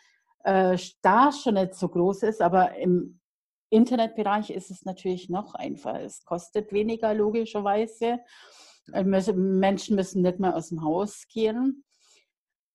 äh, 0.44 0.78
da 1.03 1.32
schon 1.32 1.55
nicht 1.55 1.74
so 1.74 1.88
groß 1.88 2.22
ist, 2.24 2.40
aber 2.40 2.76
im 2.76 3.20
Internetbereich 3.70 4.51
ist 4.51 4.70
es 4.70 4.84
natürlich 4.84 5.28
noch 5.28 5.55
einfacher. 5.55 6.03
Es 6.03 6.24
kostet 6.24 6.72
weniger 6.72 7.14
logischerweise. 7.14 8.20
Äh, 8.92 9.05
Menschen 9.05 9.97
müssen 9.97 10.22
nicht 10.22 10.38
mehr 10.38 10.55
aus 10.55 10.68
dem 10.68 10.82
Haus 10.82 11.26
gehen. 11.28 11.84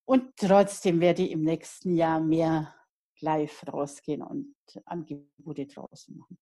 Und 0.06 0.36
trotzdem 0.36 1.00
werde 1.00 1.24
ich 1.24 1.32
im 1.32 1.44
nächsten 1.44 1.96
Jahr 1.96 2.20
mehr 2.20 2.76
live 3.22 3.64
rausgehen 3.72 4.22
und 4.22 4.56
Angebote 4.86 5.68
draußen 5.68 6.18
machen. 6.18 6.38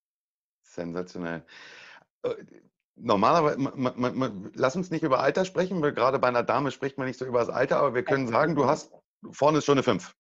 Sensationell. 0.62 1.46
Normalerweise, 3.02 4.52
lass 4.56 4.76
uns 4.76 4.92
nicht 4.92 5.04
über 5.04 5.20
Alter 5.20 5.46
sprechen, 5.46 5.82
weil 5.82 5.94
gerade 5.94 6.20
bei 6.20 6.28
einer 6.28 6.44
Dame 6.44 6.72
spricht 6.72 6.98
man 6.98 7.08
nicht 7.08 7.20
so 7.20 7.26
über 7.26 7.40
das 7.40 7.50
Alter, 7.50 7.78
aber 7.78 7.96
wir 7.96 8.04
können 8.04 8.28
sagen, 8.28 8.56
du 8.56 8.66
hast, 8.66 8.92
vorne 9.32 9.60
ist 9.60 9.66
schon 9.66 9.78
eine 9.78 9.84
5. 9.84 10.14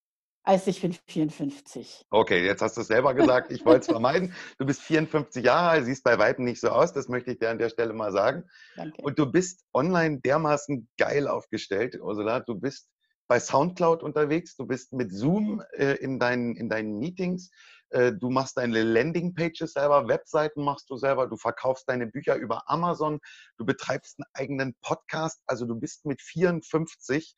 Also 0.43 0.69
ich 0.71 0.81
bin 0.81 0.93
54. 1.07 2.05
Okay, 2.09 2.43
jetzt 2.45 2.61
hast 2.61 2.77
du 2.77 2.81
es 2.81 2.87
selber 2.87 3.13
gesagt, 3.13 3.51
ich 3.51 3.65
wollte 3.65 3.81
es 3.81 3.85
vermeiden. 3.87 4.33
Du 4.57 4.65
bist 4.65 4.81
54 4.81 5.43
Jahre 5.43 5.69
alt, 5.69 5.85
siehst 5.85 6.03
bei 6.03 6.17
Weitem 6.17 6.45
nicht 6.45 6.61
so 6.61 6.69
aus, 6.69 6.93
das 6.93 7.07
möchte 7.07 7.31
ich 7.31 7.39
dir 7.39 7.49
an 7.49 7.59
der 7.59 7.69
Stelle 7.69 7.93
mal 7.93 8.11
sagen. 8.11 8.45
Danke. 8.75 9.01
Und 9.01 9.19
du 9.19 9.25
bist 9.25 9.63
online 9.73 10.21
dermaßen 10.21 10.89
geil 10.97 11.27
aufgestellt, 11.27 11.99
Ursula. 12.01 12.39
Du 12.39 12.55
bist 12.55 12.89
bei 13.27 13.39
Soundcloud 13.39 14.01
unterwegs, 14.01 14.55
du 14.55 14.65
bist 14.65 14.91
mit 14.91 15.11
Zoom 15.11 15.61
äh, 15.73 15.93
in, 15.97 16.17
deinen, 16.17 16.55
in 16.55 16.67
deinen 16.67 16.97
Meetings, 16.97 17.51
du 17.91 18.29
machst 18.29 18.57
deine 18.57 18.83
Landingpages 18.83 19.73
selber, 19.73 20.07
Webseiten 20.07 20.63
machst 20.63 20.89
du 20.89 20.97
selber, 20.97 21.27
du 21.27 21.37
verkaufst 21.37 21.89
deine 21.89 22.07
Bücher 22.07 22.35
über 22.35 22.69
Amazon, 22.69 23.19
du 23.57 23.65
betreibst 23.65 24.19
einen 24.19 24.27
eigenen 24.33 24.75
Podcast, 24.81 25.41
also 25.47 25.65
du 25.65 25.75
bist 25.75 26.05
mit 26.05 26.21
54 26.21 27.35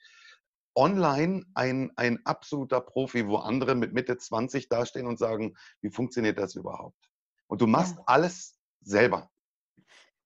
online 0.76 1.44
ein, 1.54 1.92
ein 1.96 2.20
absoluter 2.26 2.82
Profi, 2.82 3.28
wo 3.28 3.38
andere 3.38 3.76
mit 3.76 3.94
Mitte 3.94 4.18
20 4.18 4.70
dastehen 4.70 5.08
und 5.08 5.20
sagen, 5.20 5.56
wie 5.82 5.90
funktioniert 5.90 6.38
das 6.38 6.56
überhaupt? 6.56 7.10
Und 7.48 7.62
du 7.62 7.68
machst 7.68 7.96
ja. 7.98 8.04
alles 8.06 8.58
selber. 8.82 9.31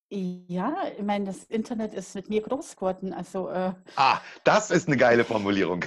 Ja, 0.09 0.83
ich 0.95 1.03
meine, 1.03 1.25
das 1.25 1.45
Internet 1.45 1.95
ist 1.95 2.13
mit 2.13 2.29
mir 2.29 2.41
groß 2.41 2.75
geworden. 2.75 3.11
Also, 3.11 3.49
äh 3.49 3.73
ah, 3.95 4.19
das 4.43 4.69
ist 4.69 4.87
eine 4.87 4.97
geile 4.97 5.25
Formulierung. 5.25 5.83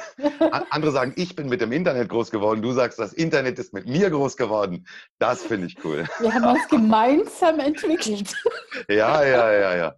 Andere 0.70 0.90
sagen, 0.90 1.12
ich 1.14 1.36
bin 1.36 1.48
mit 1.48 1.60
dem 1.60 1.70
Internet 1.70 2.08
groß 2.08 2.32
geworden. 2.32 2.60
Du 2.60 2.72
sagst, 2.72 2.98
das 2.98 3.12
Internet 3.12 3.60
ist 3.60 3.72
mit 3.72 3.86
mir 3.86 4.10
groß 4.10 4.36
geworden. 4.36 4.86
Das 5.20 5.44
finde 5.44 5.68
ich 5.68 5.84
cool. 5.84 6.04
Wir 6.18 6.34
haben 6.34 6.46
uns 6.46 6.66
gemeinsam 6.68 7.60
entwickelt. 7.60 8.34
Ja, 8.88 9.24
ja, 9.24 9.52
ja, 9.52 9.76
ja. 9.76 9.94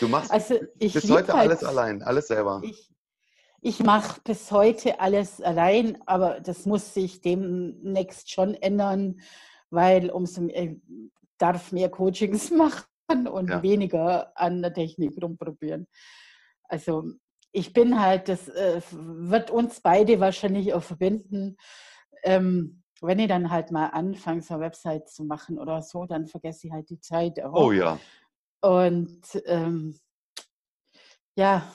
Du 0.00 0.08
machst 0.08 0.30
also 0.30 0.58
bis 0.76 0.94
heute 1.10 1.32
halt, 1.32 1.50
alles 1.50 1.64
allein, 1.64 2.02
alles 2.02 2.28
selber. 2.28 2.60
Ich, 2.64 2.90
ich 3.60 3.80
mache 3.80 4.20
bis 4.22 4.50
heute 4.50 5.00
alles 5.00 5.40
allein, 5.40 5.98
aber 6.06 6.40
das 6.40 6.66
muss 6.66 6.94
sich 6.94 7.20
demnächst 7.20 8.30
schon 8.30 8.54
ändern, 8.54 9.20
weil 9.70 10.10
umso 10.10 10.42
mehr, 10.42 10.76
darf 11.38 11.72
mehr 11.72 11.90
Coachings 11.90 12.50
machen 12.50 12.84
und 13.26 13.50
ja. 13.50 13.62
weniger 13.62 14.32
an 14.38 14.62
der 14.62 14.72
Technik 14.72 15.20
rumprobieren. 15.22 15.86
Also 16.64 17.04
ich 17.52 17.72
bin 17.72 18.00
halt, 18.00 18.28
das 18.28 18.48
äh, 18.48 18.80
wird 18.90 19.50
uns 19.50 19.80
beide 19.80 20.20
wahrscheinlich 20.20 20.72
auch 20.72 20.82
verbinden. 20.82 21.56
Ähm, 22.24 22.82
wenn 23.00 23.18
ich 23.18 23.28
dann 23.28 23.50
halt 23.50 23.70
mal 23.72 23.88
anfange, 23.88 24.42
so 24.42 24.54
eine 24.54 24.64
Website 24.64 25.08
zu 25.08 25.24
machen 25.24 25.58
oder 25.58 25.82
so, 25.82 26.06
dann 26.06 26.26
vergesse 26.26 26.66
ich 26.66 26.72
halt 26.72 26.88
die 26.88 27.00
Zeit 27.00 27.42
auch. 27.42 27.52
Oh 27.52 27.72
ja. 27.72 27.98
Und 28.60 29.42
ähm, 29.46 29.98
ja, 31.34 31.66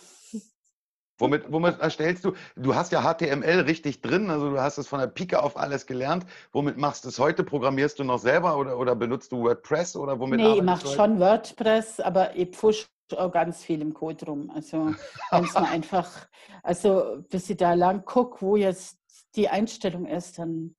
Womit, 1.19 1.51
womit 1.51 1.79
erstellst 1.79 2.25
du? 2.25 2.33
Du 2.55 2.75
hast 2.75 2.91
ja 2.91 3.01
HTML 3.01 3.61
richtig 3.61 4.01
drin, 4.01 4.29
also 4.29 4.51
du 4.51 4.61
hast 4.61 4.77
es 4.77 4.87
von 4.87 4.99
der 4.99 5.07
Pike 5.07 5.41
auf 5.41 5.57
alles 5.57 5.87
gelernt. 5.87 6.25
Womit 6.51 6.77
machst 6.77 7.05
du 7.05 7.09
es 7.09 7.17
heute? 7.17 7.43
Programmierst 7.43 7.97
du 7.97 8.03
noch 8.03 8.19
selber 8.19 8.57
oder, 8.57 8.77
oder 8.77 8.95
benutzt 8.95 9.31
du 9.31 9.43
WordPress 9.43 9.95
oder 9.95 10.19
womit 10.19 10.39
Nee, 10.39 10.57
ich 10.57 10.61
mache 10.61 10.87
schon 10.87 11.19
WordPress, 11.19 11.99
aber 11.99 12.35
ich 12.35 12.49
pfusch 12.55 12.87
auch 13.15 13.31
ganz 13.31 13.63
viel 13.63 13.81
im 13.81 13.93
Code 13.93 14.25
rum. 14.25 14.51
Also 14.53 14.93
wenn 15.31 15.43
es 15.43 15.53
mal 15.53 15.65
einfach, 15.65 16.27
also 16.61 17.23
bis 17.29 17.49
ich 17.49 17.57
da 17.57 17.73
lang 17.73 18.05
gucke, 18.05 18.41
wo 18.41 18.55
jetzt 18.55 18.99
die 19.35 19.49
Einstellung 19.49 20.05
ist, 20.05 20.37
dann 20.37 20.75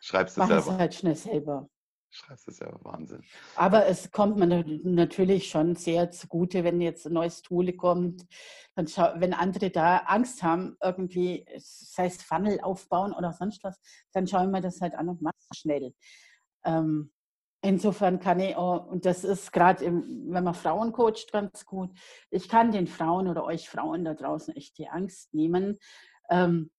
schreibst 0.00 0.36
du 0.36 0.42
es 0.42 0.70
halt 0.70 0.94
schnell 0.94 1.16
selber. 1.16 1.68
Schreibst 2.14 2.46
es 2.46 2.58
selber, 2.58 2.78
Wahnsinn. 2.82 3.22
Aber 3.56 3.86
es 3.86 4.10
kommt 4.10 4.36
mir 4.36 4.46
natürlich 4.84 5.48
schon 5.48 5.76
sehr 5.76 6.10
zugute, 6.10 6.62
wenn 6.62 6.78
jetzt 6.82 7.06
ein 7.06 7.14
neues 7.14 7.40
Tool 7.40 7.72
kommt. 7.72 8.26
Dann 8.74 8.86
schau, 8.86 9.14
wenn 9.16 9.32
andere 9.32 9.70
da 9.70 9.96
Angst 9.96 10.42
haben, 10.42 10.76
irgendwie, 10.82 11.46
sei 11.56 12.06
es 12.06 12.22
Funnel 12.22 12.60
aufbauen 12.60 13.14
oder 13.14 13.32
sonst 13.32 13.64
was, 13.64 13.80
dann 14.12 14.26
schaue 14.26 14.44
ich 14.44 14.50
mir 14.50 14.60
das 14.60 14.82
halt 14.82 14.94
an 14.94 15.08
und 15.08 15.22
mache 15.22 15.36
es 15.50 15.58
schnell. 15.58 15.94
Ähm, 16.64 17.12
insofern 17.62 18.20
kann 18.20 18.40
ich 18.40 18.56
auch, 18.56 18.88
und 18.88 19.06
das 19.06 19.24
ist 19.24 19.50
gerade, 19.50 19.86
wenn 19.86 20.44
man 20.44 20.54
Frauen 20.54 20.92
coacht, 20.92 21.32
ganz 21.32 21.64
gut, 21.64 21.98
ich 22.28 22.46
kann 22.46 22.72
den 22.72 22.88
Frauen 22.88 23.26
oder 23.26 23.44
euch 23.44 23.70
Frauen 23.70 24.04
da 24.04 24.12
draußen 24.12 24.54
echt 24.54 24.76
die 24.76 24.88
Angst 24.88 25.32
nehmen. 25.32 25.78
Ähm, 26.28 26.70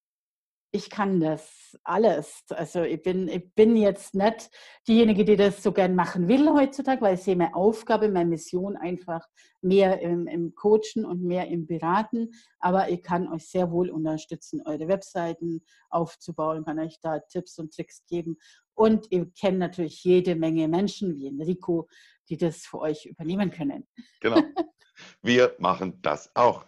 ich 0.76 0.89
kann 0.89 1.19
das 1.19 1.78
alles. 1.84 2.43
Also 2.49 2.82
ich 2.82 3.03
bin, 3.03 3.28
ich 3.28 3.53
bin 3.53 3.78
jetzt 3.78 4.15
nicht 4.15 4.49
diejenige, 4.88 5.24
die 5.24 5.36
das 5.36 5.61
so 5.61 5.71
gern 5.71 5.93
machen 5.93 6.28
will 6.28 6.49
heutzutage, 6.49 6.99
weil 6.99 7.13
ich 7.13 7.21
sehe 7.21 7.36
meine 7.36 7.53
Aufgabe, 7.53 8.09
meine 8.09 8.32
Mission 8.32 8.76
einfach 8.76 9.21
mehr 9.61 10.01
im, 10.01 10.26
im 10.26 10.55
Coachen 10.55 11.05
und 11.05 11.21
mehr 11.21 11.47
im 11.47 11.67
Beraten. 11.67 12.32
Aber 12.57 12.89
ich 12.89 13.03
kann 13.03 13.32
euch 13.32 13.47
sehr 13.47 13.69
wohl 13.69 13.91
unterstützen, 13.91 14.63
eure 14.65 14.88
Webseiten 14.88 15.63
aufzubauen, 15.91 16.65
kann 16.65 16.80
euch 16.80 16.99
da 17.01 17.19
Tipps 17.19 17.59
und 17.59 17.71
Tricks 17.71 18.03
geben. 18.07 18.38
Und 18.74 19.05
ihr 19.11 19.32
kennt 19.39 19.59
natürlich 19.59 20.03
jede 20.03 20.36
Menge 20.36 20.67
Menschen 20.67 21.15
wie 21.15 21.28
Enrico, 21.28 21.88
die 22.30 22.38
das 22.38 22.65
für 22.65 22.80
euch 22.80 23.05
übernehmen 23.05 23.51
können. 23.51 23.88
Genau. 24.21 24.41
Wir 25.21 25.55
machen 25.59 25.99
das 26.01 26.36
auch. 26.36 26.65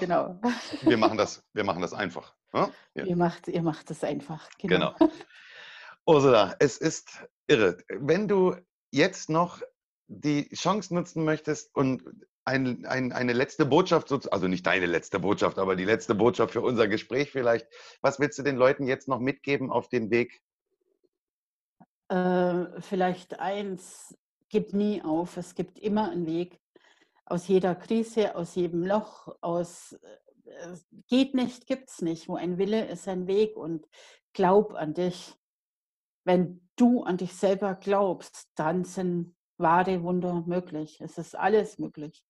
Genau. 0.00 0.40
Wir 0.82 0.96
machen 0.96 1.18
das, 1.18 1.42
wir 1.52 1.64
machen 1.64 1.82
das 1.82 1.92
einfach. 1.92 2.34
Ja? 2.54 2.70
Ihr, 2.94 3.16
macht, 3.16 3.48
ihr 3.48 3.62
macht 3.62 3.90
es 3.90 4.04
einfach. 4.04 4.48
Genau. 4.58 4.94
genau. 4.98 5.12
Ursula, 6.06 6.54
es 6.60 6.78
ist 6.78 7.26
irre. 7.46 7.78
Wenn 7.88 8.28
du 8.28 8.56
jetzt 8.90 9.28
noch 9.28 9.60
die 10.06 10.48
Chance 10.50 10.94
nutzen 10.94 11.24
möchtest 11.24 11.74
und 11.74 12.02
ein, 12.44 12.84
ein, 12.84 13.12
eine 13.12 13.32
letzte 13.32 13.64
Botschaft, 13.64 14.12
also 14.32 14.48
nicht 14.48 14.66
deine 14.66 14.86
letzte 14.86 15.18
Botschaft, 15.18 15.58
aber 15.58 15.76
die 15.76 15.86
letzte 15.86 16.14
Botschaft 16.14 16.52
für 16.52 16.60
unser 16.60 16.88
Gespräch 16.88 17.30
vielleicht, 17.32 17.66
was 18.02 18.20
willst 18.20 18.38
du 18.38 18.42
den 18.42 18.56
Leuten 18.56 18.86
jetzt 18.86 19.08
noch 19.08 19.18
mitgeben 19.18 19.70
auf 19.70 19.88
den 19.88 20.10
Weg? 20.10 20.42
Äh, 22.08 22.80
vielleicht 22.80 23.40
eins, 23.40 24.16
gib 24.50 24.74
nie 24.74 25.02
auf, 25.02 25.38
es 25.38 25.54
gibt 25.54 25.78
immer 25.78 26.10
einen 26.10 26.26
Weg. 26.26 26.60
Aus 27.24 27.48
jeder 27.48 27.74
Krise, 27.74 28.36
aus 28.36 28.54
jedem 28.54 28.84
Loch, 28.84 29.34
aus 29.40 29.98
geht 31.08 31.34
nicht, 31.34 31.66
gibt 31.66 31.90
es 31.90 32.02
nicht. 32.02 32.28
Wo 32.28 32.36
ein 32.36 32.58
Wille 32.58 32.86
ist 32.86 33.08
ein 33.08 33.26
Weg 33.26 33.56
und 33.56 33.88
glaub 34.32 34.74
an 34.74 34.94
dich. 34.94 35.34
Wenn 36.24 36.68
du 36.76 37.02
an 37.02 37.16
dich 37.16 37.34
selber 37.34 37.74
glaubst, 37.74 38.50
dann 38.54 38.84
sind 38.84 39.36
wahre 39.58 40.02
Wunder 40.02 40.42
möglich. 40.46 41.00
Es 41.00 41.18
ist 41.18 41.36
alles 41.36 41.78
möglich. 41.78 42.24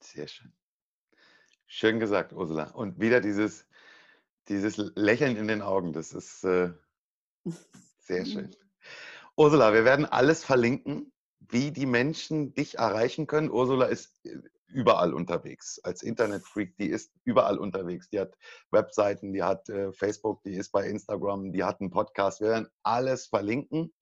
Sehr 0.00 0.26
schön. 0.26 0.52
Schön 1.66 2.00
gesagt, 2.00 2.32
Ursula. 2.32 2.70
Und 2.72 3.00
wieder 3.00 3.20
dieses, 3.20 3.66
dieses 4.48 4.76
Lächeln 4.76 5.36
in 5.36 5.48
den 5.48 5.62
Augen, 5.62 5.92
das 5.92 6.12
ist 6.12 6.44
äh, 6.44 6.72
sehr 8.00 8.26
schön. 8.26 8.54
Ursula, 9.36 9.72
wir 9.72 9.84
werden 9.84 10.04
alles 10.04 10.44
verlinken, 10.44 11.12
wie 11.40 11.70
die 11.70 11.86
Menschen 11.86 12.52
dich 12.54 12.78
erreichen 12.78 13.26
können. 13.26 13.50
Ursula 13.50 13.86
ist 13.86 14.24
äh, 14.26 14.38
überall 14.72 15.14
unterwegs. 15.14 15.80
Als 15.82 16.02
Internetfreak, 16.02 16.76
die 16.76 16.88
ist 16.88 17.12
überall 17.24 17.58
unterwegs. 17.58 18.08
Die 18.10 18.20
hat 18.20 18.34
Webseiten, 18.70 19.32
die 19.32 19.42
hat 19.42 19.68
äh, 19.68 19.92
Facebook, 19.92 20.42
die 20.42 20.54
ist 20.54 20.72
bei 20.72 20.86
Instagram, 20.86 21.52
die 21.52 21.64
hat 21.64 21.80
einen 21.80 21.90
Podcast. 21.90 22.40
Wir 22.40 22.48
werden 22.48 22.68
alles 22.82 23.26
verlinken. 23.26 23.92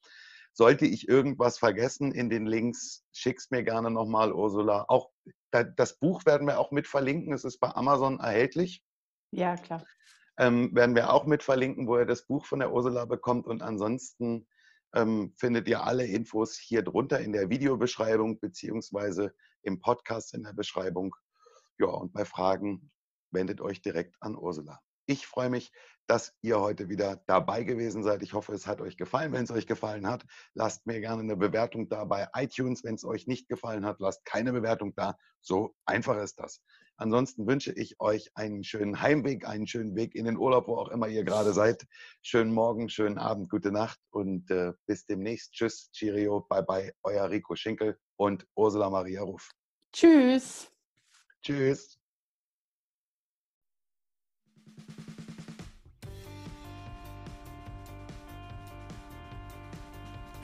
Sollte 0.52 0.86
ich 0.86 1.08
irgendwas 1.08 1.58
vergessen 1.58 2.12
in 2.12 2.28
den 2.28 2.46
Links, 2.46 3.04
schick's 3.12 3.50
mir 3.50 3.62
gerne 3.62 3.90
nochmal, 3.90 4.32
Ursula. 4.32 4.84
Auch 4.88 5.10
das 5.52 5.98
Buch 5.98 6.24
werden 6.26 6.46
wir 6.46 6.58
auch 6.58 6.70
mit 6.70 6.86
verlinken. 6.86 7.32
Es 7.32 7.44
ist 7.44 7.58
bei 7.58 7.74
Amazon 7.74 8.18
erhältlich. 8.20 8.82
Ja, 9.32 9.56
klar. 9.56 9.84
Ähm, 10.38 10.74
werden 10.74 10.96
wir 10.96 11.12
auch 11.12 11.26
mit 11.26 11.42
verlinken, 11.42 11.86
wo 11.86 11.98
ihr 11.98 12.06
das 12.06 12.26
Buch 12.26 12.46
von 12.46 12.60
der 12.60 12.72
Ursula 12.72 13.04
bekommt. 13.04 13.46
Und 13.46 13.62
ansonsten 13.62 14.46
ähm, 14.94 15.32
findet 15.36 15.68
ihr 15.68 15.84
alle 15.84 16.06
Infos 16.06 16.56
hier 16.56 16.82
drunter 16.82 17.20
in 17.20 17.32
der 17.32 17.50
Videobeschreibung 17.50 18.40
beziehungsweise 18.40 19.34
im 19.62 19.80
Podcast 19.80 20.34
in 20.34 20.42
der 20.42 20.52
Beschreibung. 20.52 21.14
Ja, 21.78 21.88
und 21.88 22.12
bei 22.12 22.24
Fragen 22.24 22.90
wendet 23.30 23.60
euch 23.60 23.80
direkt 23.80 24.16
an 24.20 24.36
Ursula. 24.36 24.80
Ich 25.10 25.26
freue 25.26 25.50
mich, 25.50 25.72
dass 26.06 26.36
ihr 26.40 26.60
heute 26.60 26.88
wieder 26.88 27.20
dabei 27.26 27.64
gewesen 27.64 28.04
seid. 28.04 28.22
Ich 28.22 28.32
hoffe, 28.32 28.52
es 28.52 28.68
hat 28.68 28.80
euch 28.80 28.96
gefallen. 28.96 29.32
Wenn 29.32 29.42
es 29.42 29.50
euch 29.50 29.66
gefallen 29.66 30.06
hat, 30.06 30.24
lasst 30.54 30.86
mir 30.86 31.00
gerne 31.00 31.22
eine 31.22 31.36
Bewertung 31.36 31.88
da 31.88 32.04
bei 32.04 32.28
iTunes. 32.36 32.84
Wenn 32.84 32.94
es 32.94 33.04
euch 33.04 33.26
nicht 33.26 33.48
gefallen 33.48 33.84
hat, 33.84 33.98
lasst 33.98 34.24
keine 34.24 34.52
Bewertung 34.52 34.94
da. 34.94 35.16
So 35.40 35.74
einfach 35.84 36.16
ist 36.18 36.38
das. 36.38 36.62
Ansonsten 36.96 37.48
wünsche 37.48 37.72
ich 37.72 37.98
euch 37.98 38.30
einen 38.36 38.62
schönen 38.62 39.02
Heimweg, 39.02 39.48
einen 39.48 39.66
schönen 39.66 39.96
Weg 39.96 40.14
in 40.14 40.26
den 40.26 40.36
Urlaub, 40.36 40.68
wo 40.68 40.76
auch 40.76 40.90
immer 40.90 41.08
ihr 41.08 41.24
gerade 41.24 41.52
seid. 41.52 41.88
Schönen 42.22 42.52
Morgen, 42.52 42.88
schönen 42.88 43.18
Abend, 43.18 43.50
gute 43.50 43.72
Nacht 43.72 43.98
und 44.10 44.48
äh, 44.52 44.74
bis 44.86 45.06
demnächst. 45.06 45.54
Tschüss, 45.54 45.90
Cheerio, 45.90 46.46
bye 46.48 46.62
bye, 46.62 46.92
euer 47.02 47.28
Rico 47.28 47.56
Schinkel 47.56 47.98
und 48.14 48.46
Ursula 48.54 48.88
Maria 48.90 49.22
Ruf. 49.22 49.50
Tschüss. 49.92 50.70
Tschüss. 51.42 51.99